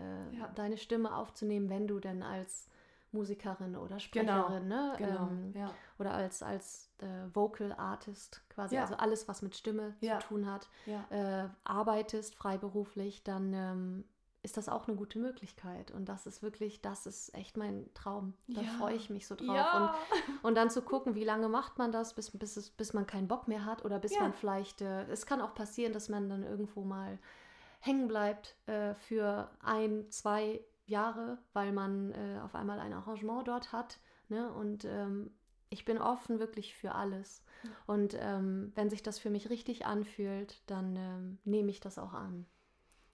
deine 0.55 0.76
Stimme 0.76 1.14
aufzunehmen, 1.16 1.68
wenn 1.70 1.86
du 1.86 2.00
denn 2.00 2.22
als 2.22 2.68
Musikerin 3.14 3.76
oder 3.76 3.96
Genau, 4.10 4.42
Sprecherin 4.44 4.68
ne, 4.68 4.94
Genau. 4.98 5.28
ähm, 5.28 5.52
ja. 5.56 5.70
oder 5.98 6.12
als, 6.12 6.42
als 6.42 6.90
äh, 6.98 7.06
Vocal 7.34 7.72
Artist 7.72 8.42
quasi, 8.50 8.74
Ja. 8.74 8.82
also 8.82 8.94
alles, 8.96 9.26
was 9.28 9.40
mit 9.40 9.56
Stimme 9.56 9.94
Ja. 10.00 10.18
zu 10.20 10.28
tun 10.28 10.50
hat, 10.50 10.68
äh, 11.10 11.48
arbeitest 11.64 12.34
freiberuflich, 12.34 13.22
dann 13.24 13.52
ähm, 13.54 14.04
ist 14.42 14.58
das 14.58 14.68
auch 14.68 14.86
eine 14.88 14.96
gute 14.98 15.18
Möglichkeit. 15.18 15.90
Und 15.90 16.06
das 16.06 16.26
ist 16.26 16.42
wirklich, 16.42 16.82
das 16.82 17.06
ist 17.06 17.34
echt 17.34 17.56
mein 17.56 17.88
Traum. 17.94 18.34
Da 18.48 18.60
freue 18.78 18.94
ich 18.94 19.08
mich 19.08 19.26
so 19.26 19.34
drauf. 19.36 19.56
Ja. 19.56 19.94
Und, 19.94 20.44
und 20.44 20.54
dann 20.54 20.68
zu 20.68 20.82
gucken, 20.82 21.14
wie 21.14 21.24
lange 21.24 21.48
macht 21.48 21.78
man 21.78 21.92
das, 21.92 22.12
bis, 22.12 22.30
bis, 22.30 22.58
es, 22.58 22.68
bis 22.70 22.92
man 22.92 23.06
keinen 23.06 23.26
Bock 23.26 23.48
mehr 23.48 23.64
hat 23.64 23.86
oder 23.86 23.98
bis 23.98 24.12
man 24.20 24.34
vielleicht, 24.34 24.82
äh, 24.82 25.04
es 25.04 25.24
kann 25.24 25.40
auch 25.40 25.54
passieren, 25.54 25.94
dass 25.94 26.10
man 26.10 26.28
dann 26.28 26.42
irgendwo 26.42 26.82
mal 26.82 27.18
hängen 27.80 28.06
bleibt 28.06 28.54
äh, 28.66 28.94
für 28.96 29.50
ein, 29.62 30.10
zwei 30.10 30.60
Jahre, 30.87 31.39
weil 31.53 31.72
man 31.72 32.12
äh, 32.12 32.41
auf 32.43 32.55
einmal 32.55 32.78
ein 32.78 32.93
Arrangement 32.93 33.49
dort 33.49 33.72
hat. 33.72 33.99
Ne? 34.28 34.53
Und 34.53 34.85
ähm, 34.85 35.30
ich 35.70 35.85
bin 35.85 35.99
offen 35.99 36.39
wirklich 36.39 36.74
für 36.74 36.95
alles. 36.95 37.43
Ja. 37.62 37.70
Und 37.87 38.16
ähm, 38.18 38.72
wenn 38.74 38.91
sich 38.91 39.03
das 39.03 39.18
für 39.18 39.30
mich 39.30 39.51
richtig 39.51 39.87
anfühlt, 39.87 40.62
dann 40.66 40.97
ähm, 40.97 41.39
nehme 41.45 41.70
ich 41.70 41.80
das 41.80 41.99
auch 41.99 42.12
an. 42.12 42.47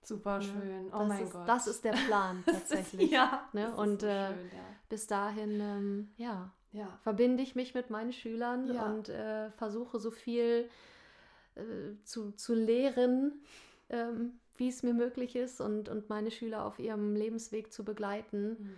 Super 0.02 0.38
ne? 0.38 0.44
schön. 0.44 0.86
Oh 0.88 0.98
das 0.98 1.08
mein 1.08 1.24
ist, 1.24 1.32
Gott. 1.32 1.48
Das 1.48 1.66
ist 1.66 1.84
der 1.84 1.92
Plan 1.92 2.42
tatsächlich. 2.46 3.02
ist, 3.02 3.12
ja. 3.12 3.48
Ne? 3.52 3.74
Und 3.74 4.00
so 4.02 4.06
äh, 4.06 4.28
schön, 4.34 4.46
ja. 4.52 4.62
bis 4.88 5.06
dahin, 5.06 5.60
ähm, 5.60 6.08
ja, 6.16 6.52
ja, 6.72 6.98
verbinde 7.02 7.42
ich 7.42 7.54
mich 7.54 7.74
mit 7.74 7.90
meinen 7.90 8.12
Schülern 8.12 8.72
Ja. 8.72 8.84
und 8.86 9.08
äh, 9.08 9.50
versuche 9.52 9.98
so 9.98 10.10
viel 10.10 10.68
äh, 11.56 11.62
zu, 12.04 12.32
zu 12.32 12.54
lehren, 12.54 13.42
ähm, 13.90 14.40
wie 14.56 14.68
es 14.68 14.82
mir 14.82 14.94
möglich 14.94 15.36
ist 15.36 15.60
und, 15.60 15.88
und 15.88 16.08
meine 16.08 16.30
Schüler 16.30 16.64
auf 16.64 16.78
ihrem 16.78 17.14
Lebensweg 17.14 17.72
zu 17.72 17.84
begleiten 17.84 18.56
Mhm. 18.58 18.76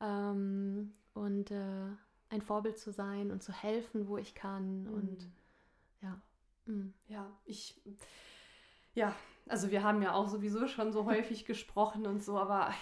ähm, 0.00 0.92
und 1.14 1.50
äh, 1.50 1.86
ein 2.30 2.42
Vorbild 2.42 2.78
zu 2.78 2.92
sein 2.92 3.30
und 3.30 3.42
zu 3.42 3.52
helfen, 3.52 4.08
wo 4.08 4.16
ich 4.18 4.34
kann. 4.34 4.86
Und 4.88 5.24
Mhm. 5.24 5.32
ja. 6.02 6.22
mm. 6.66 6.94
Ja, 7.08 7.30
ich. 7.44 7.80
Ja, 8.94 9.14
also 9.48 9.70
wir 9.70 9.82
haben 9.82 10.02
ja 10.02 10.14
auch 10.14 10.28
sowieso 10.28 10.66
schon 10.68 10.92
so 10.92 11.04
häufig 11.06 11.44
gesprochen 11.44 12.06
und 12.06 12.22
so, 12.24 12.38
aber 12.38 12.72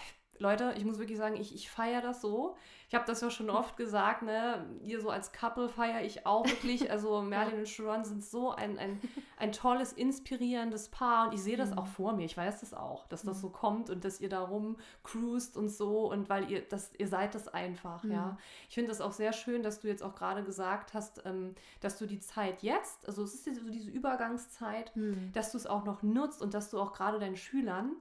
Leute, 0.40 0.74
ich 0.76 0.84
muss 0.84 0.98
wirklich 0.98 1.18
sagen, 1.18 1.36
ich, 1.36 1.54
ich 1.54 1.70
feiere 1.70 2.00
das 2.00 2.20
so. 2.20 2.56
Ich 2.88 2.94
habe 2.94 3.04
das 3.06 3.20
ja 3.20 3.28
schon 3.30 3.50
oft 3.50 3.76
gesagt, 3.76 4.22
ne? 4.22 4.64
Ihr 4.82 5.00
so 5.00 5.10
als 5.10 5.32
Couple 5.32 5.68
feiere 5.68 6.02
ich 6.02 6.24
auch 6.26 6.46
wirklich. 6.46 6.90
Also 6.90 7.20
Merlin 7.22 7.58
und 7.58 7.68
Sharon 7.68 8.04
sind 8.04 8.24
so 8.24 8.50
ein, 8.52 8.78
ein, 8.78 9.00
ein 9.36 9.52
tolles, 9.52 9.92
inspirierendes 9.92 10.88
Paar 10.88 11.26
und 11.28 11.34
ich 11.34 11.42
sehe 11.42 11.56
das 11.56 11.70
Mhm. 11.72 11.78
auch 11.78 11.86
vor 11.86 12.12
mir. 12.14 12.24
Ich 12.24 12.36
weiß 12.36 12.60
das 12.60 12.72
auch, 12.72 13.06
dass 13.08 13.22
das 13.24 13.36
Mhm. 13.38 13.40
so 13.42 13.50
kommt 13.50 13.90
und 13.90 14.04
dass 14.04 14.20
ihr 14.20 14.28
da 14.28 14.40
rumcruist 14.42 15.56
und 15.56 15.68
so 15.68 16.10
und 16.10 16.28
weil 16.28 16.50
ihr 16.50 16.62
das, 16.62 16.92
ihr 16.98 17.08
seid 17.08 17.34
das 17.34 17.48
einfach, 17.48 18.02
Mhm. 18.04 18.12
ja. 18.12 18.38
Ich 18.68 18.74
finde 18.74 18.88
das 18.90 19.00
auch 19.00 19.12
sehr 19.12 19.32
schön, 19.32 19.62
dass 19.62 19.80
du 19.80 19.88
jetzt 19.88 20.02
auch 20.02 20.14
gerade 20.14 20.42
gesagt 20.44 20.94
hast, 20.94 21.22
ähm, 21.26 21.54
dass 21.80 21.98
du 21.98 22.06
die 22.06 22.20
Zeit 22.20 22.62
jetzt, 22.62 23.06
also 23.06 23.22
es 23.22 23.34
ist 23.34 23.44
diese- 23.46 23.60
so 23.62 23.70
diese 23.70 23.90
Übergangszeit, 23.90 24.94
Hm. 24.94 25.30
dass 25.32 25.52
du 25.52 25.58
es 25.58 25.66
auch 25.66 25.84
noch 25.84 26.02
nutzt 26.02 26.40
und 26.40 26.54
dass 26.54 26.70
du 26.70 26.80
auch 26.80 26.92
gerade 26.92 27.18
deinen 27.18 27.36
Schülern 27.36 27.92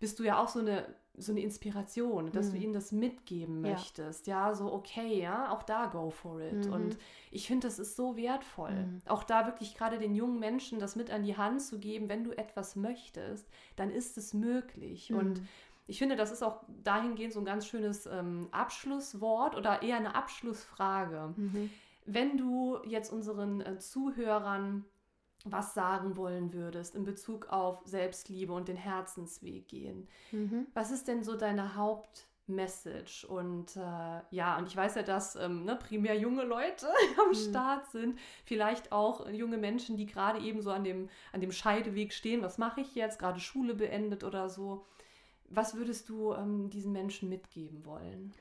bist 0.00 0.18
du 0.18 0.24
ja 0.24 0.38
auch 0.42 0.48
so 0.48 0.58
eine 0.58 0.84
so 1.14 1.32
eine 1.32 1.40
Inspiration, 1.42 2.32
dass 2.32 2.50
du 2.50 2.56
Mhm. 2.56 2.62
ihnen 2.62 2.72
das 2.72 2.90
mitgeben 2.92 3.64
Ja. 3.64 3.72
möchtest. 3.72 4.26
Ja, 4.26 4.54
so 4.54 4.72
okay, 4.72 5.20
ja, 5.20 5.50
auch 5.52 5.62
da 5.62 5.86
go 5.86 6.10
for 6.10 6.40
it. 6.40 6.66
Mhm. 6.66 6.72
Und 6.72 6.98
ich 7.30 7.46
finde, 7.46 7.66
das 7.66 7.78
ist 7.78 7.96
so 7.96 8.16
wertvoll. 8.16 8.70
Mhm. 8.72 9.02
Auch 9.06 9.22
da 9.24 9.46
wirklich 9.46 9.74
gerade 9.76 9.98
den 9.98 10.14
jungen 10.14 10.38
Menschen 10.40 10.78
das 10.78 10.96
mit 10.96 11.10
an 11.10 11.22
die 11.22 11.36
Hand 11.36 11.60
zu 11.62 11.78
geben, 11.78 12.08
wenn 12.08 12.24
du 12.24 12.32
etwas 12.32 12.76
möchtest, 12.76 13.46
dann 13.76 13.90
ist 13.90 14.16
es 14.16 14.32
möglich. 14.32 15.12
Und 15.12 15.38
Hm. 15.38 15.48
ich 15.86 15.98
finde, 15.98 16.16
das 16.16 16.30
ist 16.32 16.42
auch 16.42 16.62
dahingehend 16.82 17.32
so 17.34 17.40
ein 17.40 17.44
ganz 17.44 17.66
schönes 17.66 18.06
ähm, 18.06 18.48
Abschlusswort 18.50 19.54
oder 19.56 19.82
eher 19.82 19.96
eine 19.98 20.14
Abschlussfrage. 20.14 21.34
Mhm. 21.36 21.70
Wenn 22.04 22.36
du 22.36 22.78
jetzt 22.84 23.12
unseren 23.12 23.60
äh, 23.60 23.78
Zuhörern 23.78 24.84
was 25.46 25.74
sagen 25.74 26.16
wollen 26.16 26.52
würdest 26.52 26.94
in 26.94 27.04
Bezug 27.04 27.48
auf 27.48 27.80
Selbstliebe 27.84 28.52
und 28.52 28.68
den 28.68 28.76
Herzensweg 28.76 29.68
gehen, 29.68 30.08
Mhm. 30.30 30.66
was 30.74 30.90
ist 30.90 31.08
denn 31.08 31.22
so 31.24 31.36
deine 31.36 31.74
Hauptmessage? 31.76 33.26
Und 33.26 33.76
äh, 33.76 34.20
ja, 34.30 34.56
und 34.58 34.66
ich 34.68 34.76
weiß 34.76 34.94
ja, 34.96 35.02
dass 35.02 35.36
ähm, 35.36 35.64
ne, 35.64 35.76
primär 35.76 36.16
junge 36.18 36.44
Leute 36.44 36.86
am 37.24 37.30
Mhm. 37.30 37.34
Start 37.34 37.90
sind, 37.90 38.18
vielleicht 38.44 38.92
auch 38.92 39.28
junge 39.28 39.58
Menschen, 39.58 39.96
die 39.96 40.06
gerade 40.06 40.38
eben 40.40 40.62
so 40.62 40.70
an 40.70 40.84
dem, 40.84 41.08
an 41.32 41.40
dem 41.40 41.52
Scheideweg 41.52 42.12
stehen. 42.12 42.42
Was 42.42 42.58
mache 42.58 42.80
ich 42.80 42.94
jetzt? 42.94 43.18
Gerade 43.18 43.40
Schule 43.40 43.74
beendet 43.74 44.24
oder 44.24 44.48
so. 44.48 44.86
Was 45.48 45.74
würdest 45.76 46.08
du 46.08 46.32
ähm, 46.32 46.70
diesen 46.70 46.92
Menschen 46.92 47.28
mitgeben 47.28 47.84
wollen? 47.84 48.32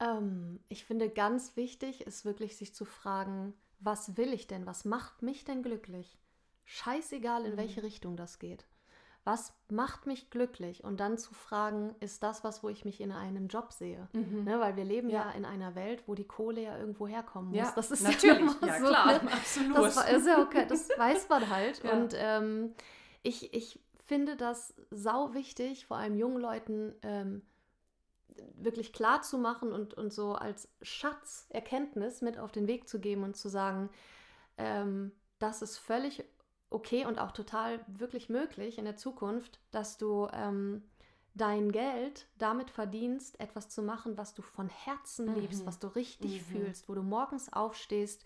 Ähm, 0.00 0.60
ich 0.68 0.84
finde 0.84 1.08
ganz 1.10 1.56
wichtig 1.56 2.02
ist 2.02 2.24
wirklich 2.24 2.56
sich 2.56 2.74
zu 2.74 2.84
fragen, 2.84 3.54
was 3.80 4.16
will 4.16 4.32
ich 4.32 4.46
denn? 4.46 4.66
Was 4.66 4.84
macht 4.84 5.22
mich 5.22 5.44
denn 5.44 5.62
glücklich? 5.62 6.18
Scheißegal, 6.64 7.44
in 7.46 7.52
Mhm. 7.52 7.56
welche 7.56 7.82
Richtung 7.82 8.16
das 8.16 8.38
geht. 8.38 8.66
Was 9.24 9.52
macht 9.70 10.06
mich 10.06 10.30
glücklich? 10.30 10.82
Und 10.82 10.98
dann 10.98 11.18
zu 11.18 11.34
fragen, 11.34 11.94
ist 12.00 12.22
das 12.22 12.42
was, 12.42 12.62
wo 12.62 12.68
ich 12.70 12.86
mich 12.86 13.00
in 13.02 13.12
einem 13.12 13.48
Job 13.48 13.70
sehe? 13.72 14.08
Ne, 14.12 14.58
weil 14.60 14.76
wir 14.76 14.84
leben 14.84 15.10
ja. 15.10 15.26
Ja. 15.26 15.30
in 15.32 15.44
einer 15.44 15.74
Welt, 15.74 16.02
wo 16.06 16.14
die 16.14 16.26
Kohle 16.26 16.62
ja 16.62 16.78
irgendwo 16.78 17.06
herkommen 17.06 17.50
muss. 17.50 17.58
Ja, 17.58 17.72
das 17.76 17.90
ist 17.90 18.02
natürlich. 18.02 18.24
Ja, 18.24 18.36
immer 18.36 18.66
Ja, 18.66 18.78
so, 18.78 18.86
klar, 18.86 19.22
ne? 19.22 19.32
absolut. 19.32 19.76
Das 19.76 20.10
ist 20.10 20.26
ja 20.26 20.42
okay, 20.42 20.66
das 20.66 20.88
weiß 20.96 21.28
man 21.28 21.50
halt. 21.50 21.84
Und 21.84 22.14
ähm, 22.16 22.72
ich, 23.22 23.52
ich 23.52 23.78
finde 24.06 24.36
das 24.36 24.74
sau 24.90 25.34
wichtig, 25.34 25.84
vor 25.86 25.98
allem 25.98 26.16
jungen 26.16 26.40
Leuten 26.40 26.94
ähm, 27.02 27.42
wirklich 28.54 28.92
klar 28.92 29.22
zu 29.22 29.38
machen 29.38 29.72
und, 29.72 29.94
und 29.94 30.12
so 30.12 30.34
als 30.34 30.68
Schatz 30.82 31.46
Erkenntnis 31.50 32.22
mit 32.22 32.38
auf 32.38 32.52
den 32.52 32.66
Weg 32.66 32.88
zu 32.88 33.00
geben 33.00 33.24
und 33.24 33.36
zu 33.36 33.48
sagen, 33.48 33.90
ähm, 34.58 35.12
das 35.38 35.62
ist 35.62 35.78
völlig 35.78 36.24
okay 36.70 37.04
und 37.06 37.18
auch 37.18 37.32
total 37.32 37.80
wirklich 37.88 38.28
möglich 38.28 38.78
in 38.78 38.84
der 38.84 38.96
Zukunft, 38.96 39.60
dass 39.70 39.96
du 39.98 40.28
ähm, 40.32 40.82
dein 41.34 41.72
Geld 41.72 42.26
damit 42.38 42.70
verdienst, 42.70 43.40
etwas 43.40 43.68
zu 43.68 43.82
machen, 43.82 44.16
was 44.18 44.34
du 44.34 44.42
von 44.42 44.68
Herzen 44.68 45.28
liebst, 45.34 45.60
Mhm. 45.60 45.66
was 45.66 45.78
du 45.78 45.88
richtig 45.88 46.42
Mhm. 46.42 46.42
fühlst, 46.42 46.88
wo 46.88 46.94
du 46.94 47.02
morgens 47.02 47.52
aufstehst 47.52 48.24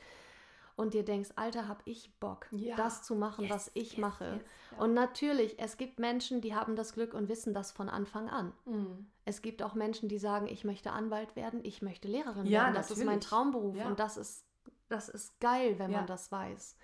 und 0.77 0.95
dir 0.95 1.05
denkst, 1.05 1.31
Alter, 1.37 1.69
hab 1.69 1.83
ich 1.85 2.13
Bock, 2.19 2.47
Ja. 2.51 2.77
das 2.77 3.03
zu 3.03 3.15
machen, 3.15 3.43
Yes, 3.45 3.53
was 3.53 3.71
ich 3.75 3.93
yes, 3.93 3.99
mache. 4.01 4.25
yes, 4.25 4.43
ja. 4.73 4.79
Und 4.85 4.95
natürlich, 4.95 5.59
es 5.59 5.77
gibt 5.77 5.99
Menschen, 6.01 6.41
die 6.41 6.55
haben 6.55 6.75
das 6.77 6.95
Glück 6.95 7.15
und 7.15 7.29
wissen 7.29 7.55
das 7.55 7.71
von 7.73 7.89
Anfang 7.89 8.29
an. 8.29 8.53
Mhm. 8.65 9.07
Es 9.25 9.41
gibt 9.43 9.63
auch 9.63 9.75
Menschen, 9.75 10.09
die 10.09 10.19
sagen, 10.19 10.47
ich 10.49 10.65
möchte 10.65 10.91
Anwalt 10.93 11.37
werden, 11.37 11.61
ich 11.65 11.81
möchte 11.83 12.09
Lehrerin 12.09 12.47
Ja, 12.47 12.65
werden. 12.65 12.75
Das 12.75 12.91
ist 12.91 12.99
mein 12.99 13.07
natürlich. 13.07 13.25
Traumberuf 13.27 13.85
und 13.85 13.99
das 14.01 14.17
ist, 14.17 14.45
das 14.89 15.09
ist 15.09 15.39
geil, 15.41 15.79
wenn 15.79 15.91
man 15.93 16.07
das 16.07 16.31
weiß. 16.33 16.77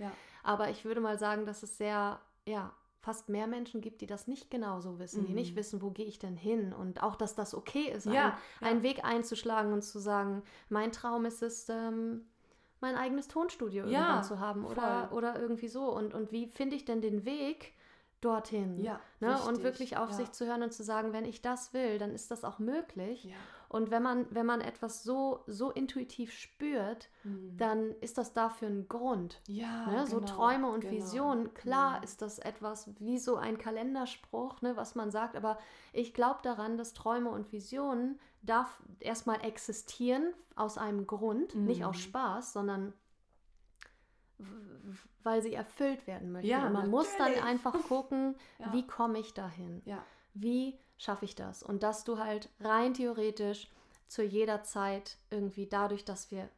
Aber 0.42 0.70
ich 0.70 0.84
würde 0.84 1.00
mal 1.00 1.18
sagen, 1.18 1.44
dass 1.44 1.62
es 1.62 1.76
sehr, 1.76 2.20
ja, 2.46 2.72
fast 3.02 3.30
mehr 3.30 3.46
Menschen 3.46 3.80
gibt, 3.80 4.02
die 4.02 4.06
das 4.06 4.26
nicht 4.26 4.50
genauso 4.50 4.98
wissen, 4.98 5.24
die 5.24 5.30
Mhm. 5.30 5.36
nicht 5.36 5.56
wissen, 5.56 5.80
wo 5.80 5.90
gehe 5.90 6.04
ich 6.04 6.18
denn 6.18 6.36
hin 6.36 6.74
und 6.74 7.02
auch, 7.02 7.16
dass 7.16 7.34
das 7.34 7.54
okay 7.54 7.84
ist, 7.90 8.04
Ja, 8.04 8.10
einen, 8.12 8.32
ja. 8.60 8.66
einen 8.68 8.82
Weg 8.82 9.04
einzuschlagen 9.04 9.72
und 9.72 9.80
zu 9.82 9.98
sagen, 9.98 10.42
mein 10.68 10.92
Traum 10.92 11.24
ist 11.24 11.42
es, 11.42 11.68
ähm, 11.70 12.26
mein 12.80 12.96
eigenes 12.96 13.28
Tonstudio 13.28 13.84
Ja, 13.86 14.00
irgendwann 14.00 14.24
zu 14.24 14.38
haben 14.40 14.64
oder, 14.64 15.08
voll. 15.08 15.18
oder 15.18 15.40
irgendwie 15.40 15.68
so. 15.68 15.84
Und, 15.90 16.14
und 16.14 16.32
wie 16.32 16.46
finde 16.48 16.76
ich 16.76 16.84
denn 16.84 17.00
den 17.00 17.24
Weg 17.24 17.74
dorthin? 18.20 18.78
Ja, 18.82 19.00
Ne? 19.20 19.36
Und 19.48 19.62
wirklich 19.62 19.96
auf 19.96 20.10
ja. 20.10 20.16
sich 20.16 20.32
zu 20.32 20.46
hören 20.46 20.62
und 20.62 20.72
zu 20.72 20.82
sagen, 20.82 21.12
wenn 21.12 21.24
ich 21.24 21.42
das 21.42 21.72
will, 21.74 21.98
dann 21.98 22.12
ist 22.12 22.30
das 22.30 22.44
auch 22.44 22.58
möglich. 22.58 23.24
Ja. 23.24 23.36
Und 23.68 23.90
wenn 23.92 24.02
man, 24.02 24.26
wenn 24.30 24.46
man 24.46 24.60
etwas 24.60 25.04
so, 25.04 25.44
so 25.46 25.70
intuitiv 25.70 26.32
spürt, 26.32 27.08
Mhm. 27.22 27.56
dann 27.56 27.90
ist 28.00 28.18
das 28.18 28.32
dafür 28.32 28.68
ein 28.68 28.88
Grund. 28.88 29.40
ja, 29.46 29.86
Ne? 29.86 30.06
so 30.06 30.16
genau, 30.20 30.26
Träume 30.32 30.68
und 30.70 30.80
genau. 30.80 30.94
Visionen, 30.96 31.54
klar 31.54 31.98
Mhm. 31.98 32.04
ist 32.04 32.20
das 32.22 32.38
etwas 32.40 32.90
wie 32.98 33.18
so 33.18 33.36
ein 33.36 33.58
Kalenderspruch, 33.58 34.60
ne, 34.62 34.76
was 34.76 34.94
man 34.96 35.10
sagt, 35.10 35.36
aber 35.36 35.58
ich 35.92 36.14
glaube 36.14 36.40
daran, 36.42 36.76
dass 36.76 36.94
Träume 36.94 37.30
und 37.30 37.52
Visionen 37.52 38.18
darf 38.42 38.82
erstmal 39.00 39.44
existieren 39.44 40.32
aus 40.56 40.78
einem 40.78 41.06
Grund, 41.06 41.54
nicht 41.54 41.84
aus 41.84 41.96
Mhm. 41.96 42.00
Spaß, 42.00 42.52
sondern 42.52 42.92
weil 45.22 45.42
sie 45.42 45.52
erfüllt 45.54 46.06
werden 46.06 46.32
möchten. 46.32 46.48
Ja, 46.48 46.70
man 46.70 46.88
muss 46.88 47.08
dann 47.18 47.28
natürlich. 47.32 47.44
einfach 47.44 47.72
gucken, 47.88 48.36
Ja. 48.58 48.72
wie 48.72 48.86
komme 48.86 49.18
ich 49.18 49.34
dahin? 49.34 49.82
Ja. 49.84 50.02
Wie 50.32 50.78
schaffe 50.96 51.24
ich 51.26 51.34
das? 51.34 51.62
Und 51.62 51.82
dass 51.82 52.04
du 52.04 52.18
halt 52.18 52.48
rein 52.60 52.94
theoretisch 52.94 53.68
zu 54.06 54.22
jeder 54.22 54.62
Zeit 54.62 55.18
irgendwie 55.30 55.66
dadurch, 55.66 56.04
dass 56.04 56.30
wir 56.30 56.48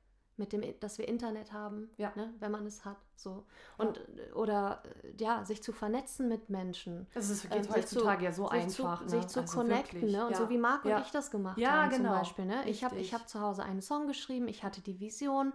mit 0.43 0.53
dem, 0.53 0.62
dass 0.80 0.99
wir 0.99 1.07
Internet 1.09 1.53
haben, 1.53 1.88
Ja. 1.97 2.12
ne, 2.16 2.34
wenn 2.40 2.51
man 2.51 2.66
es 2.66 2.84
hat, 2.84 2.97
so 3.16 3.45
und 3.78 3.99
äh, 3.99 4.32
oder 4.34 4.82
äh, 5.05 5.12
ja, 5.22 5.45
sich 5.45 5.62
zu 5.62 5.72
vernetzen 5.72 6.28
mit 6.28 6.51
Menschen, 6.51 7.07
Das 7.14 7.30
ist, 7.30 7.49
geht 7.49 7.64
sich 7.64 7.72
heutzutage 7.74 8.24
ja 8.24 8.32
so 8.32 8.49
einfach. 8.49 8.99
zu, 8.99 9.05
ne? 9.05 9.11
sich 9.11 9.26
zu 9.28 9.40
Also 9.40 9.59
connecten, 9.59 10.01
wirklich, 10.01 10.12
ne? 10.12 10.26
Und 10.26 10.32
ja. 10.32 10.36
so 10.38 10.51
wie 10.51 10.59
Marc 10.59 10.84
ja. 10.84 10.97
und 10.97 11.03
ich 11.07 11.12
das 11.12 11.30
gemacht 11.30 11.59
Ja, 11.59 11.70
haben 11.84 11.90
genau. 11.90 12.11
zum 12.11 12.18
Beispiel, 12.18 12.45
ne? 12.47 12.68
Ich 12.68 12.82
habe 12.84 12.97
ich 12.97 13.03
Richtig. 13.03 13.14
hab 13.14 13.28
zu 13.28 13.40
Hause 13.40 13.62
einen 13.62 13.80
Song 13.82 14.07
geschrieben, 14.09 14.49
ich 14.49 14.62
hatte 14.64 14.80
die 14.80 14.99
Vision. 15.01 15.53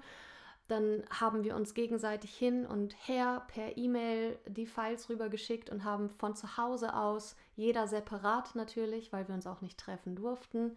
Dann 0.69 1.03
haben 1.09 1.45
wir 1.45 1.55
uns 1.55 1.73
gegenseitig 1.75 2.35
hin 2.35 2.65
und 2.65 2.93
her 3.07 3.43
per 3.47 3.77
E-Mail 3.77 4.38
die 4.47 4.65
Files 4.65 5.07
rübergeschickt 5.09 5.69
und 5.69 5.85
haben 5.85 6.09
von 6.09 6.35
zu 6.35 6.57
Hause 6.57 6.93
aus, 6.93 7.38
jeder 7.55 7.88
separat 7.88 8.53
natürlich, 8.53 9.13
weil 9.13 9.25
wir 9.29 9.35
uns 9.35 9.47
auch 9.47 9.61
nicht 9.61 9.77
treffen 9.79 10.17
durften, 10.17 10.75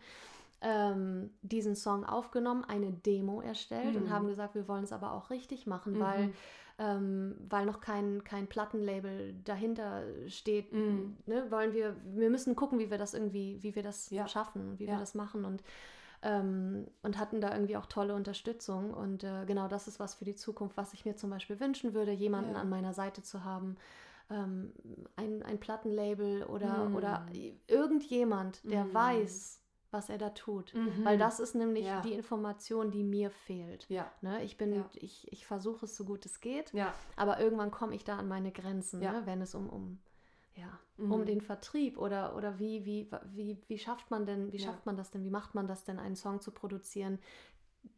ähm, 0.62 1.30
diesen 1.42 1.74
Song 1.74 2.04
aufgenommen, 2.04 2.64
eine 2.64 2.92
Demo 2.92 3.40
erstellt 3.40 3.96
und 3.96 4.04
Mhm. 4.04 4.10
haben 4.10 4.26
gesagt, 4.28 4.54
wir 4.54 4.68
wollen 4.68 4.84
es 4.84 4.92
aber 4.92 5.12
auch 5.12 5.30
richtig 5.30 5.66
machen, 5.66 5.94
Mhm. 5.94 6.00
weil, 6.00 6.32
ähm, 6.78 7.34
weil 7.48 7.66
noch 7.66 7.80
kein, 7.80 8.24
kein 8.24 8.46
Plattenlabel 8.46 9.34
dahinter 9.44 10.02
steht. 10.28 10.72
Mhm. 10.72 11.16
Ne, 11.26 11.50
wollen 11.50 11.72
wir, 11.72 11.96
wir 12.04 12.30
müssen 12.30 12.56
gucken, 12.56 12.78
wie 12.78 12.90
wir 12.90 12.98
das 12.98 13.14
irgendwie, 13.14 13.62
wie 13.62 13.74
wir 13.74 13.82
das 13.82 14.10
Ja. 14.10 14.28
schaffen, 14.28 14.78
wie 14.78 14.84
Ja. 14.86 14.92
wir 14.92 14.98
das 14.98 15.14
machen 15.14 15.44
und 15.44 15.62
ähm, 16.22 16.86
und 17.02 17.18
hatten 17.18 17.40
da 17.40 17.50
irgendwie 17.50 17.78
auch 17.78 17.86
tolle 17.86 18.14
Unterstützung. 18.14 18.92
Und 18.92 19.24
äh, 19.24 19.46
genau 19.46 19.68
das 19.68 19.88
ist 19.88 19.98
was 20.00 20.14
für 20.14 20.26
die 20.26 20.34
Zukunft, 20.34 20.76
was 20.76 20.92
ich 20.92 21.06
mir 21.06 21.16
zum 21.16 21.30
Beispiel 21.30 21.58
wünschen 21.60 21.94
würde, 21.94 22.12
jemanden 22.12 22.52
Ja. 22.56 22.60
an 22.60 22.68
meiner 22.68 22.92
Seite 22.92 23.22
zu 23.22 23.42
haben, 23.42 23.76
ähm, 24.28 24.72
ein, 25.16 25.42
ein 25.42 25.58
Plattenlabel 25.58 26.42
oder, 26.44 26.90
Mm. 26.90 26.94
oder 26.94 27.24
irgendjemand, 27.68 28.60
der 28.70 28.84
Mm. 28.84 28.94
weiß, 28.94 29.59
was 29.92 30.08
er 30.08 30.18
da 30.18 30.30
tut. 30.30 30.74
Mhm. 30.74 31.04
Weil 31.04 31.18
das 31.18 31.40
ist 31.40 31.54
nämlich 31.54 31.86
Ja. 31.86 32.00
die 32.00 32.12
Information, 32.12 32.90
die 32.90 33.02
mir 33.02 33.30
fehlt. 33.30 33.86
Ja, 33.88 34.10
Ne? 34.22 34.42
Ich 34.44 34.56
bin, 34.56 34.74
Ja. 34.74 34.88
ich, 34.94 35.30
ich 35.32 35.46
versuche 35.46 35.84
es 35.86 35.96
so 35.96 36.04
gut 36.04 36.24
es 36.26 36.40
geht, 36.40 36.72
ja. 36.72 36.92
aber 37.16 37.40
irgendwann 37.40 37.70
komme 37.70 37.94
ich 37.94 38.04
da 38.04 38.16
an 38.18 38.28
meine 38.28 38.52
Grenzen, 38.52 39.02
Ja. 39.02 39.12
ne? 39.12 39.26
wenn 39.26 39.40
es 39.40 39.54
um, 39.54 39.68
um, 39.68 39.98
ja, 40.54 40.78
Mhm. 40.96 41.12
um 41.12 41.24
den 41.26 41.40
Vertrieb 41.40 41.96
oder, 41.98 42.36
oder 42.36 42.58
wie, 42.58 42.84
wie, 42.84 43.10
wie, 43.32 43.58
wie 43.68 43.78
schafft 43.78 44.10
man 44.10 44.26
denn, 44.26 44.52
wie 44.52 44.58
schafft 44.58 44.86
man 44.86 44.96
das 44.96 45.10
denn, 45.10 45.24
wie 45.24 45.30
macht 45.30 45.54
man 45.54 45.66
das 45.66 45.84
denn, 45.84 45.98
einen 45.98 46.16
Song 46.16 46.40
zu 46.40 46.50
produzieren, 46.50 47.18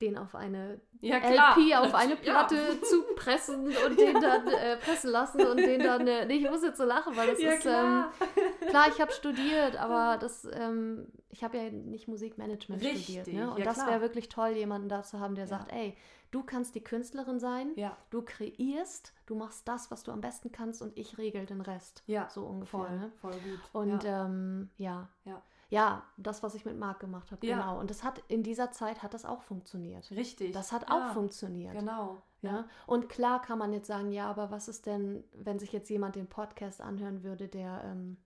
den 0.00 0.18
auf 0.18 0.34
eine 0.34 0.80
Ja. 1.00 1.16
LP 1.18 1.74
auf 1.76 1.94
eine 1.94 2.14
Ja. 2.14 2.16
Platte 2.20 2.80
zu 2.82 3.02
pressen 3.14 3.66
und 3.66 3.98
den 4.00 4.20
dann 4.20 4.46
äh, 4.48 4.76
pressen 4.76 5.10
lassen 5.10 5.44
und 5.46 5.56
den 5.58 5.80
dann, 5.82 6.06
äh, 6.06 6.26
nee, 6.26 6.34
ich 6.36 6.50
muss 6.50 6.62
jetzt 6.62 6.78
so 6.78 6.84
lachen, 6.84 7.16
weil 7.16 7.28
das 7.28 7.40
Ja, 7.40 7.52
ist, 7.52 7.60
klar. 7.62 8.12
Ähm, 8.20 8.68
klar, 8.68 8.86
ich 8.88 9.00
habe 9.00 9.12
studiert, 9.12 9.76
aber 9.76 10.18
das, 10.18 10.46
ähm, 10.52 11.06
ich 11.28 11.44
habe 11.44 11.56
ja 11.58 11.70
nicht 11.70 12.08
Musikmanagement 12.08 12.82
studiert, 12.82 13.26
Richtig, 13.26 13.34
ne? 13.34 13.50
Und 13.52 13.58
ja, 13.58 13.64
das 13.64 13.86
wäre 13.86 14.00
wirklich 14.00 14.28
toll, 14.28 14.50
jemanden 14.50 14.88
da 14.88 15.02
zu 15.02 15.20
haben, 15.20 15.34
der 15.34 15.44
Ja. 15.44 15.48
sagt, 15.48 15.72
ey, 15.72 15.96
du 16.30 16.42
kannst 16.42 16.74
die 16.74 16.82
Künstlerin 16.82 17.38
sein, 17.38 17.72
ja, 17.76 17.96
du 18.10 18.22
kreierst, 18.22 19.12
du 19.26 19.34
machst 19.34 19.68
das, 19.68 19.90
was 19.90 20.02
du 20.02 20.12
am 20.12 20.20
besten 20.20 20.50
kannst 20.52 20.82
und 20.82 20.96
ich 20.98 21.18
regel 21.18 21.46
den 21.46 21.60
Rest. 21.60 22.02
ja. 22.06 22.28
So 22.30 22.44
ungefähr, 22.46 22.80
Voll, 22.80 22.90
ne? 22.98 23.12
voll 23.20 23.32
gut. 23.40 23.60
Und 23.72 24.04
ja. 24.04 24.24
ähm, 24.26 24.70
ja. 24.78 25.08
Ja. 25.24 25.42
Ja, 25.72 26.02
das, 26.18 26.42
was 26.42 26.54
ich 26.54 26.66
mit 26.66 26.78
Marc 26.78 27.00
gemacht 27.00 27.30
habe, 27.32 27.46
Ja. 27.46 27.56
genau. 27.56 27.80
Und 27.80 27.88
das 27.88 28.04
hat 28.04 28.22
in 28.28 28.42
dieser 28.42 28.72
Zeit 28.72 29.02
hat 29.02 29.14
das 29.14 29.24
auch 29.24 29.40
funktioniert. 29.42 30.10
Richtig. 30.10 30.52
Das 30.52 30.70
hat 30.70 30.90
ja, 30.90 30.94
auch 31.10 31.14
funktioniert. 31.14 31.72
Genau. 31.72 32.20
Ja? 32.42 32.68
Und 32.86 33.08
klar 33.08 33.40
kann 33.40 33.58
man 33.58 33.72
jetzt 33.72 33.86
sagen, 33.86 34.12
ja, 34.12 34.28
aber 34.28 34.50
was 34.50 34.68
ist 34.68 34.84
denn, 34.84 35.24
wenn 35.32 35.58
sich 35.58 35.72
jetzt 35.72 35.88
jemand 35.88 36.14
den 36.14 36.26
Podcast 36.26 36.82
anhören 36.82 37.22
würde, 37.22 37.48
der 37.48 37.82
ähm, 37.86 38.18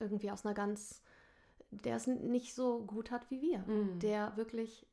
irgendwie 0.00 0.30
aus 0.30 0.46
einer 0.46 0.54
ganz, 0.54 1.02
der 1.70 1.96
es 1.96 2.06
nicht 2.06 2.54
so 2.54 2.80
gut 2.84 3.10
hat 3.10 3.30
wie 3.30 3.42
wir, 3.42 3.58
Mhm. 3.58 3.98
der 3.98 4.34
wirklich 4.38 4.86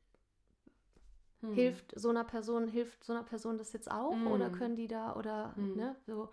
Mhm. 1.40 1.54
hilft 1.54 1.98
so 1.98 2.10
einer 2.10 2.24
Person, 2.24 2.68
hilft 2.68 3.02
so 3.02 3.14
einer 3.14 3.22
Person 3.22 3.56
das 3.56 3.72
jetzt 3.72 3.90
auch 3.90 4.12
oder 4.26 4.48
Mhm. 4.50 4.52
können 4.52 4.76
die 4.76 4.88
da 4.88 5.16
oder 5.16 5.54
Mhm. 5.56 5.74
ne, 5.76 5.96
so. 6.06 6.28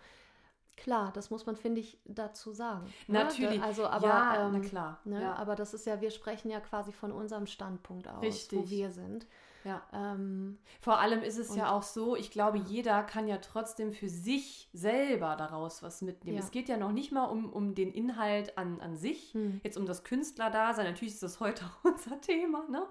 Klar, 0.75 1.11
das 1.13 1.29
muss 1.29 1.45
man, 1.45 1.55
finde 1.55 1.81
ich, 1.81 1.99
dazu 2.05 2.51
sagen. 2.51 2.85
ne? 3.07 3.19
Natürlich. 3.19 3.59
Da- 3.59 3.65
Also, 3.65 3.87
aber, 3.87 4.07
ja, 4.07 4.47
ähm, 4.47 4.53
na 4.53 4.59
klar. 4.67 4.99
Ne? 5.05 5.21
Ja. 5.21 5.35
Aber 5.35 5.55
das 5.55 5.73
ist 5.73 5.85
ja, 5.85 6.01
wir 6.01 6.09
sprechen 6.11 6.49
ja 6.49 6.59
quasi 6.59 6.91
von 6.91 7.11
unserem 7.11 7.45
Standpunkt 7.45 8.07
aus, 8.07 8.15
wo 8.15 8.19
Richtig. 8.21 8.69
wir 8.69 8.91
sind. 8.91 9.27
Ja. 9.63 9.81
Ähm, 9.93 10.57
Vor 10.81 10.99
allem 10.99 11.21
ist 11.21 11.37
es 11.37 11.55
ja 11.55 11.71
auch 11.71 11.83
so, 11.83 12.15
ich 12.15 12.31
glaube, 12.31 12.57
jeder 12.57 13.03
kann 13.03 13.27
ja 13.27 13.37
trotzdem 13.37 13.91
für 13.91 14.09
sich 14.09 14.69
selber 14.73 15.35
daraus 15.35 15.83
was 15.83 16.01
mitnehmen. 16.01 16.37
Ja. 16.37 16.43
Es 16.43 16.51
geht 16.51 16.69
ja 16.69 16.77
noch 16.77 16.91
nicht 16.91 17.11
mal 17.11 17.25
um, 17.25 17.51
um 17.51 17.75
den 17.75 17.91
Inhalt 17.91 18.57
an, 18.57 18.79
an 18.81 18.95
sich, 18.95 19.33
hm. 19.33 19.61
jetzt 19.63 19.77
um 19.77 19.85
das 19.85 20.03
Künstlerdasein. 20.03 20.85
Natürlich 20.85 21.13
ist 21.15 21.23
das 21.23 21.39
heute 21.39 21.65
auch 21.65 21.83
unser 21.91 22.19
Thema, 22.21 22.65
ne? 22.69 22.85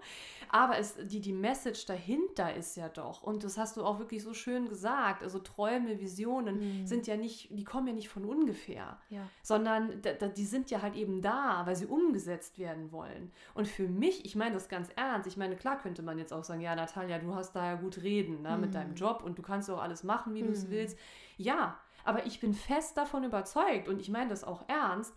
Aber 0.51 0.79
es, 0.79 0.97
die, 1.07 1.21
die 1.21 1.33
Message 1.33 1.87
dahinter 1.87 2.55
ist 2.55 2.77
ja 2.77 2.89
doch, 2.89 3.23
und 3.23 3.45
das 3.45 3.57
hast 3.59 3.77
du 3.77 3.85
auch 3.85 3.99
wirklich 3.99 4.23
so 4.23 4.35
schön 4.35 4.69
gesagt, 4.69 5.23
also 5.23 5.39
Träume, 5.39 5.99
Visionen 6.01 6.61
Hm. 6.61 6.87
sind 6.87 7.07
ja 7.07 7.17
nicht, 7.17 7.49
die 7.51 7.65
kommen 7.65 7.87
ja 7.87 7.93
nicht 7.93 8.09
von 8.09 8.25
ungefähr 8.25 8.99
ja. 9.13 9.29
sondern 9.43 10.01
da, 10.03 10.13
da, 10.13 10.29
die 10.29 10.45
sind 10.45 10.71
ja 10.71 10.83
halt 10.83 10.95
eben 10.95 11.23
da, 11.23 11.63
weil 11.67 11.77
sie 11.77 11.87
umgesetzt 11.87 12.59
werden 12.59 12.93
wollen. 12.93 13.31
Und 13.55 13.69
für 13.69 13.89
mich, 13.89 14.25
ich 14.25 14.35
meine 14.35 14.55
das 14.55 14.69
ganz 14.69 14.89
ernst, 14.97 15.29
ich 15.29 15.37
meine, 15.37 15.57
klar 15.57 15.79
könnte 15.79 16.03
man 16.03 16.19
jetzt 16.19 16.33
auch 16.33 16.45
sagen, 16.45 16.61
ja, 16.63 16.75
Natalia, 16.75 17.19
du 17.19 17.35
hast 17.35 17.53
da 17.55 17.67
ja 17.67 17.75
gut 17.77 18.03
reden 18.03 18.43
ne, 18.43 18.57
mit 18.59 18.71
Mhm. 18.71 18.73
deinem 18.75 18.95
Job 18.95 19.23
und 19.25 19.39
du 19.39 19.43
kannst 19.43 19.71
auch 19.71 19.81
alles 19.83 20.05
machen, 20.05 20.35
wie 20.35 20.43
du 20.43 20.51
es 20.51 20.65
Mhm. 20.65 20.71
willst. 20.71 20.99
Ja, 21.37 21.79
aber 22.05 22.27
ich 22.27 22.41
bin 22.41 22.55
fest 22.55 22.97
davon 22.97 23.25
überzeugt 23.25 23.89
und 23.89 24.01
ich 24.01 24.09
meine 24.11 24.31
das 24.31 24.45
auch 24.45 24.69
ernst, 24.69 25.15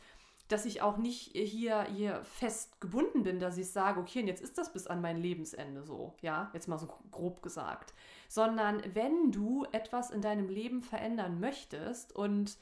dass 0.48 0.66
ich 0.66 0.82
auch 0.84 0.98
nicht 0.98 1.32
hier, 1.36 1.84
hier 1.84 2.24
fest 2.24 2.80
gebunden 2.80 3.24
bin, 3.24 3.40
dass 3.40 3.58
ich 3.58 3.72
sage, 3.72 4.00
okay, 4.00 4.22
und 4.22 4.28
jetzt 4.28 4.44
ist 4.44 4.58
das 4.60 4.72
bis 4.72 4.86
an 4.86 5.02
mein 5.02 5.18
Lebensende 5.18 5.84
so, 5.84 6.16
ja, 6.22 6.52
jetzt 6.54 6.68
mal 6.68 6.78
so 6.78 6.88
grob 7.12 7.42
gesagt. 7.42 7.94
Sondern 8.30 8.84
wenn 8.94 9.32
du 9.32 9.66
etwas 9.72 10.12
in 10.12 10.22
deinem 10.22 10.48
Leben 10.50 10.84
verändern 10.84 11.40
möchtest 11.40 12.16
und 12.16 12.58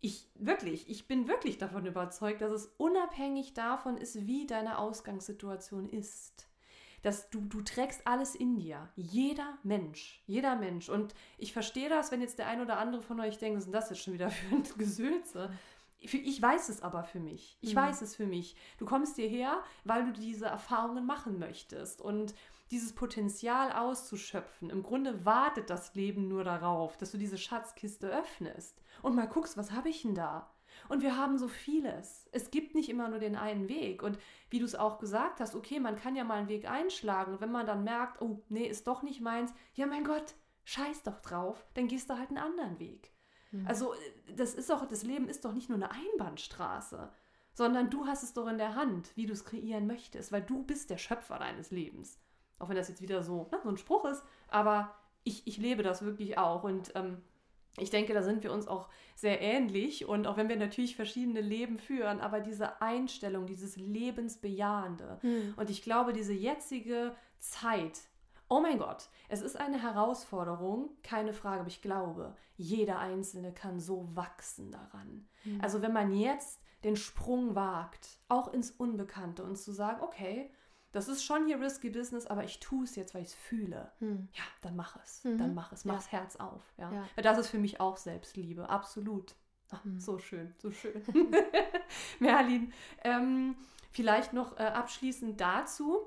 ich 0.00 0.30
wirklich, 0.36 0.88
ich 0.88 1.06
bin 1.08 1.28
wirklich 1.28 1.58
davon 1.58 1.84
überzeugt, 1.84 2.40
dass 2.40 2.52
es 2.52 2.66
unabhängig 2.78 3.52
davon 3.54 3.96
ist, 3.98 4.26
wie 4.26 4.46
deine 4.46 4.78
Ausgangssituation 4.78 5.88
ist. 5.88 6.47
Dass 7.02 7.30
du, 7.30 7.40
du 7.42 7.62
trägst 7.62 8.06
alles 8.06 8.34
in 8.34 8.56
dir. 8.56 8.88
Jeder 8.96 9.58
Mensch. 9.62 10.22
Jeder 10.26 10.56
Mensch. 10.56 10.88
Und 10.88 11.14
ich 11.36 11.52
verstehe 11.52 11.88
das, 11.88 12.10
wenn 12.10 12.20
jetzt 12.20 12.38
der 12.38 12.48
ein 12.48 12.60
oder 12.60 12.78
andere 12.78 13.02
von 13.02 13.20
euch 13.20 13.38
denkt, 13.38 13.56
was 13.56 13.64
ist 13.64 13.72
denn 13.72 13.80
das 13.80 13.90
jetzt 13.90 14.02
schon 14.02 14.14
wieder 14.14 14.30
für 14.30 14.54
ein 14.54 14.64
Gesülze? 14.78 15.50
Ich 16.00 16.40
weiß 16.40 16.68
es 16.68 16.82
aber 16.82 17.02
für 17.02 17.18
mich. 17.18 17.58
Ich 17.60 17.74
Mhm. 17.74 17.78
weiß 17.78 18.02
es 18.02 18.14
für 18.14 18.26
mich. 18.26 18.54
Du 18.78 18.84
kommst 18.86 19.16
hierher, 19.16 19.62
weil 19.84 20.04
du 20.04 20.12
diese 20.12 20.46
Erfahrungen 20.46 21.04
machen 21.06 21.38
möchtest. 21.38 22.00
Und 22.00 22.34
dieses 22.70 22.92
Potenzial 22.94 23.72
auszuschöpfen. 23.72 24.70
Im 24.70 24.82
Grunde 24.82 25.24
wartet 25.24 25.70
das 25.70 25.94
Leben 25.94 26.28
nur 26.28 26.44
darauf, 26.44 26.96
dass 26.98 27.10
du 27.12 27.18
diese 27.18 27.38
Schatzkiste 27.38 28.08
öffnest 28.08 28.80
und 29.02 29.16
mal 29.16 29.26
guckst, 29.26 29.56
was 29.56 29.72
habe 29.72 29.88
ich 29.88 30.02
denn 30.02 30.14
da? 30.14 30.50
Und 30.88 31.02
wir 31.02 31.16
haben 31.16 31.38
so 31.38 31.48
vieles. 31.48 32.28
Es 32.32 32.50
gibt 32.50 32.74
nicht 32.74 32.88
immer 32.88 33.08
nur 33.08 33.18
den 33.18 33.36
einen 33.36 33.68
Weg. 33.68 34.02
Und 34.02 34.18
wie 34.50 34.58
du 34.58 34.64
es 34.64 34.74
auch 34.74 34.98
gesagt 34.98 35.40
hast, 35.40 35.54
okay, 35.54 35.80
man 35.80 35.96
kann 35.96 36.16
ja 36.16 36.24
mal 36.24 36.38
einen 36.38 36.48
Weg 36.48 36.68
einschlagen. 36.70 37.32
Und 37.32 37.40
wenn 37.40 37.52
man 37.52 37.66
dann 37.66 37.84
merkt, 37.84 38.20
oh, 38.22 38.42
nee, 38.48 38.66
ist 38.66 38.86
doch 38.86 39.02
nicht 39.02 39.20
meins, 39.20 39.52
ja, 39.74 39.86
mein 39.86 40.04
Gott, 40.04 40.34
scheiß 40.64 41.02
doch 41.02 41.20
drauf, 41.20 41.66
dann 41.74 41.88
gehst 41.88 42.10
du 42.10 42.18
halt 42.18 42.28
einen 42.28 42.38
anderen 42.38 42.78
Weg. 42.78 43.12
Mhm. 43.50 43.66
Also, 43.66 43.94
äh, 43.94 44.34
das 44.36 44.54
ist 44.54 44.70
doch, 44.70 44.86
das 44.86 45.02
Leben 45.02 45.28
ist 45.28 45.44
doch 45.44 45.52
nicht 45.52 45.68
nur 45.68 45.76
eine 45.76 45.90
Einbahnstraße, 45.90 47.10
sondern 47.52 47.90
du 47.90 48.06
hast 48.06 48.22
es 48.22 48.34
doch 48.34 48.46
in 48.46 48.58
der 48.58 48.74
Hand, 48.74 49.12
wie 49.16 49.26
du 49.26 49.32
es 49.32 49.44
kreieren 49.44 49.86
möchtest, 49.86 50.30
weil 50.30 50.42
du 50.42 50.62
bist 50.64 50.90
der 50.90 50.98
Schöpfer 50.98 51.38
deines 51.38 51.70
Lebens. 51.70 52.20
Auch 52.58 52.68
wenn 52.68 52.76
das 52.76 52.88
jetzt 52.88 53.02
wieder 53.02 53.22
so, 53.22 53.48
ne, 53.50 53.60
so 53.62 53.68
ein 53.68 53.78
Spruch 53.78 54.04
ist, 54.04 54.22
aber 54.48 54.94
ich, 55.24 55.46
ich 55.46 55.58
lebe 55.58 55.82
das 55.82 56.02
wirklich 56.02 56.38
auch 56.38 56.64
und 56.64 56.92
ähm, 56.94 57.22
ich 57.80 57.90
denke, 57.90 58.14
da 58.14 58.22
sind 58.22 58.42
wir 58.42 58.52
uns 58.52 58.68
auch 58.68 58.88
sehr 59.14 59.40
ähnlich 59.40 60.06
und 60.06 60.26
auch 60.26 60.36
wenn 60.36 60.48
wir 60.48 60.56
natürlich 60.56 60.96
verschiedene 60.96 61.40
Leben 61.40 61.78
führen, 61.78 62.20
aber 62.20 62.40
diese 62.40 62.80
Einstellung, 62.80 63.46
dieses 63.46 63.76
Lebensbejahende 63.76 65.18
Hm. 65.22 65.54
und 65.56 65.70
ich 65.70 65.82
glaube, 65.82 66.12
diese 66.12 66.32
jetzige 66.32 67.14
Zeit, 67.38 68.00
oh 68.48 68.60
mein 68.60 68.78
Gott, 68.78 69.08
es 69.28 69.42
ist 69.42 69.56
eine 69.58 69.82
Herausforderung, 69.82 70.90
keine 71.02 71.32
Frage, 71.32 71.60
aber 71.60 71.68
ich 71.68 71.82
glaube, 71.82 72.36
jeder 72.56 72.98
Einzelne 72.98 73.52
kann 73.52 73.78
so 73.78 74.08
wachsen 74.14 74.70
daran. 74.70 75.28
Hm. 75.42 75.60
Also 75.60 75.82
wenn 75.82 75.92
man 75.92 76.12
jetzt 76.12 76.60
den 76.84 76.96
Sprung 76.96 77.54
wagt, 77.54 78.18
auch 78.28 78.52
ins 78.52 78.70
Unbekannte 78.70 79.42
und 79.42 79.56
zu 79.56 79.72
sagen, 79.72 80.02
okay, 80.02 80.50
das 80.92 81.08
ist 81.08 81.24
schon 81.24 81.46
hier 81.46 81.60
risky 81.60 81.90
Business, 81.90 82.26
aber 82.26 82.44
ich 82.44 82.60
tue 82.60 82.84
es 82.84 82.96
jetzt, 82.96 83.14
weil 83.14 83.22
ich 83.22 83.28
es 83.28 83.34
fühle. 83.34 83.92
Hm. 83.98 84.28
Ja, 84.32 84.42
dann 84.62 84.76
mach 84.76 84.96
es. 85.02 85.24
Mhm. 85.24 85.38
Dann 85.38 85.54
mach 85.54 85.72
es. 85.72 85.84
Ja. 85.84 85.92
Mach's 85.92 86.10
Herz 86.12 86.36
auf. 86.36 86.62
Ja. 86.78 86.92
Ja. 86.92 87.22
Das 87.22 87.38
ist 87.38 87.48
für 87.48 87.58
mich 87.58 87.80
auch 87.80 87.96
Selbstliebe. 87.96 88.68
Absolut. 88.68 89.34
Ach, 89.70 89.84
Mhm. 89.84 90.00
So 90.00 90.18
schön, 90.18 90.54
so 90.58 90.70
schön. 90.70 91.02
Merlin, 92.20 92.72
ähm, 93.04 93.54
vielleicht 93.90 94.32
noch 94.32 94.58
äh, 94.58 94.62
abschließend 94.62 95.40
dazu. 95.40 96.06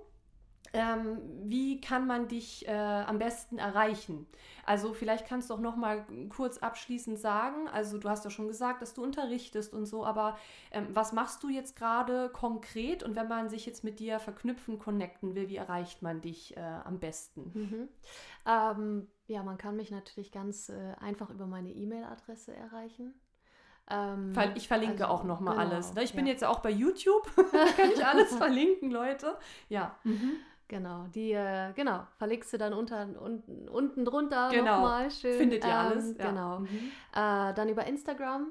Ähm, 0.73 1.19
wie 1.43 1.81
kann 1.81 2.07
man 2.07 2.29
dich 2.29 2.65
äh, 2.67 2.71
am 2.71 3.19
besten 3.19 3.57
erreichen? 3.57 4.25
Also 4.65 4.93
vielleicht 4.93 5.27
kannst 5.27 5.49
du 5.49 5.55
auch 5.55 5.59
noch 5.59 5.75
mal 5.75 6.05
kurz 6.29 6.59
abschließend 6.59 7.19
sagen. 7.19 7.67
Also 7.67 7.97
du 7.97 8.07
hast 8.09 8.23
ja 8.23 8.29
schon 8.29 8.47
gesagt, 8.47 8.81
dass 8.81 8.93
du 8.93 9.03
unterrichtest 9.03 9.73
und 9.73 9.85
so, 9.85 10.05
aber 10.05 10.37
ähm, 10.71 10.87
was 10.93 11.11
machst 11.11 11.43
du 11.43 11.49
jetzt 11.49 11.75
gerade 11.75 12.29
konkret? 12.29 13.03
Und 13.03 13.17
wenn 13.17 13.27
man 13.27 13.49
sich 13.49 13.65
jetzt 13.65 13.83
mit 13.83 13.99
dir 13.99 14.19
verknüpfen, 14.19 14.79
connecten 14.79 15.35
will, 15.35 15.49
wie 15.49 15.57
erreicht 15.57 16.01
man 16.01 16.21
dich 16.21 16.55
äh, 16.55 16.61
am 16.61 16.99
besten? 16.99 17.51
Mhm. 17.53 17.89
Ähm, 18.45 19.07
ja, 19.27 19.43
man 19.43 19.57
kann 19.57 19.75
mich 19.75 19.91
natürlich 19.91 20.31
ganz 20.31 20.69
äh, 20.69 20.93
einfach 21.01 21.29
über 21.31 21.47
meine 21.47 21.71
E-Mail-Adresse 21.71 22.55
erreichen. 22.55 23.13
Ähm, 23.89 24.33
Ich 24.55 24.67
verlinke 24.67 25.03
also, 25.03 25.13
auch 25.13 25.23
noch 25.23 25.39
mal 25.41 25.51
genau, 25.51 25.75
alles. 25.75 25.93
ne? 25.93 26.03
Ich 26.03 26.13
bin 26.13 26.25
ja. 26.25 26.31
jetzt 26.31 26.41
ja 26.41 26.49
auch 26.49 26.59
bei 26.59 26.69
YouTube. 26.69 27.29
kann 27.75 27.91
ich 27.93 28.05
alles 28.05 28.33
verlinken, 28.37 28.91
Leute. 28.91 29.37
Ja. 29.69 29.95
Mhm. 30.03 30.33
Genau, 30.71 31.05
die, 31.13 31.33
äh, 31.33 31.73
genau, 31.73 32.07
verlegst 32.17 32.53
du 32.53 32.57
dann 32.57 32.73
unter, 32.73 33.05
unten, 33.21 33.67
unten 33.67 34.05
drunter 34.05 34.47
Genau. 34.51 34.75
nochmal 34.77 35.11
schön. 35.11 35.37
Findet 35.37 35.65
ihr 35.65 35.69
ähm, 35.69 35.75
alles. 35.77 36.17
Ja. 36.17 36.29
Genau. 36.29 36.59
Mhm. 36.59 36.67
Äh, 37.13 37.53
dann 37.53 37.67
über 37.67 37.85
Instagram, 37.85 38.47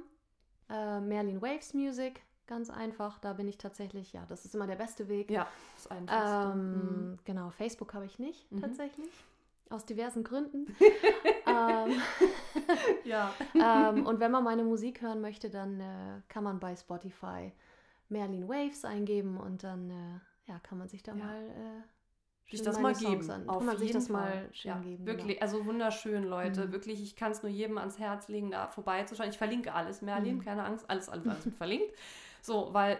äh, 0.69 1.01
Merlin 1.01 1.41
Waves 1.41 1.73
Music, 1.73 2.21
ganz 2.47 2.69
einfach. 2.69 3.19
Da 3.21 3.33
bin 3.33 3.49
ich 3.49 3.57
tatsächlich, 3.57 4.13
ja, 4.13 4.27
das 4.29 4.45
ist 4.45 4.55
immer 4.55 4.67
der 4.67 4.77
beste 4.77 5.09
Weg. 5.09 5.31
Ja, 5.31 5.47
das 5.77 5.87
Einfachste. 5.87 6.55
Mhm. 6.59 7.13
Ähm, 7.13 7.19
Genau, 7.25 7.49
Facebook 7.49 7.95
habe 7.95 8.05
ich 8.05 8.19
nicht 8.19 8.53
Mhm. 8.53 8.61
tatsächlich. 8.61 9.11
Aus 9.71 9.87
diversen 9.87 10.23
Gründen. 10.23 10.67
ähm, 11.47 12.03
Ja. 13.05 13.33
ähm, 13.55 14.05
und 14.05 14.21
wenn 14.21 14.31
man 14.31 14.45
meine 14.45 14.63
Musik 14.65 15.01
hören 15.01 15.23
möchte, 15.23 15.49
dann 15.49 15.81
äh, 15.81 16.21
kann 16.29 16.45
man 16.45 16.61
bei 16.61 16.77
Spotify 16.77 17.51
Merlin 18.11 18.47
Waves 18.47 18.85
eingeben 18.85 19.39
und 19.39 19.63
dann 19.65 19.89
äh, 19.89 20.51
ja, 20.51 20.59
kann 20.59 20.77
man 20.77 20.89
sich 20.89 21.03
da 21.03 21.13
Ja. 21.15 21.25
mal 21.25 21.43
äh, 21.49 21.83
sich 22.51 22.63
das 22.63 22.81
mal 22.81 22.95
geben. 22.95 23.31
An. 23.31 23.49
Auf 23.49 23.63
man 23.63 23.77
sich 23.77 23.93
das 23.93 24.09
Fall. 24.09 24.21
mal 24.21 24.49
schön 24.53 24.71
ja, 24.71 24.79
geben. 24.79 25.07
Wirklich, 25.07 25.39
genau. 25.39 25.43
also 25.43 25.67
wunderschön, 25.67 26.25
Leute. 26.25 26.67
Mhm. 26.67 26.73
Wirklich, 26.73 27.03
ich 27.03 27.17
kann 27.17 27.33
es 27.33 27.43
nur 27.43 27.51
jedem 27.51 27.79
ans 27.79 27.99
Herz 27.99 28.29
legen, 28.29 28.51
da 28.51 28.69
vorbeizuschauen. 28.69 29.31
Ich 29.31 29.39
verlinke 29.39 29.73
alles, 29.75 30.03
Merlin, 30.03 30.37
mhm. 30.37 30.43
keine 30.43 30.65
Angst, 30.65 30.89
alles, 30.89 31.09
alles, 31.09 31.27
alles 31.27 31.49
verlinkt. 31.59 31.95
So, 32.43 32.71
weil 32.73 32.99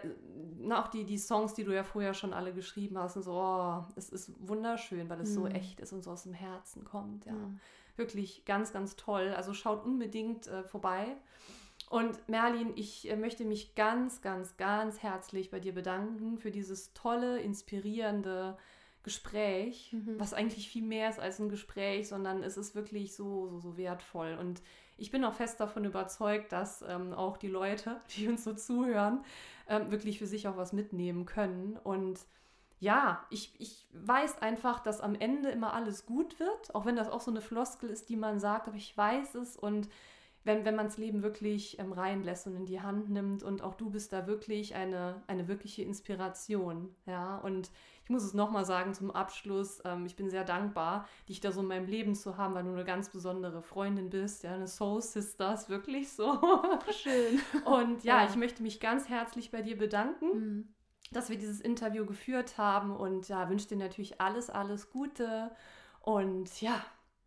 na, 0.59 0.83
auch 0.83 0.87
die, 0.87 1.03
die 1.03 1.17
Songs, 1.17 1.53
die 1.53 1.63
du 1.63 1.73
ja 1.73 1.83
vorher 1.83 2.13
schon 2.13 2.33
alle 2.33 2.53
geschrieben 2.53 2.97
hast, 2.97 3.17
und 3.17 3.23
so, 3.23 3.33
oh, 3.33 3.85
es 3.95 4.09
ist 4.09 4.31
wunderschön, 4.39 5.09
weil 5.09 5.19
es 5.21 5.29
mhm. 5.31 5.33
so 5.33 5.47
echt 5.47 5.79
ist 5.79 5.93
und 5.93 6.03
so 6.03 6.11
aus 6.11 6.23
dem 6.23 6.33
Herzen 6.33 6.83
kommt. 6.83 7.25
Ja, 7.25 7.33
mhm. 7.33 7.59
wirklich 7.95 8.45
ganz, 8.45 8.71
ganz 8.71 8.95
toll. 8.95 9.33
Also 9.35 9.53
schaut 9.53 9.83
unbedingt 9.83 10.47
äh, 10.47 10.63
vorbei. 10.63 11.15
Und 11.89 12.29
Merlin, 12.29 12.71
ich 12.75 13.09
äh, 13.09 13.17
möchte 13.17 13.43
mich 13.43 13.75
ganz, 13.75 14.21
ganz, 14.21 14.55
ganz 14.57 14.99
herzlich 15.03 15.49
bei 15.49 15.59
dir 15.59 15.73
bedanken 15.73 16.37
für 16.37 16.51
dieses 16.51 16.93
tolle, 16.93 17.39
inspirierende 17.39 18.57
Gespräch, 19.03 19.93
mhm. 19.93 20.19
was 20.19 20.33
eigentlich 20.33 20.69
viel 20.69 20.83
mehr 20.83 21.09
ist 21.09 21.19
als 21.19 21.39
ein 21.39 21.49
Gespräch, 21.49 22.07
sondern 22.07 22.43
es 22.43 22.57
ist 22.57 22.75
wirklich 22.75 23.15
so, 23.15 23.47
so, 23.47 23.59
so 23.59 23.77
wertvoll. 23.77 24.37
Und 24.39 24.61
ich 24.97 25.09
bin 25.09 25.25
auch 25.25 25.33
fest 25.33 25.59
davon 25.59 25.85
überzeugt, 25.85 26.51
dass 26.51 26.83
ähm, 26.87 27.13
auch 27.13 27.37
die 27.37 27.47
Leute, 27.47 27.99
die 28.15 28.27
uns 28.27 28.43
so 28.43 28.53
zuhören, 28.53 29.23
ähm, 29.67 29.91
wirklich 29.91 30.19
für 30.19 30.27
sich 30.27 30.47
auch 30.47 30.57
was 30.57 30.73
mitnehmen 30.73 31.25
können. 31.25 31.77
Und 31.83 32.19
ja, 32.79 33.25
ich, 33.29 33.53
ich 33.59 33.87
weiß 33.93 34.41
einfach, 34.41 34.79
dass 34.79 35.01
am 35.01 35.15
Ende 35.15 35.49
immer 35.49 35.73
alles 35.73 36.05
gut 36.05 36.39
wird, 36.39 36.73
auch 36.73 36.85
wenn 36.85 36.95
das 36.95 37.09
auch 37.09 37.21
so 37.21 37.31
eine 37.31 37.41
Floskel 37.41 37.89
ist, 37.89 38.09
die 38.09 38.15
man 38.15 38.39
sagt, 38.39 38.67
aber 38.67 38.77
ich 38.77 38.95
weiß 38.95 39.35
es 39.35 39.55
und 39.55 39.87
wenn, 40.43 40.65
wenn 40.65 40.75
man 40.75 40.87
das 40.87 40.97
Leben 40.97 41.21
wirklich 41.21 41.77
ähm, 41.77 41.93
reinlässt 41.93 42.47
und 42.47 42.55
in 42.55 42.65
die 42.65 42.81
Hand 42.81 43.09
nimmt 43.09 43.43
und 43.43 43.61
auch 43.61 43.75
du 43.75 43.91
bist 43.91 44.11
da 44.11 44.25
wirklich 44.25 44.73
eine, 44.73 45.21
eine 45.27 45.47
wirkliche 45.47 45.83
Inspiration, 45.83 46.95
ja, 47.05 47.37
und 47.37 47.69
muss 48.11 48.23
es 48.23 48.33
nochmal 48.33 48.65
sagen 48.65 48.93
zum 48.93 49.11
Abschluss, 49.11 49.81
ähm, 49.85 50.05
ich 50.05 50.15
bin 50.15 50.29
sehr 50.29 50.43
dankbar, 50.43 51.07
dich 51.27 51.39
da 51.39 51.51
so 51.51 51.61
in 51.61 51.67
meinem 51.67 51.87
Leben 51.87 52.13
zu 52.15 52.37
haben, 52.37 52.53
weil 52.53 52.63
du 52.63 52.71
eine 52.71 52.83
ganz 52.83 53.09
besondere 53.09 53.61
Freundin 53.61 54.09
bist, 54.09 54.43
ja, 54.43 54.53
eine 54.53 54.67
Soul 54.67 55.01
Sisters, 55.01 55.69
wirklich 55.69 56.11
so. 56.11 56.39
Schön. 56.91 57.41
Und 57.65 58.03
ja, 58.03 58.21
ja. 58.21 58.29
ich 58.29 58.35
möchte 58.35 58.61
mich 58.61 58.79
ganz 58.79 59.09
herzlich 59.09 59.51
bei 59.51 59.61
dir 59.61 59.77
bedanken. 59.77 60.27
Mhm. 60.27 60.73
dass 61.11 61.29
wir 61.29 61.37
dieses 61.37 61.59
Interview 61.59 62.05
geführt 62.05 62.57
haben 62.57 62.95
und 62.95 63.27
ja, 63.27 63.49
wünsche 63.49 63.67
dir 63.67 63.77
natürlich 63.77 64.21
alles, 64.21 64.49
alles 64.49 64.89
Gute 64.91 65.51
und 66.01 66.61
ja, 66.61 66.81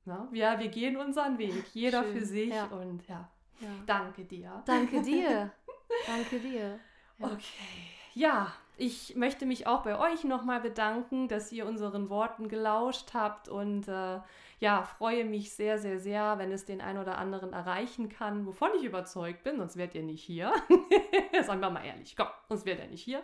na, 0.06 0.28
ja, 0.32 0.58
wir 0.58 0.68
gehen 0.68 0.96
unseren 0.96 1.38
Weg, 1.38 1.64
jeder 1.74 2.02
Schön. 2.02 2.12
für 2.12 2.24
sich 2.24 2.54
ja. 2.54 2.66
und 2.66 3.06
ja, 3.08 3.28
ja, 3.60 3.68
danke 3.86 4.24
dir. 4.24 4.62
Danke 4.66 5.02
dir. 5.02 5.52
danke 6.06 6.40
dir. 6.40 6.78
Ja. 7.18 7.26
Okay, 7.26 7.88
ja, 8.14 8.52
ich 8.76 9.14
möchte 9.14 9.46
mich 9.46 9.66
auch 9.66 9.82
bei 9.82 9.98
euch 9.98 10.24
nochmal 10.24 10.60
bedanken, 10.60 11.28
dass 11.28 11.52
ihr 11.52 11.66
unseren 11.66 12.08
Worten 12.10 12.48
gelauscht 12.48 13.14
habt 13.14 13.48
und 13.48 13.86
äh, 13.88 14.20
ja, 14.60 14.82
freue 14.82 15.24
mich 15.24 15.52
sehr, 15.52 15.78
sehr, 15.78 15.98
sehr, 15.98 16.38
wenn 16.38 16.50
es 16.50 16.64
den 16.64 16.80
einen 16.80 16.98
oder 16.98 17.18
anderen 17.18 17.52
erreichen 17.52 18.08
kann, 18.08 18.46
wovon 18.46 18.70
ich 18.78 18.84
überzeugt 18.84 19.44
bin, 19.44 19.58
sonst 19.58 19.76
wärt 19.76 19.94
ihr 19.94 20.02
nicht 20.02 20.22
hier. 20.22 20.52
Sagen 21.42 21.60
wir 21.60 21.70
mal 21.70 21.84
ehrlich, 21.84 22.16
komm, 22.16 22.28
sonst 22.48 22.66
wärt 22.66 22.80
ihr 22.80 22.88
nicht 22.88 23.02
hier. 23.02 23.22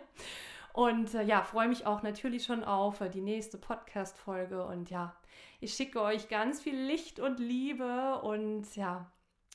Und 0.73 1.13
äh, 1.15 1.23
ja, 1.23 1.43
freue 1.43 1.67
mich 1.67 1.85
auch 1.85 2.01
natürlich 2.01 2.45
schon 2.45 2.63
auf 2.63 3.01
äh, 3.01 3.09
die 3.09 3.21
nächste 3.21 3.57
Podcast-Folge 3.57 4.65
und 4.65 4.89
ja, 4.89 5.15
ich 5.59 5.73
schicke 5.73 6.01
euch 6.01 6.29
ganz 6.29 6.61
viel 6.61 6.79
Licht 6.79 7.19
und 7.19 7.39
Liebe 7.39 8.21
und 8.21 8.73
ja, 8.75 9.11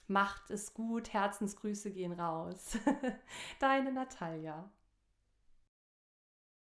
macht 0.09 0.51
es 0.51 0.75
gut. 0.75 1.13
Herzensgrüße 1.13 1.91
gehen 1.91 2.13
raus. 2.13 2.79
Deine 3.61 3.93
Natalia. 3.93 4.71